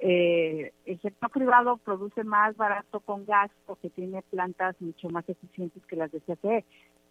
Eh, 0.00 0.72
el 0.86 1.00
sector 1.00 1.30
privado 1.30 1.76
produce 1.76 2.24
más 2.24 2.56
barato 2.56 3.00
con 3.00 3.24
gas 3.24 3.50
porque 3.66 3.90
tiene 3.90 4.22
plantas 4.22 4.74
mucho 4.80 5.08
más 5.10 5.28
eficientes 5.28 5.84
que 5.86 5.96
las 5.96 6.10
de 6.10 6.20
CFE, 6.20 6.64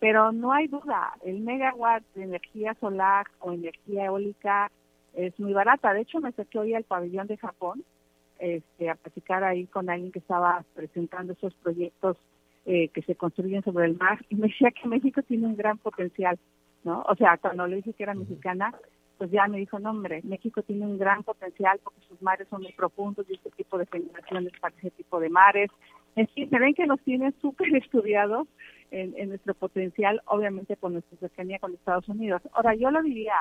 pero 0.04 0.34
no 0.34 0.52
hay 0.52 0.68
duda, 0.68 1.14
el 1.24 1.40
megawatt 1.40 2.04
de 2.14 2.24
energía 2.24 2.76
solar 2.82 3.26
o 3.40 3.54
energía 3.54 4.08
eólica 4.08 4.70
es 5.14 5.40
muy 5.40 5.54
barata. 5.54 5.94
De 5.94 6.02
hecho, 6.02 6.20
me 6.20 6.34
saqué 6.34 6.60
hoy 6.60 6.74
al 6.74 6.84
pabellón 6.84 7.28
de 7.28 7.38
Japón 7.38 7.86
este, 8.38 8.90
a 8.90 8.96
platicar 8.96 9.46
ahí 9.46 9.66
con 9.66 9.90
alguien 9.90 10.12
que 10.12 10.20
estaba 10.20 10.66
presentando 10.76 11.32
esos 11.32 11.54
proyectos 11.54 12.18
eh, 12.66 12.90
que 12.90 13.02
se 13.04 13.16
construyen 13.16 13.64
sobre 13.64 13.86
el 13.86 13.96
mar 13.96 14.20
y 14.28 14.36
me 14.36 14.50
decía 14.50 14.72
que 14.72 14.90
México 14.90 15.22
tiene 15.22 15.48
un 15.48 15.56
gran 15.56 15.78
potencial, 15.78 16.38
¿no? 16.84 17.06
O 17.08 17.16
sea, 17.16 17.38
cuando 17.38 17.66
le 17.66 17.78
dije 17.78 17.94
que 17.94 18.04
era 18.04 18.14
mexicana, 18.14 18.76
pues 19.18 19.32
ya 19.32 19.48
me 19.48 19.58
dijo, 19.58 19.80
no 19.80 19.92
hombre, 19.92 20.20
México 20.26 20.64
tiene 20.64 20.86
un 20.86 20.98
gran 20.98 21.24
potencial 21.24 21.80
porque 21.82 22.02
sus 22.10 22.22
mares 22.22 22.50
son 22.50 22.62
muy 22.62 22.74
profundos 22.74 23.26
y 23.30 23.36
este 23.36 23.52
tipo 23.52 23.78
de 23.78 23.86
generaciones 23.86 24.52
para 24.60 24.76
ese 24.76 24.92
tipo 24.92 25.22
de 25.22 25.30
mares. 25.30 25.72
En 26.18 26.28
fin, 26.28 26.50
se 26.50 26.60
ven 26.60 26.74
que 26.74 26.88
nos 26.88 27.00
tienen 27.04 27.34
súper 27.40 27.74
estudiados 27.78 28.50
en, 28.94 29.14
en, 29.18 29.30
nuestro 29.30 29.54
potencial, 29.54 30.22
obviamente 30.26 30.76
por 30.78 30.92
nuestra 30.92 31.18
cercanía 31.18 31.60
con 31.60 31.74
Estados 31.74 32.08
Unidos. 32.08 32.42
Ahora, 32.54 32.76
yo 32.76 32.92
lo 32.92 33.02
diría, 33.02 33.36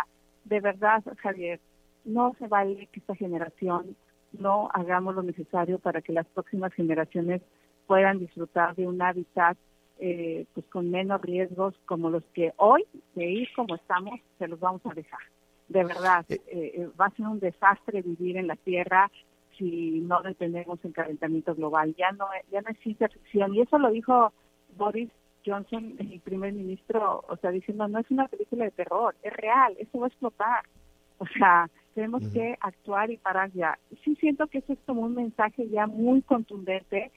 de 0.45 0.61
verdad, 0.61 1.03
Javier, 1.19 1.61
no 2.05 2.35
se 2.39 2.49
vale 2.49 2.89
que 2.91 3.01
esta 3.01 3.15
generación 3.15 3.97
no 4.33 4.69
hagamos 4.73 5.15
lo 5.15 5.23
necesario 5.23 5.79
para 5.79 6.01
que 6.01 6.13
las 6.13 6.27
próximas 6.27 6.73
generaciones 6.73 7.43
puedan 7.87 8.19
disfrutar 8.19 8.75
de 8.75 8.87
un 8.87 9.01
hábitat 9.03 9.57
eh, 9.99 10.47
pues 10.55 10.67
con 10.67 10.91
menos 10.91 11.21
riesgos 11.21 11.75
como 11.87 12.11
los 12.11 12.25
que 12.35 12.53
hoy, 12.57 12.85
de 13.15 13.25
ir 13.25 13.49
como 13.55 13.77
estamos, 13.77 14.19
se 14.39 14.49
los 14.49 14.59
vamos 14.59 14.81
a 14.85 14.95
dejar. 14.95 15.21
De 15.69 15.85
verdad, 15.85 16.25
eh, 16.29 16.89
va 17.01 17.07
a 17.07 17.11
ser 17.11 17.27
un 17.27 17.39
desastre 17.39 18.03
vivir 18.03 18.37
en 18.37 18.47
la 18.49 18.57
Tierra 18.57 19.11
si 19.57 20.01
no 20.01 20.23
detenemos 20.23 20.85
el 20.85 20.93
calentamiento 20.93 21.55
global. 21.55 21.95
Ya 21.97 22.11
no, 22.13 22.27
ya 22.51 22.63
no 22.63 22.71
es 22.71 22.79
ciencia 22.81 23.09
ficción. 23.09 23.55
Y 23.55 23.61
eso 23.61 23.79
lo 23.79 23.91
dijo 23.91 24.33
Boris 24.77 25.11
Johnson, 25.45 25.95
el 25.99 26.21
primer 26.21 26.53
ministro, 26.53 27.25
o 27.29 27.37
sea, 27.37 27.51
diciendo, 27.51 27.89
no 27.89 27.99
es 27.99 28.11
una 28.11 28.29
película 28.29 28.65
de 28.65 28.71
terror, 28.71 29.15
es 29.23 29.33
real, 29.33 29.75
eso 29.79 29.99
va 29.99 30.07
a 30.07 30.09
explotar. 30.09 30.65
O 31.19 31.27
sea, 31.27 31.71
tenemos 31.95 32.23
uh 32.23 32.27
-huh. 32.27 32.33
que 32.33 32.59
actuar 32.61 33.11
y 33.11 33.17
parar 33.17 33.51
ya. 33.53 33.79
Sí 34.05 34.17
siento 34.17 34.47
que 34.47 34.59
eso 34.59 34.73
es 34.73 34.79
como 34.87 35.03
un 35.03 35.15
mensaje 35.15 35.69
ya 35.69 35.87
muy 35.87 36.23
contundente. 36.23 37.11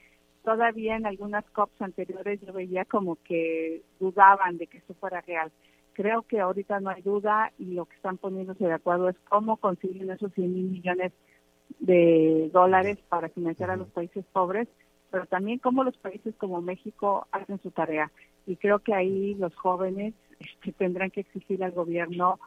Todavía 0.44 0.96
en 0.96 1.06
algunas 1.06 1.44
COPs 1.50 1.80
anteriores 1.82 2.40
yo 2.40 2.52
veía 2.52 2.84
como 2.84 3.16
que 3.24 3.82
dudaban 3.98 4.58
de 4.58 4.66
que 4.66 4.78
eso 4.78 4.94
fuera 4.94 5.20
real. 5.22 5.50
Creo 5.94 6.22
que 6.22 6.40
ahorita 6.40 6.78
no 6.80 6.90
hay 6.90 7.02
duda 7.02 7.52
y 7.58 7.72
lo 7.72 7.86
que 7.86 7.96
están 7.96 8.18
poniéndose 8.18 8.64
de 8.64 8.74
acuerdo 8.74 9.08
es 9.08 9.16
cómo 9.28 9.56
consiguen 9.56 10.10
esos 10.10 10.32
100 10.34 10.54
mil 10.54 10.70
millones 10.70 11.12
de 11.80 12.50
dólares 12.52 12.98
para 13.08 13.28
financiar 13.28 13.70
a 13.70 13.76
los 13.76 13.88
países 13.88 14.24
pobres, 14.32 14.68
pero 15.16 15.24
también 15.28 15.60
cómo 15.60 15.82
los 15.82 15.96
países 15.96 16.34
como 16.36 16.60
México 16.60 17.26
hacen 17.32 17.58
su 17.62 17.70
tarea. 17.70 18.12
Y 18.46 18.56
creo 18.56 18.80
que 18.80 18.92
ahí 18.92 19.34
los 19.36 19.56
jóvenes 19.56 20.12
este, 20.38 20.72
tendrán 20.72 21.10
que 21.10 21.20
exigir 21.20 21.64
al 21.64 21.72
gobierno 21.72 22.38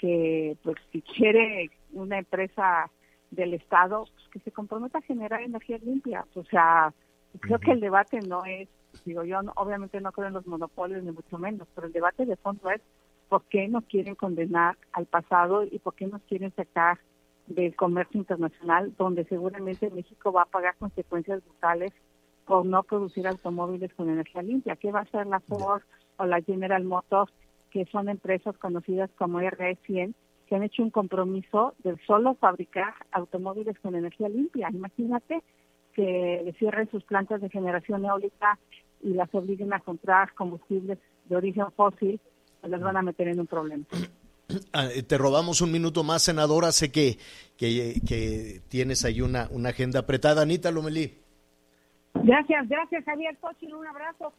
que 0.00 0.56
pues 0.64 0.74
si 0.90 1.02
quiere 1.02 1.70
una 1.92 2.18
empresa 2.18 2.90
del 3.30 3.54
Estado 3.54 4.06
pues, 4.12 4.28
que 4.30 4.40
se 4.40 4.50
comprometa 4.50 4.98
a 4.98 5.02
generar 5.02 5.40
energía 5.40 5.78
limpia. 5.78 6.26
O 6.34 6.42
sea, 6.42 6.92
creo 7.38 7.60
que 7.60 7.70
el 7.70 7.78
debate 7.78 8.18
no 8.22 8.44
es, 8.44 8.68
digo 9.04 9.22
yo, 9.22 9.40
no, 9.42 9.52
obviamente 9.54 10.00
no 10.00 10.10
creo 10.10 10.26
en 10.26 10.34
los 10.34 10.48
monopolios 10.48 11.04
ni 11.04 11.12
mucho 11.12 11.38
menos, 11.38 11.68
pero 11.76 11.86
el 11.86 11.92
debate 11.92 12.26
de 12.26 12.34
fondo 12.34 12.68
es 12.72 12.82
por 13.28 13.44
qué 13.44 13.68
no 13.68 13.82
quieren 13.82 14.16
condenar 14.16 14.76
al 14.90 15.06
pasado 15.06 15.62
y 15.62 15.78
por 15.78 15.94
qué 15.94 16.08
nos 16.08 16.22
quieren 16.22 16.52
sacar 16.56 16.98
del 17.46 17.76
comercio 17.76 18.18
internacional, 18.18 18.92
donde 18.98 19.24
seguramente 19.26 19.90
México 19.90 20.32
va 20.32 20.42
a 20.42 20.46
pagar 20.46 20.74
consecuencias 20.76 21.44
brutales 21.44 21.92
por 22.46 22.64
no 22.64 22.82
producir 22.84 23.26
automóviles 23.26 23.92
con 23.94 24.08
energía 24.08 24.42
limpia. 24.42 24.76
¿Qué 24.76 24.92
va 24.92 25.00
a 25.00 25.02
hacer 25.02 25.26
la 25.26 25.40
Ford 25.40 25.82
o 26.16 26.24
la 26.24 26.40
General 26.40 26.82
Motors, 26.84 27.32
que 27.70 27.84
son 27.86 28.08
empresas 28.08 28.56
conocidas 28.58 29.10
como 29.18 29.40
RE100, 29.40 30.14
que 30.46 30.54
han 30.54 30.62
hecho 30.62 30.82
un 30.82 30.90
compromiso 30.90 31.74
de 31.82 31.96
solo 32.06 32.34
fabricar 32.34 32.94
automóviles 33.10 33.78
con 33.80 33.96
energía 33.96 34.28
limpia? 34.28 34.70
Imagínate 34.72 35.42
que 35.92 36.54
cierren 36.58 36.88
sus 36.90 37.02
plantas 37.04 37.40
de 37.40 37.50
generación 37.50 38.04
eólica 38.04 38.58
y 39.02 39.10
las 39.10 39.34
obliguen 39.34 39.72
a 39.72 39.80
comprar 39.80 40.32
combustibles 40.34 40.98
de 41.24 41.36
origen 41.36 41.70
fósil, 41.72 42.20
pues 42.60 42.70
las 42.70 42.80
van 42.80 42.96
a 42.96 43.02
meter 43.02 43.28
en 43.28 43.40
un 43.40 43.46
problema. 43.46 43.84
Te 45.08 45.18
robamos 45.18 45.60
un 45.60 45.72
minuto 45.72 46.04
más, 46.04 46.22
senadora. 46.22 46.70
Sé 46.70 46.92
que, 46.92 47.18
que, 47.56 48.00
que 48.06 48.60
tienes 48.68 49.04
ahí 49.04 49.20
una, 49.20 49.48
una 49.50 49.70
agenda 49.70 50.00
apretada. 50.00 50.42
Anita 50.42 50.70
Lomelí. 50.70 51.25
Gracias, 52.26 52.68
gracias, 52.68 53.04
Javier 53.04 53.36
Xochitl. 53.40 53.74
Un 53.76 53.86
abrazo. 53.86 54.34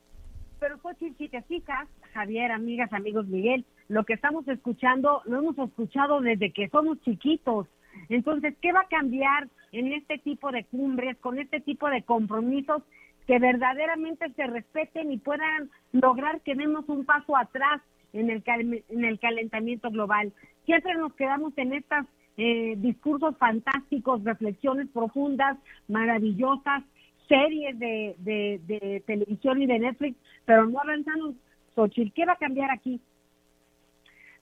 Pero 0.60 0.78
Xochitl, 0.80 1.16
si 1.18 1.30
te 1.30 1.42
fijas, 1.44 1.88
Javier, 2.14 2.52
amigas, 2.52 2.92
amigos, 2.92 3.28
Miguel, 3.28 3.64
lo 3.88 4.04
que 4.04 4.14
estamos 4.14 4.46
escuchando 4.50 5.22
lo 5.24 5.40
hemos 5.40 5.58
escuchado 5.58 6.20
desde 6.20 6.52
que 6.52 6.68
somos 6.68 7.00
chiquitos. 7.04 7.66
Entonces, 8.10 8.56
¿qué 8.62 8.74
va 8.74 8.82
a 8.82 8.90
cambiar 8.90 9.48
en 9.72 9.94
este 9.94 10.18
tipo 10.18 10.52
de 10.52 10.66
cumbres, 10.66 11.16
con 11.20 11.40
este 11.40 11.62
tipo 11.62 11.90
de 11.90 12.02
compromisos 12.02 12.84
que 13.26 13.40
verdaderamente 13.40 14.34
se 14.34 14.48
respeten 14.48 15.14
y 15.14 15.18
puedan 15.18 15.70
lograr 15.94 16.42
que 16.42 16.56
demos 16.56 16.90
un 16.90 17.06
paso 17.06 17.38
atrás 17.38 17.82
en 18.12 18.30
el, 18.30 18.44
en 18.90 19.06
el 19.06 19.18
calentamiento 19.18 19.90
global? 19.92 20.34
Siempre 20.66 20.94
nos 20.96 21.14
quedamos 21.14 21.54
en 21.58 21.72
estos 21.72 22.06
eh, 22.36 22.76
discursos 22.80 23.38
fantásticos, 23.38 24.26
reflexiones 24.26 24.90
profundas, 24.90 25.58
maravillosas, 25.88 26.84
series 27.28 27.78
de, 27.80 28.16
de, 28.20 29.04
televisión 29.06 29.62
y 29.62 29.66
de 29.66 29.80
Netflix, 29.80 30.18
pero 30.46 30.66
no 30.66 30.80
avanzamos. 30.80 31.36
Xochitl, 31.76 32.14
¿qué 32.14 32.26
va 32.26 32.34
a 32.34 32.38
cambiar 32.38 32.72
aquí? 32.72 33.00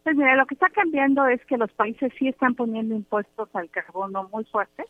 Pues 0.03 0.15
mira, 0.15 0.35
lo 0.35 0.45
que 0.45 0.53
está 0.53 0.69
cambiando 0.69 1.25
es 1.27 1.43
que 1.45 1.57
los 1.57 1.71
países 1.73 2.13
sí 2.17 2.27
están 2.27 2.55
poniendo 2.55 2.95
impuestos 2.95 3.49
al 3.53 3.69
carbono 3.69 4.29
muy 4.31 4.45
fuertes 4.45 4.85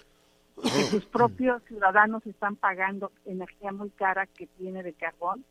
que 0.61 0.83
sus 0.83 1.05
propios 1.05 1.61
ciudadanos 1.63 2.25
están 2.25 2.55
pagando 2.55 3.11
energía 3.25 3.71
muy 3.71 3.89
cara 3.91 4.25
que 4.25 4.47
tiene 4.57 4.83
de 4.83 4.93
carbón 4.93 5.43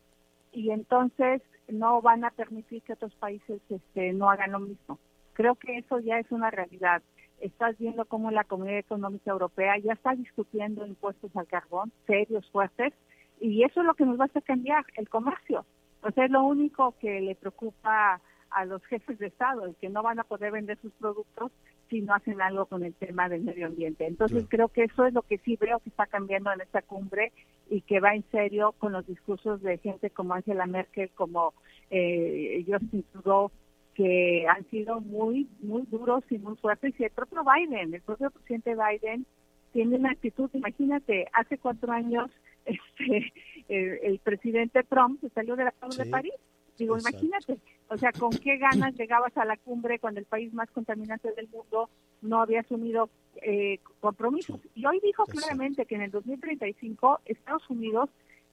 y 0.51 0.71
entonces 0.71 1.41
no 1.67 2.01
van 2.01 2.23
a 2.23 2.31
permitir 2.31 2.81
que 2.83 2.93
otros 2.93 3.13
países 3.15 3.61
este, 3.69 4.13
no 4.13 4.29
hagan 4.29 4.51
lo 4.51 4.59
mismo. 4.59 4.99
Creo 5.33 5.55
que 5.55 5.77
eso 5.77 5.99
ya 5.99 6.19
es 6.19 6.31
una 6.31 6.49
realidad. 6.49 7.01
Estás 7.39 7.77
viendo 7.77 8.05
cómo 8.05 8.31
la 8.31 8.43
Comunidad 8.43 8.79
Económica 8.79 9.31
Europea 9.31 9.77
ya 9.77 9.93
está 9.93 10.15
discutiendo 10.15 10.85
impuestos 10.85 11.35
al 11.35 11.47
carbón 11.47 11.91
serios, 12.07 12.49
fuertes, 12.51 12.93
y 13.39 13.63
eso 13.63 13.81
es 13.81 13.85
lo 13.85 13.93
que 13.93 14.05
nos 14.05 14.19
va 14.19 14.23
a 14.23 14.27
hacer 14.27 14.43
cambiar, 14.43 14.85
el 14.95 15.09
comercio. 15.09 15.65
Sea, 16.13 16.25
es 16.25 16.31
lo 16.31 16.43
único 16.43 16.95
que 16.99 17.19
le 17.19 17.35
preocupa 17.35 18.21
a 18.51 18.65
los 18.65 18.83
jefes 18.85 19.17
de 19.19 19.27
Estado, 19.27 19.65
el 19.65 19.75
que 19.75 19.89
no 19.89 20.03
van 20.03 20.19
a 20.19 20.23
poder 20.23 20.51
vender 20.51 20.77
sus 20.81 20.93
productos 20.93 21.51
si 21.89 22.01
no 22.01 22.13
hacen 22.13 22.41
algo 22.41 22.65
con 22.65 22.83
el 22.83 22.93
tema 22.93 23.27
del 23.27 23.43
medio 23.43 23.67
ambiente. 23.67 24.07
Entonces 24.07 24.45
creo 24.49 24.69
que 24.69 24.83
eso 24.83 25.05
es 25.05 25.13
lo 25.13 25.23
que 25.23 25.39
sí 25.39 25.57
veo 25.59 25.79
que 25.79 25.89
está 25.89 26.05
cambiando 26.05 26.51
en 26.51 26.61
esta 26.61 26.81
cumbre 26.81 27.31
y 27.69 27.81
que 27.81 27.99
va 27.99 28.15
en 28.15 28.23
serio 28.31 28.73
con 28.77 28.93
los 28.93 29.05
discursos 29.05 29.61
de 29.61 29.77
gente 29.79 30.09
como 30.09 30.33
Angela 30.33 30.65
Merkel, 30.65 31.09
como 31.11 31.53
eh, 31.89 32.63
Justin 32.67 33.03
Trudeau, 33.11 33.51
que 33.95 34.45
han 34.47 34.69
sido 34.69 34.99
muy, 35.01 35.47
muy 35.61 35.83
duros 35.83 36.23
y 36.29 36.37
muy 36.37 36.55
fuertes. 36.57 36.93
Y 36.99 37.05
el 37.05 37.11
propio 37.11 37.43
Biden, 37.43 37.93
el 37.93 38.01
propio 38.01 38.29
presidente 38.29 38.75
Biden, 38.75 39.25
tiene 39.71 39.95
una 39.95 40.11
actitud, 40.11 40.49
imagínate, 40.53 41.27
hace 41.33 41.57
cuatro 41.57 41.91
años 41.91 42.29
este 42.65 43.33
el, 43.67 44.19
presidente 44.19 44.83
Trump 44.83 45.19
se 45.21 45.29
salió 45.29 45.55
de 45.55 45.65
la 45.65 45.71
cumbre 45.71 46.03
de 46.03 46.09
París. 46.09 46.33
Digo, 46.77 46.97
imagínate, 46.97 47.57
o 47.87 47.97
sea, 47.97 48.11
con 48.11 48.31
qué 48.31 48.57
ganas 48.57 48.95
llegabas 48.95 49.35
a 49.37 49.45
la 49.45 49.55
cumbre 49.55 49.97
cuando 49.97 50.19
el 50.19 50.25
país 50.25 50.53
más 50.53 50.69
contaminante 50.71 51.31
del 51.31 51.47
mundo 51.47 51.89
no 52.21 52.41
había 52.41 52.61
asumido 52.61 53.09
eh, 53.41 53.79
compromisos. 54.01 54.59
Y 54.75 54.85
hoy 54.85 54.99
dijo 55.01 55.25
claramente 55.25 55.85
que 55.85 55.95
en 55.95 56.01
el 56.01 56.11
2035 56.11 57.21
Estados 57.25 57.69
Unidos 57.69 58.09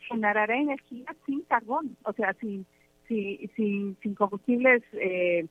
generará 0.09 0.57
energía 0.57 1.07
sin 1.27 1.41
carbón, 1.43 1.97
o 2.05 2.13
sea, 2.13 2.33
sin 2.35 2.65
sin, 3.57 3.97
sin, 4.03 4.15
combustibles, 4.15 4.83
eh, 4.93 5.47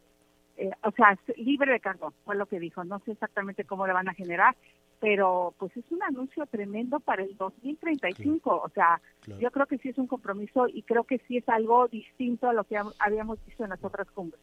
eh, 0.57 0.71
o 0.83 0.91
sea, 0.91 1.17
libre 1.37 1.71
de 1.71 1.79
carbón, 1.79 2.13
fue 2.25 2.35
lo 2.35 2.45
que 2.45 2.59
dijo. 2.59 2.83
No 2.83 2.99
sé 2.99 3.11
exactamente 3.11 3.65
cómo 3.65 3.87
le 3.87 3.93
van 3.93 4.09
a 4.09 4.13
generar, 4.13 4.55
pero 4.99 5.53
pues 5.57 5.75
es 5.75 5.85
un 5.91 6.03
anuncio 6.03 6.45
tremendo 6.45 6.99
para 6.99 7.23
el 7.23 7.35
2035. 7.37 8.61
O 8.63 8.69
sea, 8.69 9.01
yo 9.39 9.51
creo 9.51 9.65
que 9.65 9.77
sí 9.77 9.89
es 9.89 9.97
un 9.97 10.07
compromiso 10.07 10.67
y 10.67 10.83
creo 10.83 11.03
que 11.03 11.19
sí 11.27 11.37
es 11.37 11.49
algo 11.49 11.87
distinto 11.87 12.49
a 12.49 12.53
lo 12.53 12.63
que 12.63 12.77
habíamos 12.99 13.43
visto 13.45 13.63
en 13.63 13.71
las 13.71 13.83
otras 13.83 14.09
cumbres 14.11 14.41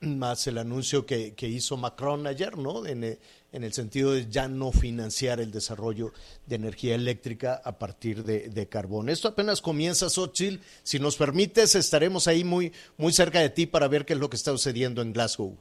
más 0.00 0.46
el 0.46 0.58
anuncio 0.58 1.04
que, 1.04 1.34
que, 1.34 1.48
hizo 1.48 1.76
Macron 1.76 2.26
ayer, 2.26 2.56
¿no? 2.56 2.86
En, 2.86 3.04
eh, 3.04 3.18
en, 3.52 3.64
el 3.64 3.72
sentido 3.72 4.12
de 4.12 4.28
ya 4.28 4.48
no 4.48 4.72
financiar 4.72 5.40
el 5.40 5.50
desarrollo 5.50 6.12
de 6.46 6.56
energía 6.56 6.94
eléctrica 6.94 7.60
a 7.64 7.78
partir 7.78 8.24
de, 8.24 8.48
de 8.48 8.68
carbón. 8.68 9.08
Esto 9.08 9.28
apenas 9.28 9.60
comienza, 9.60 10.08
Xochitl. 10.08 10.62
Si 10.82 10.98
nos 10.98 11.16
permites, 11.16 11.74
estaremos 11.74 12.28
ahí 12.28 12.44
muy, 12.44 12.72
muy 12.96 13.12
cerca 13.12 13.40
de 13.40 13.50
ti 13.50 13.66
para 13.66 13.88
ver 13.88 14.04
qué 14.06 14.14
es 14.14 14.18
lo 14.18 14.30
que 14.30 14.36
está 14.36 14.52
sucediendo 14.52 15.02
en 15.02 15.12
Glasgow. 15.12 15.56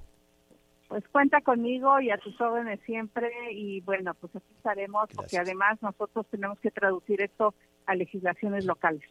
Pues 0.87 1.07
cuenta 1.09 1.39
conmigo 1.41 1.99
y 1.99 2.09
a 2.09 2.17
tus 2.17 2.39
órdenes 2.41 2.79
siempre 2.85 3.29
y 3.51 3.81
bueno, 3.81 4.15
pues 4.15 4.35
aquí 4.35 4.51
estaremos 4.57 5.07
porque 5.15 5.37
además 5.37 5.77
nosotros 5.83 6.25
tenemos 6.31 6.59
que 6.59 6.71
traducir 6.71 7.21
esto 7.21 7.53
a 7.85 7.93
legislaciones 7.93 8.65
locales. 8.65 9.03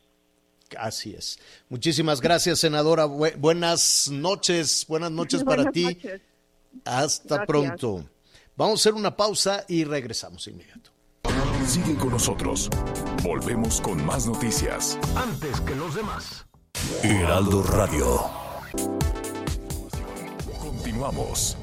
Así 0.77 1.15
es. 1.15 1.39
Muchísimas 1.69 2.21
gracias, 2.21 2.61
senadora. 2.61 3.07
buenas 3.07 4.09
noches, 4.11 4.85
buenas 4.89 5.11
noches 5.11 5.45
para 5.45 5.71
ti. 5.71 5.99
Hasta 6.85 7.47
pronto. 7.47 8.05
Vamos 8.57 8.81
a 8.81 8.83
hacer 8.83 8.95
una 8.95 9.17
pausa 9.17 9.65
y 9.69 9.85
regresamos 9.85 10.47
inmediato. 10.49 10.91
Sigue 11.67 11.95
con 11.97 12.11
nosotros. 12.11 12.69
Volvemos 13.23 13.81
con 13.81 14.05
más 14.05 14.27
noticias. 14.27 14.99
Antes 15.15 15.61
que 15.61 15.75
los 15.75 15.95
demás. 15.95 16.47
Heraldo 17.03 17.63
Radio. 17.63 18.31
Continuamos. 20.61 21.57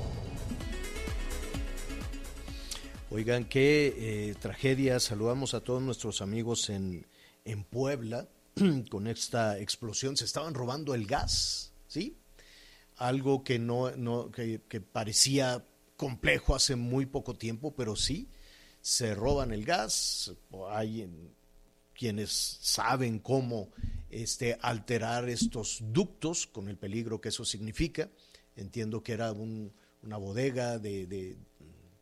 Oigan, 3.10 3.46
qué 3.46 3.94
eh, 3.98 4.36
tragedia. 4.40 5.00
Saludamos 5.00 5.54
a 5.54 5.62
todos 5.62 5.82
nuestros 5.82 6.22
amigos 6.22 6.70
en, 6.70 7.08
en 7.44 7.64
Puebla 7.64 8.28
con 8.90 9.08
esta 9.08 9.60
explosión, 9.60 10.16
se 10.16 10.26
estaban 10.26 10.54
robando 10.54 10.94
el 10.94 11.06
gas, 11.06 11.74
¿sí? 11.88 12.18
Algo 12.98 13.44
que 13.44 13.60
no, 13.60 14.32
que, 14.32 14.82
parecía 14.82 15.66
complejo 15.98 16.56
hace 16.56 16.76
muy 16.76 17.06
poco 17.06 17.36
tiempo, 17.36 17.76
pero 17.76 17.96
sí, 17.96 18.30
se 18.82 19.14
roban 19.14 19.52
el 19.52 19.66
gas, 19.66 20.34
hay 20.70 21.10
quienes 21.94 22.32
saben 22.62 23.20
cómo 23.20 23.70
este, 24.10 24.58
alterar 24.62 25.28
estos 25.28 25.80
ductos 25.82 26.48
con 26.48 26.70
el 26.70 26.78
peligro 26.78 27.20
que 27.20 27.30
eso 27.30 27.44
significa. 27.44 28.10
Entiendo 28.56 29.04
que 29.04 29.14
era 29.14 29.34
una 29.34 30.18
bodega 30.18 30.80
de, 30.80 31.38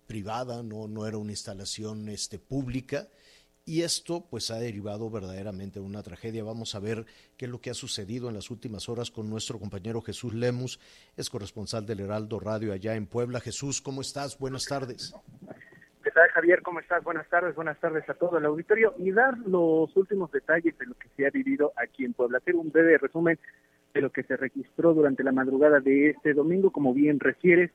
privada, 0.06 0.62
no, 0.62 0.88
no 0.88 1.08
era 1.08 1.18
una 1.18 1.32
instalación 1.32 2.10
este, 2.10 2.38
pública 2.38 3.08
y 3.66 3.84
esto 3.84 4.26
pues 4.30 4.52
ha 4.52 4.60
derivado 4.60 5.10
verdaderamente 5.10 5.80
de 5.80 5.86
una 5.86 6.04
tragedia. 6.04 6.44
Vamos 6.44 6.76
a 6.76 6.80
ver 6.80 7.06
qué 7.38 7.46
es 7.46 7.52
lo 7.52 7.62
que 7.62 7.70
ha 7.70 7.74
sucedido 7.74 8.28
en 8.28 8.36
las 8.36 8.52
últimas 8.52 8.90
horas 8.90 9.12
con 9.12 9.30
nuestro 9.30 9.60
compañero 9.60 10.02
Jesús 10.02 10.34
Lemus, 10.34 10.80
es 11.16 11.30
corresponsal 11.30 11.86
del 11.86 12.02
Heraldo 12.02 12.40
Radio 12.40 12.74
allá 12.74 12.96
en 12.96 13.08
Puebla. 13.08 13.40
Jesús, 13.40 13.82
¿cómo 13.82 14.02
estás? 14.02 14.38
Buenas 14.38 14.66
tardes. 14.66 15.16
¿Qué 16.04 16.12
tal, 16.12 16.30
Javier? 16.30 16.62
¿Cómo 16.62 16.80
estás? 16.82 17.04
Buenas 17.04 17.28
tardes, 17.30 17.56
buenas 17.56 17.80
tardes 17.80 18.08
a 18.10 18.14
todo 18.14 18.38
el 18.38 18.46
auditorio 18.46 18.94
y 18.98 19.12
dar 19.12 19.38
los 19.38 19.96
últimos 19.96 20.32
detalles 20.32 20.78
de 20.78 20.86
lo 20.86 20.96
que 20.96 21.08
se 21.16 21.26
ha 21.26 21.30
vivido 21.30 21.72
aquí 21.78 22.04
en 22.04 22.14
Puebla. 22.14 22.40
Hacer 22.40 22.56
un 22.56 22.72
breve 22.72 22.98
resumen 22.98 23.40
de 23.94 24.02
lo 24.02 24.12
que 24.12 24.24
se 24.24 24.36
registró 24.36 24.94
durante 24.94 25.24
la 25.24 25.32
madrugada 25.32 25.80
de 25.80 26.10
este 26.10 26.34
domingo, 26.34 26.72
como 26.72 26.94
bien 26.94 27.20
refieres 27.20 27.72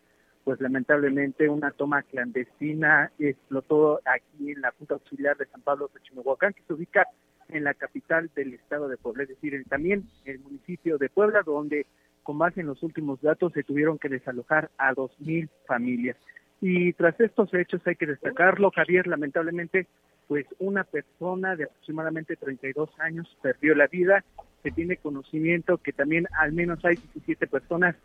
pues 0.49 0.63
lamentablemente 0.63 1.47
una 1.51 1.73
toma 1.73 2.01
clandestina 2.05 3.13
explotó 3.19 4.01
aquí 4.07 4.51
en 4.53 4.63
la 4.63 4.73
Junta 4.79 4.95
Auxiliar 4.95 5.37
de 5.37 5.45
San 5.45 5.61
Pablo 5.61 5.91
de 5.93 6.01
Chimahuacán, 6.01 6.55
que 6.55 6.63
se 6.67 6.73
ubica 6.73 7.07
en 7.51 7.65
la 7.65 7.75
capital 7.75 8.31
del 8.35 8.55
estado 8.55 8.89
de 8.89 8.97
Puebla, 8.97 9.25
es 9.25 9.29
decir, 9.29 9.63
también 9.69 10.09
el 10.25 10.39
municipio 10.39 10.97
de 10.97 11.11
Puebla, 11.11 11.43
donde 11.45 11.85
con 12.23 12.39
base 12.39 12.63
en 12.63 12.67
los 12.67 12.83
últimos 12.83 13.21
datos 13.21 13.53
se 13.53 13.63
tuvieron 13.63 13.99
que 13.99 14.09
desalojar 14.09 14.71
a 14.79 14.95
dos 14.95 15.11
mil 15.21 15.51
familias. 15.67 16.17
Y 16.63 16.95
tras 16.95 17.21
estos 17.21 17.53
hechos 17.53 17.83
hay 17.85 17.97
que 17.97 18.07
destacarlo, 18.07 18.71
Javier, 18.71 19.07
lamentablemente, 19.07 19.87
pues 20.29 20.47
una 20.61 20.85
persona 20.85 21.57
de 21.57 21.65
aproximadamente 21.65 22.37
32 22.37 22.89
años 23.01 23.37
perdió 23.43 23.75
la 23.75 23.87
vida. 23.87 24.25
Se 24.63 24.71
tiene 24.71 24.97
conocimiento 24.97 25.77
que 25.77 25.93
también 25.93 26.27
al 26.41 26.53
menos 26.53 26.83
hay 26.87 26.97
17 26.97 27.47
personas 27.49 27.97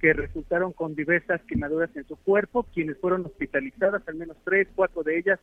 que 0.00 0.12
resultaron 0.12 0.72
con 0.72 0.94
diversas 0.94 1.40
quemaduras 1.42 1.94
en 1.96 2.06
su 2.06 2.16
cuerpo, 2.16 2.64
quienes 2.74 2.98
fueron 2.98 3.26
hospitalizadas, 3.26 4.06
al 4.06 4.14
menos 4.14 4.36
tres, 4.44 4.68
cuatro 4.74 5.02
de 5.02 5.18
ellas 5.18 5.40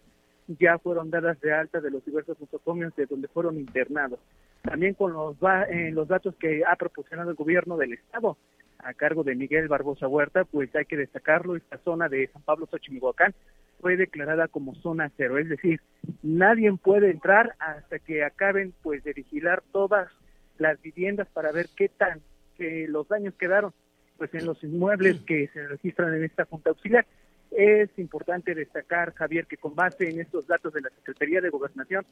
ya 0.48 0.78
fueron 0.78 1.10
dadas 1.10 1.40
de 1.42 1.54
alta 1.54 1.82
de 1.82 1.90
los 1.90 2.06
diversos 2.06 2.40
nosocomios 2.40 2.96
de 2.96 3.06
donde 3.08 3.28
fueron 3.28 3.58
internados. 3.58 4.20
También 4.62 4.94
con 4.94 5.14
los, 5.14 5.36
eh, 5.70 5.92
los 5.92 6.08
datos 6.08 6.36
que 6.36 6.64
ha 6.66 6.76
proporcionado 6.76 7.32
el 7.32 7.36
gobierno 7.36 7.78
del 7.78 7.94
estado 7.94 8.38
a 8.80 8.94
cargo 8.94 9.24
de 9.24 9.36
Miguel 9.36 9.68
Barbosa 9.68 10.08
Huerta, 10.08 10.44
pues 10.46 10.76
hay 10.76 10.86
que 10.86 10.98
destacarlo, 10.98 11.56
esta 11.56 11.78
zona 11.80 12.08
de 12.10 12.28
San 12.28 12.44
Pablo 12.44 12.68
Xochimilhuacán 12.68 13.34
fue 13.82 13.98
declarada 13.98 14.48
como 14.48 14.76
zona 14.76 15.12
cero, 15.18 15.38
es 15.38 15.50
decir, 15.50 15.82
nadie 16.22 16.72
puede 16.74 17.12
entrar 17.12 17.56
hasta 17.60 18.00
que 18.00 18.24
acaben 18.24 18.74
pues 18.84 19.04
de 19.04 19.14
vigilar 19.14 19.64
todas 19.72 20.10
las 20.58 20.80
viviendas 20.82 21.28
para 21.30 21.52
ver 21.52 21.68
qué 21.76 21.90
tan 21.90 22.22
que 22.58 22.88
los 22.88 23.08
daños 23.08 23.34
quedaron 23.36 23.74
pues 24.18 24.34
en 24.34 24.46
los 24.46 24.64
inmuebles 24.64 25.22
que 25.22 25.48
se 25.54 25.68
registran 25.68 26.14
en 26.16 26.24
esta 26.24 26.46
Junta 26.46 26.70
Auxiliar. 26.70 27.06
Es 27.52 27.90
importante 27.98 28.54
destacar, 28.54 29.14
Javier, 29.14 29.46
que 29.48 29.58
con 29.58 29.76
base 29.76 30.10
en 30.10 30.20
estos 30.20 30.48
datos 30.48 30.74
de 30.74 30.82
la 30.82 30.90
Secretaría 30.90 31.42
de 31.42 31.50
Gobernación, 31.50 32.06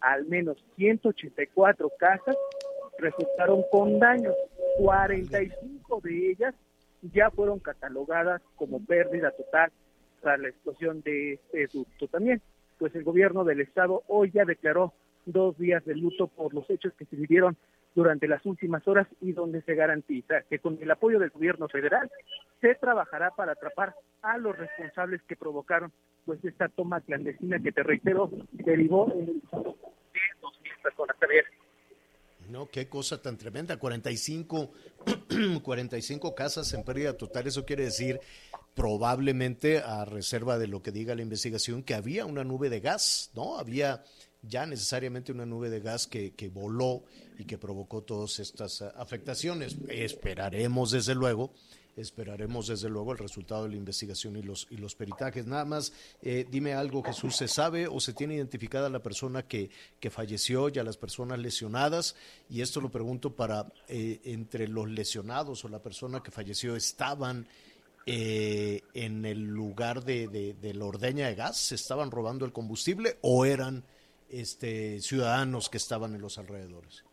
al 0.00 0.26
menos 0.26 0.64
184 0.76 1.90
casas 1.98 2.36
resultaron 2.98 3.62
con 3.70 3.98
daños. 3.98 4.34
45 4.78 6.00
de 6.02 6.30
ellas 6.30 6.54
ya 7.02 7.30
fueron 7.30 7.60
catalogadas 7.60 8.42
como 8.56 8.84
pérdida 8.84 9.30
total 9.32 9.70
tras 10.20 10.38
la 10.40 10.48
explosión 10.48 11.00
de 11.02 11.34
este 11.34 11.68
ducto. 11.72 12.08
También, 12.08 12.42
pues 12.78 12.94
el 12.94 13.04
gobierno 13.04 13.44
del 13.44 13.60
estado 13.60 14.02
hoy 14.08 14.30
ya 14.32 14.44
declaró 14.44 14.92
dos 15.26 15.56
días 15.58 15.84
de 15.84 15.94
luto 15.94 16.26
por 16.26 16.54
los 16.54 16.68
hechos 16.70 16.92
que 16.94 17.04
se 17.04 17.16
vivieron 17.16 17.56
durante 17.94 18.28
las 18.28 18.44
últimas 18.46 18.86
horas 18.86 19.06
y 19.20 19.32
donde 19.32 19.62
se 19.62 19.74
garantiza 19.74 20.42
que 20.48 20.58
con 20.58 20.78
el 20.80 20.90
apoyo 20.90 21.18
del 21.18 21.30
gobierno 21.30 21.68
federal 21.68 22.10
se 22.60 22.74
trabajará 22.74 23.30
para 23.30 23.52
atrapar 23.52 23.94
a 24.22 24.38
los 24.38 24.56
responsables 24.56 25.22
que 25.22 25.36
provocaron 25.36 25.92
pues 26.24 26.44
esta 26.44 26.68
toma 26.68 27.00
clandestina 27.00 27.58
que 27.58 27.72
te 27.72 27.82
reitero 27.82 28.30
derivó 28.52 29.10
en 29.12 29.20
el 29.20 29.26
de 29.26 29.40
2.000 29.40 30.82
personas. 30.82 31.16
No, 32.48 32.66
qué 32.66 32.88
cosa 32.88 33.20
tan 33.20 33.36
tremenda, 33.36 33.76
45, 33.76 34.70
45 35.62 36.34
casas 36.34 36.72
en 36.72 36.82
pérdida 36.82 37.14
total, 37.14 37.46
eso 37.46 37.66
quiere 37.66 37.84
decir 37.84 38.20
probablemente 38.74 39.78
a 39.78 40.04
reserva 40.06 40.58
de 40.58 40.66
lo 40.66 40.82
que 40.82 40.90
diga 40.90 41.14
la 41.14 41.22
investigación 41.22 41.82
que 41.82 41.94
había 41.94 42.24
una 42.24 42.44
nube 42.44 42.70
de 42.70 42.80
gas, 42.80 43.30
¿no? 43.34 43.58
Había 43.58 44.02
ya 44.42 44.66
necesariamente 44.66 45.32
una 45.32 45.46
nube 45.46 45.70
de 45.70 45.80
gas 45.80 46.06
que, 46.06 46.32
que 46.32 46.48
voló 46.48 47.02
y 47.38 47.44
que 47.44 47.58
provocó 47.58 48.02
todas 48.02 48.38
estas 48.38 48.82
ah, 48.82 48.92
afectaciones. 48.96 49.76
Esperaremos 49.88 50.92
desde 50.92 51.14
luego, 51.14 51.52
esperaremos 51.96 52.68
desde 52.68 52.88
luego 52.88 53.12
el 53.12 53.18
resultado 53.18 53.64
de 53.64 53.70
la 53.70 53.76
investigación 53.76 54.36
y 54.36 54.42
los, 54.42 54.66
y 54.70 54.76
los 54.76 54.94
peritajes. 54.94 55.46
Nada 55.46 55.64
más, 55.64 55.92
eh, 56.22 56.46
dime 56.48 56.74
algo, 56.74 57.02
Jesús, 57.02 57.36
¿se 57.36 57.48
sabe 57.48 57.88
o 57.88 57.98
se 58.00 58.12
tiene 58.12 58.36
identificada 58.36 58.88
la 58.88 59.02
persona 59.02 59.42
que, 59.42 59.70
que 59.98 60.10
falleció 60.10 60.68
y 60.68 60.78
a 60.78 60.84
las 60.84 60.96
personas 60.96 61.38
lesionadas? 61.40 62.14
Y 62.48 62.60
esto 62.60 62.80
lo 62.80 62.90
pregunto 62.90 63.34
para, 63.34 63.72
eh, 63.88 64.20
entre 64.24 64.68
los 64.68 64.88
lesionados 64.88 65.64
o 65.64 65.68
la 65.68 65.82
persona 65.82 66.22
que 66.22 66.30
falleció, 66.30 66.76
¿estaban 66.76 67.48
eh, 68.06 68.82
en 68.94 69.24
el 69.24 69.44
lugar 69.44 70.04
de, 70.04 70.28
de, 70.28 70.54
de 70.54 70.74
la 70.74 70.84
ordeña 70.84 71.26
de 71.26 71.34
gas? 71.34 71.56
¿Se 71.56 71.74
estaban 71.74 72.10
robando 72.10 72.44
el 72.46 72.52
combustible 72.52 73.18
o 73.20 73.44
eran 73.44 73.84
este, 74.30 75.00
ciudadanos 75.00 75.68
que 75.68 75.76
estaban 75.76 76.14
en 76.14 76.20
los 76.20 76.38
alrededores? 76.38 77.04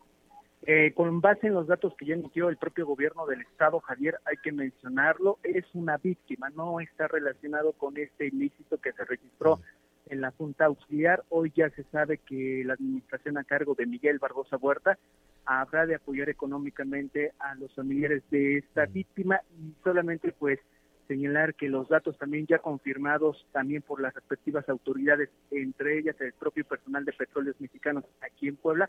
Eh, 0.68 0.92
con 0.94 1.20
base 1.20 1.46
en 1.46 1.54
los 1.54 1.68
datos 1.68 1.94
que 1.96 2.06
ya 2.06 2.14
emitió 2.14 2.48
el 2.48 2.56
propio 2.56 2.86
gobierno 2.86 3.24
del 3.26 3.42
estado, 3.42 3.78
Javier, 3.80 4.18
hay 4.24 4.36
que 4.42 4.50
mencionarlo, 4.50 5.38
es 5.44 5.64
una 5.74 5.96
víctima, 5.96 6.50
no 6.50 6.80
está 6.80 7.06
relacionado 7.06 7.72
con 7.72 7.96
este 7.96 8.26
ilícito 8.26 8.78
que 8.78 8.92
se 8.92 9.04
registró 9.04 9.60
en 10.06 10.20
la 10.20 10.32
Junta 10.32 10.64
Auxiliar. 10.64 11.22
Hoy 11.28 11.52
ya 11.54 11.70
se 11.70 11.84
sabe 11.84 12.18
que 12.18 12.62
la 12.64 12.74
administración 12.74 13.38
a 13.38 13.44
cargo 13.44 13.74
de 13.74 13.86
Miguel 13.86 14.18
Barbosa 14.18 14.56
Huerta 14.56 14.98
habrá 15.44 15.86
de 15.86 15.94
apoyar 15.94 16.28
económicamente 16.28 17.32
a 17.38 17.54
los 17.54 17.72
familiares 17.74 18.22
de 18.30 18.58
esta 18.58 18.86
víctima 18.86 19.40
y 19.56 19.72
solamente 19.84 20.32
pues 20.32 20.58
señalar 21.06 21.54
que 21.54 21.68
los 21.68 21.88
datos 21.88 22.16
también 22.18 22.46
ya 22.46 22.58
confirmados 22.58 23.46
también 23.52 23.82
por 23.82 24.00
las 24.00 24.14
respectivas 24.14 24.68
autoridades, 24.68 25.30
entre 25.50 25.98
ellas 25.98 26.20
el 26.20 26.32
propio 26.32 26.64
personal 26.64 27.04
de 27.04 27.12
petróleos 27.12 27.60
mexicanos 27.60 28.04
aquí 28.20 28.48
en 28.48 28.56
Puebla, 28.56 28.88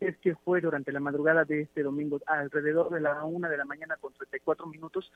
es 0.00 0.16
que 0.18 0.34
fue 0.36 0.60
durante 0.60 0.92
la 0.92 1.00
madrugada 1.00 1.44
de 1.44 1.62
este 1.62 1.82
domingo, 1.82 2.20
alrededor 2.26 2.90
de 2.90 3.00
la 3.00 3.24
una 3.24 3.48
de 3.48 3.56
la 3.56 3.64
mañana 3.64 3.96
con 3.96 4.12
34 4.12 4.66
minutos, 4.66 5.10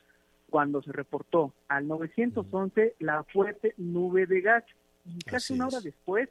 cuando 0.50 0.82
se 0.82 0.92
reportó 0.92 1.53
al 1.68 1.86
911 1.86 2.96
la 2.98 3.22
fuerte 3.24 3.74
nube 3.76 4.26
de 4.26 4.40
gas. 4.40 4.64
Y 5.05 5.18
casi 5.20 5.55
una 5.55 5.68
hora 5.68 5.80
después, 5.80 6.28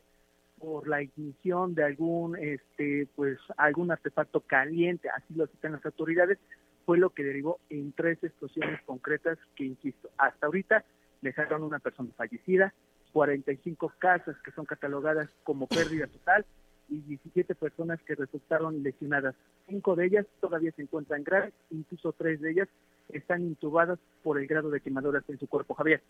por 0.59 0.87
la 0.87 1.01
ignición 1.01 1.73
de 1.73 1.83
algún, 1.83 2.37
este, 2.37 3.07
pues, 3.15 3.39
algún 3.57 3.91
artefacto 3.91 4.41
caliente, 4.41 5.09
así 5.09 5.33
lo 5.33 5.47
citan 5.47 5.73
las 5.73 5.85
autoridades, 5.85 6.37
fue 6.85 6.97
lo 6.97 7.11
que 7.11 7.23
derivó 7.23 7.59
en 7.69 7.91
tres 7.93 8.23
explosiones 8.23 8.81
concretas 8.85 9.37
que, 9.55 9.65
insisto, 9.65 10.09
hasta 10.17 10.45
ahorita 10.45 10.83
dejaron 11.21 11.63
una 11.63 11.79
persona 11.79 12.09
fallecida, 12.15 12.73
45 13.13 13.93
casas 13.99 14.35
que 14.43 14.51
son 14.51 14.65
catalogadas 14.65 15.29
como 15.43 15.67
pérdida 15.67 16.07
total 16.07 16.45
y 16.89 16.99
17 17.01 17.55
personas 17.55 17.99
que 18.01 18.15
resultaron 18.15 18.83
lesionadas. 18.83 19.35
Cinco 19.67 19.95
de 19.95 20.07
ellas 20.07 20.25
todavía 20.39 20.71
se 20.75 20.81
encuentran 20.81 21.23
graves, 21.23 21.53
incluso 21.69 22.13
tres 22.13 22.41
de 22.41 22.51
ellas 22.51 22.67
están 23.09 23.41
intubadas 23.41 23.99
por 24.23 24.39
el 24.39 24.47
grado 24.47 24.69
de 24.69 24.81
quemaduras 24.81 25.23
en 25.27 25.39
su 25.39 25.47
cuerpo. 25.47 25.73
Javier. 25.73 26.01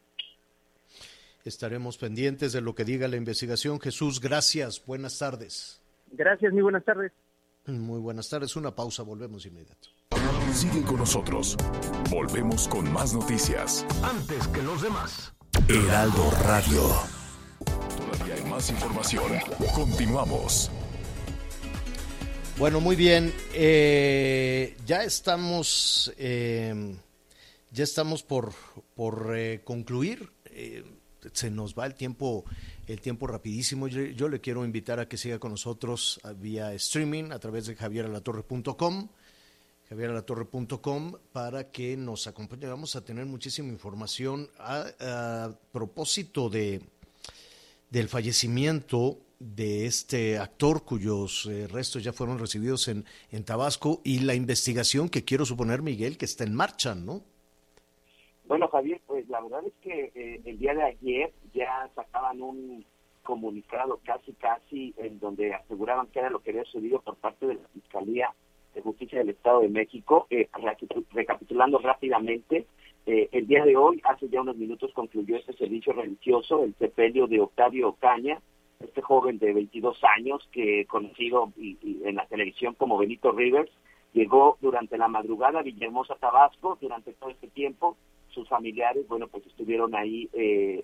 Estaremos 1.43 1.97
pendientes 1.97 2.53
de 2.53 2.61
lo 2.61 2.75
que 2.75 2.85
diga 2.85 3.07
la 3.07 3.17
investigación. 3.17 3.79
Jesús, 3.79 4.21
gracias. 4.21 4.83
Buenas 4.85 5.17
tardes. 5.17 5.81
Gracias, 6.11 6.53
muy 6.53 6.61
buenas 6.61 6.83
tardes. 6.83 7.11
Muy 7.65 7.99
buenas 7.99 8.29
tardes. 8.29 8.55
Una 8.55 8.75
pausa, 8.75 9.03
volvemos 9.03 9.45
inmediato. 9.45 9.89
Sigue 10.53 10.81
con 10.83 10.97
nosotros. 10.97 11.55
Volvemos 12.09 12.67
con 12.67 12.91
más 12.91 13.13
noticias. 13.13 13.85
Antes 14.03 14.47
que 14.49 14.61
los 14.61 14.81
demás. 14.81 15.33
Heraldo 15.69 16.29
Radio. 16.43 16.81
Todavía 17.97 18.35
hay 18.35 18.43
más 18.43 18.69
información. 18.69 19.31
Continuamos. 19.73 20.69
Bueno, 22.59 22.81
muy 22.81 22.97
bien. 22.97 23.33
Eh, 23.53 24.75
ya 24.85 25.03
estamos, 25.03 26.13
eh, 26.17 26.95
ya 27.71 27.83
estamos 27.85 28.21
por, 28.21 28.53
por 28.93 29.33
eh, 29.35 29.61
concluir. 29.63 30.33
Eh, 30.45 30.83
se 31.33 31.49
nos 31.49 31.75
va 31.75 31.85
el 31.85 31.95
tiempo, 31.95 32.43
el 32.87 32.99
tiempo 32.99 33.25
rapidísimo. 33.25 33.87
Yo, 33.87 34.01
yo, 34.01 34.27
le 34.27 34.41
quiero 34.41 34.65
invitar 34.65 34.99
a 34.99 35.07
que 35.07 35.15
siga 35.15 35.39
con 35.39 35.51
nosotros 35.51 36.19
vía 36.37 36.73
streaming 36.73 37.31
a 37.31 37.39
través 37.39 37.67
de 37.67 37.75
javieralatorre.com 37.75 39.07
javieralatorre.com 39.91 41.15
para 41.33 41.69
que 41.69 41.97
nos 41.97 42.25
acompañe. 42.25 42.65
Vamos 42.65 42.95
a 42.95 43.03
tener 43.03 43.25
muchísima 43.25 43.67
información 43.67 44.47
a, 44.57 44.85
a 45.01 45.51
propósito 45.73 46.49
de 46.49 46.81
del 47.89 48.07
fallecimiento 48.07 49.17
de 49.37 49.85
este 49.85 50.37
actor 50.37 50.85
cuyos 50.85 51.45
eh, 51.47 51.67
restos 51.67 52.01
ya 52.01 52.13
fueron 52.13 52.39
recibidos 52.39 52.87
en, 52.87 53.03
en 53.31 53.43
Tabasco 53.43 53.99
y 54.05 54.19
la 54.19 54.33
investigación 54.33 55.09
que 55.09 55.25
quiero 55.25 55.43
suponer, 55.43 55.81
Miguel, 55.81 56.17
que 56.17 56.23
está 56.23 56.45
en 56.45 56.55
marcha, 56.55 56.95
¿no? 56.95 57.21
Bueno, 58.45 58.69
Javier, 58.69 59.01
pues 59.05 59.27
la 59.27 59.41
verdad 59.41 59.65
es 59.67 59.73
que 59.81 60.11
eh, 60.15 60.41
el 60.45 60.57
día 60.57 60.73
de 60.73 60.83
ayer 60.83 61.33
ya 61.53 61.89
sacaban 61.93 62.41
un 62.41 62.85
comunicado 63.23 63.99
casi, 64.05 64.31
casi, 64.33 64.93
en 64.95 65.19
donde 65.19 65.53
aseguraban 65.53 66.07
que 66.07 66.19
era 66.19 66.29
lo 66.29 66.41
que 66.41 66.51
había 66.51 66.63
sucedido 66.63 67.01
por 67.01 67.17
parte 67.17 67.45
de 67.45 67.55
la 67.55 67.67
Fiscalía 67.73 68.33
de 68.73 68.81
Justicia 68.81 69.19
del 69.19 69.29
Estado 69.29 69.61
de 69.61 69.69
México. 69.69 70.27
Eh, 70.29 70.49
recapitulando 71.11 71.79
rápidamente, 71.79 72.65
eh, 73.05 73.29
el 73.31 73.47
día 73.47 73.65
de 73.65 73.75
hoy, 73.75 73.99
hace 74.03 74.29
ya 74.29 74.41
unos 74.41 74.57
minutos, 74.57 74.91
concluyó 74.93 75.35
este 75.35 75.53
servicio 75.53 75.93
religioso, 75.93 76.63
el 76.63 76.75
sepelio 76.75 77.27
de 77.27 77.39
Octavio 77.39 77.89
Ocaña, 77.89 78.39
este 78.79 79.01
joven 79.01 79.39
de 79.39 79.53
22 79.53 79.99
años 80.17 80.47
que 80.51 80.85
conocido 80.85 81.51
y, 81.57 81.77
en 82.03 82.15
la 82.15 82.25
televisión 82.27 82.75
como 82.75 82.97
Benito 82.97 83.31
Rivers, 83.31 83.71
llegó 84.13 84.57
durante 84.61 84.97
la 84.97 85.07
madrugada 85.07 85.59
a 85.59 85.63
Villahermosa, 85.63 86.15
Tabasco, 86.15 86.77
durante 86.81 87.13
todo 87.13 87.29
este 87.29 87.47
tiempo, 87.47 87.97
sus 88.29 88.47
familiares, 88.47 89.07
bueno, 89.07 89.27
pues 89.27 89.45
estuvieron 89.45 89.95
ahí 89.95 90.29
eh, 90.33 90.83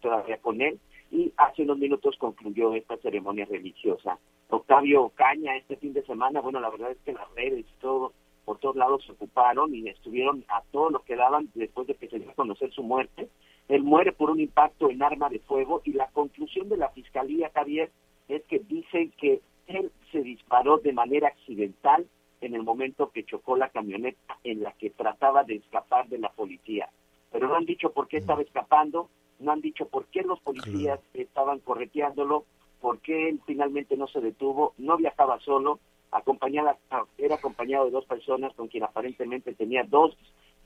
todavía 0.00 0.38
con 0.38 0.60
él 0.60 0.78
y 1.10 1.32
hace 1.36 1.62
unos 1.62 1.78
minutos 1.78 2.16
concluyó 2.18 2.74
esta 2.74 2.96
ceremonia 2.98 3.46
religiosa. 3.46 4.18
Octavio 4.54 5.10
Caña 5.14 5.56
este 5.56 5.76
fin 5.76 5.92
de 5.92 6.04
semana, 6.04 6.40
bueno, 6.40 6.60
la 6.60 6.70
verdad 6.70 6.90
es 6.90 6.98
que 7.04 7.12
las 7.12 7.30
redes 7.34 7.60
y 7.60 7.80
todo, 7.80 8.12
por 8.44 8.58
todos 8.58 8.76
lados 8.76 9.04
se 9.04 9.12
ocuparon 9.12 9.74
y 9.74 9.88
estuvieron 9.88 10.44
a 10.48 10.62
todo 10.70 10.90
lo 10.90 11.00
que 11.00 11.16
daban 11.16 11.48
después 11.54 11.86
de 11.86 11.94
que 11.94 12.08
se 12.08 12.18
dio 12.18 12.30
a 12.30 12.34
conocer 12.34 12.70
su 12.72 12.82
muerte. 12.82 13.28
Él 13.68 13.82
muere 13.82 14.12
por 14.12 14.30
un 14.30 14.40
impacto 14.40 14.90
en 14.90 15.02
arma 15.02 15.28
de 15.30 15.38
fuego 15.40 15.80
y 15.84 15.92
la 15.92 16.08
conclusión 16.08 16.68
de 16.68 16.76
la 16.76 16.90
fiscalía, 16.90 17.50
Javier, 17.54 17.90
es 18.28 18.42
que 18.44 18.58
dicen 18.58 19.12
que 19.18 19.40
él 19.66 19.90
se 20.12 20.20
disparó 20.22 20.78
de 20.78 20.92
manera 20.92 21.28
accidental 21.28 22.06
en 22.40 22.54
el 22.54 22.62
momento 22.62 23.10
que 23.10 23.24
chocó 23.24 23.56
la 23.56 23.70
camioneta 23.70 24.38
en 24.44 24.62
la 24.62 24.72
que 24.72 24.90
trataba 24.90 25.44
de 25.44 25.56
escapar 25.56 26.08
de 26.08 26.18
la 26.18 26.30
policía. 26.30 26.90
Pero 27.32 27.48
no 27.48 27.56
han 27.56 27.64
dicho 27.64 27.90
por 27.92 28.08
qué 28.08 28.18
estaba 28.18 28.42
escapando, 28.42 29.08
no 29.38 29.52
han 29.52 29.60
dicho 29.60 29.88
por 29.88 30.06
qué 30.06 30.22
los 30.22 30.40
policías 30.40 31.00
estaban 31.14 31.60
correteándolo, 31.60 32.44
por 32.84 33.00
qué 33.00 33.30
él 33.30 33.40
finalmente 33.46 33.96
no 33.96 34.06
se 34.08 34.20
detuvo, 34.20 34.74
no 34.76 34.98
viajaba 34.98 35.40
solo, 35.40 35.80
acompañada, 36.10 36.76
era 37.16 37.36
acompañado 37.36 37.86
de 37.86 37.90
dos 37.90 38.04
personas 38.04 38.52
con 38.52 38.68
quien 38.68 38.82
aparentemente 38.82 39.54
tenía 39.54 39.84
dos, 39.84 40.14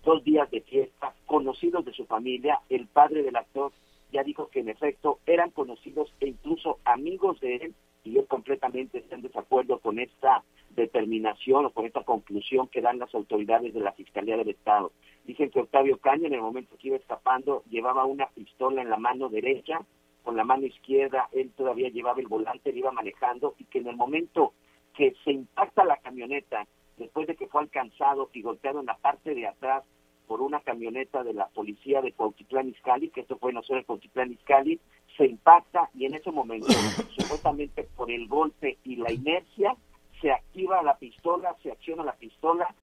dos 0.02 0.24
días 0.24 0.50
de 0.50 0.62
fiesta, 0.62 1.14
conocidos 1.26 1.84
de 1.84 1.92
su 1.92 2.06
familia, 2.06 2.58
el 2.70 2.88
padre 2.88 3.22
del 3.22 3.36
actor 3.36 3.70
ya 4.10 4.24
dijo 4.24 4.48
que 4.48 4.58
en 4.58 4.68
efecto 4.68 5.20
eran 5.26 5.52
conocidos 5.52 6.12
e 6.18 6.26
incluso 6.26 6.80
amigos 6.84 7.38
de 7.38 7.54
él 7.54 7.74
y 8.02 8.18
él 8.18 8.26
completamente 8.26 8.98
está 8.98 9.14
en 9.14 9.22
desacuerdo 9.22 9.78
con 9.78 10.00
esta 10.00 10.42
determinación 10.70 11.66
o 11.66 11.70
con 11.70 11.86
esta 11.86 12.02
conclusión 12.02 12.66
que 12.66 12.80
dan 12.80 12.98
las 12.98 13.14
autoridades 13.14 13.72
de 13.72 13.80
la 13.80 13.92
Fiscalía 13.92 14.36
del 14.36 14.48
Estado. 14.48 14.90
Dicen 15.24 15.50
que 15.50 15.60
Octavio 15.60 15.98
Caña 15.98 16.26
en 16.26 16.34
el 16.34 16.40
momento 16.40 16.76
que 16.78 16.88
iba 16.88 16.96
escapando 16.96 17.62
llevaba 17.70 18.06
una 18.06 18.26
pistola 18.30 18.82
en 18.82 18.90
la 18.90 18.96
mano 18.96 19.28
derecha, 19.28 19.86
con 20.28 20.36
la 20.36 20.44
mano 20.44 20.66
izquierda 20.66 21.26
él 21.32 21.50
todavía 21.56 21.88
llevaba 21.88 22.20
el 22.20 22.26
volante, 22.26 22.68
él 22.68 22.76
iba 22.76 22.92
manejando 22.92 23.54
y 23.56 23.64
que 23.64 23.78
en 23.78 23.86
el 23.86 23.96
momento 23.96 24.52
que 24.94 25.14
se 25.24 25.30
impacta 25.32 25.86
la 25.86 25.96
camioneta, 25.96 26.66
después 26.98 27.26
de 27.26 27.34
que 27.34 27.46
fue 27.46 27.62
alcanzado 27.62 28.28
y 28.34 28.42
golpeado 28.42 28.80
en 28.80 28.84
la 28.84 28.98
parte 28.98 29.34
de 29.34 29.46
atrás 29.46 29.84
por 30.26 30.42
una 30.42 30.60
camioneta 30.60 31.24
de 31.24 31.32
la 31.32 31.48
policía 31.48 32.02
de 32.02 32.12
Cuautitlán 32.12 32.68
Izcalli, 32.68 33.08
que 33.08 33.22
esto 33.22 33.38
fue 33.38 33.54
no 33.54 33.62
solo 33.62 33.78
en 33.78 33.86
Cuautitlán 33.86 34.32
Izcalli, 34.32 34.78
se 35.16 35.24
impacta 35.24 35.88
y 35.94 36.04
en 36.04 36.12
ese 36.12 36.30
momento, 36.30 36.66
supuestamente 37.16 37.88
por 37.96 38.10
el 38.10 38.28
golpe 38.28 38.76
y 38.84 38.96
la 38.96 39.10
inercia, 39.10 39.78
se 40.20 40.30
activa 40.30 40.82
la 40.82 40.98
pistola, 40.98 41.56
se 41.62 41.72
acciona 41.72 42.04
la 42.04 42.12
pistola. 42.12 42.74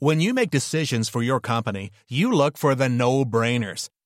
When 0.00 0.18
you 0.20 0.34
make 0.34 0.50
decisions 0.50 1.08
for 1.08 1.22
your 1.22 1.40
company, 1.40 1.90
you 2.08 2.32
look 2.32 2.56
for 2.58 2.74
the 2.74 2.88
no-brainers. 2.88 3.88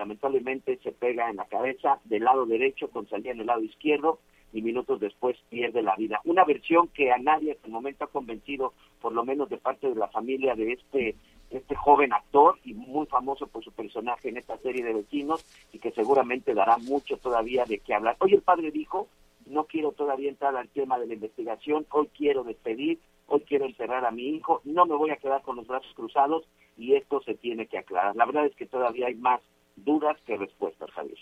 Lamentablemente 0.00 0.78
se 0.82 0.92
pega 0.92 1.28
en 1.28 1.36
la 1.36 1.44
cabeza 1.44 2.00
del 2.04 2.24
lado 2.24 2.46
derecho 2.46 2.88
con 2.88 3.06
salida 3.06 3.32
en 3.32 3.40
el 3.40 3.46
lado 3.46 3.60
izquierdo 3.60 4.18
y 4.50 4.62
minutos 4.62 4.98
después 4.98 5.36
pierde 5.50 5.82
la 5.82 5.94
vida. 5.94 6.22
Una 6.24 6.42
versión 6.46 6.88
que 6.88 7.12
a 7.12 7.18
nadie 7.18 7.52
hasta 7.52 7.66
el 7.66 7.72
momento 7.74 8.04
ha 8.04 8.06
convencido, 8.06 8.72
por 9.02 9.12
lo 9.12 9.26
menos 9.26 9.50
de 9.50 9.58
parte 9.58 9.90
de 9.90 9.94
la 9.94 10.08
familia 10.08 10.54
de 10.54 10.72
este 10.72 11.16
este 11.50 11.74
joven 11.74 12.14
actor 12.14 12.58
y 12.64 12.72
muy 12.72 13.04
famoso 13.06 13.46
por 13.46 13.62
su 13.62 13.72
personaje 13.72 14.30
en 14.30 14.38
esta 14.38 14.56
serie 14.58 14.82
de 14.82 14.94
vecinos 14.94 15.44
y 15.70 15.80
que 15.80 15.90
seguramente 15.90 16.54
dará 16.54 16.78
mucho 16.78 17.18
todavía 17.18 17.66
de 17.66 17.80
qué 17.80 17.92
hablar. 17.92 18.16
Hoy 18.20 18.32
el 18.32 18.42
padre 18.42 18.70
dijo, 18.70 19.06
no 19.46 19.64
quiero 19.64 19.92
todavía 19.92 20.30
entrar 20.30 20.56
al 20.56 20.68
tema 20.68 20.98
de 20.98 21.08
la 21.08 21.14
investigación, 21.14 21.84
hoy 21.90 22.08
quiero 22.16 22.42
despedir 22.42 23.00
hoy 23.30 23.40
quiero 23.46 23.64
enterrar 23.64 24.04
a 24.04 24.10
mi 24.10 24.28
hijo, 24.28 24.60
no 24.64 24.86
me 24.86 24.96
voy 24.96 25.10
a 25.10 25.16
quedar 25.16 25.42
con 25.42 25.56
los 25.56 25.66
brazos 25.66 25.92
cruzados 25.94 26.44
y 26.76 26.94
esto 26.94 27.22
se 27.22 27.34
tiene 27.34 27.66
que 27.66 27.78
aclarar. 27.78 28.16
La 28.16 28.26
verdad 28.26 28.46
es 28.46 28.54
que 28.56 28.66
todavía 28.66 29.06
hay 29.06 29.14
más 29.14 29.40
dudas 29.84 30.16
que 30.26 30.36
respuestas, 30.36 30.90
Javier. 30.90 31.18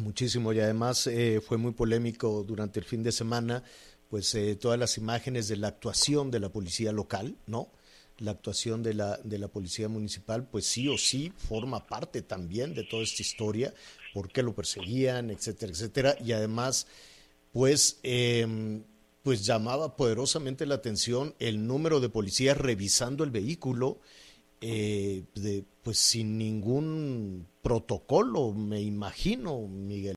Muchísimo 0.00 0.52
y 0.52 0.60
además 0.60 1.06
eh, 1.06 1.40
fue 1.40 1.56
muy 1.56 1.72
polémico 1.72 2.44
durante 2.44 2.80
el 2.80 2.84
fin 2.84 3.02
de 3.02 3.12
semana, 3.12 3.62
pues 4.10 4.34
eh, 4.34 4.56
todas 4.56 4.78
las 4.78 4.98
imágenes 4.98 5.48
de 5.48 5.56
la 5.56 5.68
actuación 5.68 6.30
de 6.30 6.40
la 6.40 6.50
policía 6.50 6.92
local, 6.92 7.36
¿no? 7.46 7.68
La 8.18 8.32
actuación 8.32 8.82
de 8.82 8.94
la, 8.94 9.18
de 9.18 9.38
la 9.38 9.48
policía 9.48 9.88
municipal, 9.88 10.46
pues 10.48 10.66
sí 10.66 10.88
o 10.88 10.98
sí 10.98 11.32
forma 11.36 11.86
parte 11.86 12.22
también 12.22 12.74
de 12.74 12.84
toda 12.84 13.02
esta 13.02 13.22
historia, 13.22 13.72
por 14.12 14.28
qué 14.30 14.42
lo 14.42 14.54
perseguían, 14.54 15.30
etcétera, 15.30 15.72
etcétera, 15.72 16.16
y 16.24 16.32
además, 16.32 16.86
pues, 17.52 18.00
eh, 18.02 18.82
pues 19.22 19.44
llamaba 19.44 19.96
poderosamente 19.96 20.66
la 20.66 20.76
atención 20.76 21.34
el 21.38 21.66
número 21.66 22.00
de 22.00 22.08
policías 22.08 22.56
revisando 22.56 23.24
el 23.24 23.30
vehículo, 23.30 23.98
eh, 24.68 25.24
de, 25.36 25.64
pues 25.84 25.98
sin 25.98 26.38
ningún 26.38 27.46
protocolo, 27.62 28.52
me 28.52 28.80
imagino, 28.82 29.68
Miguel. 29.68 30.15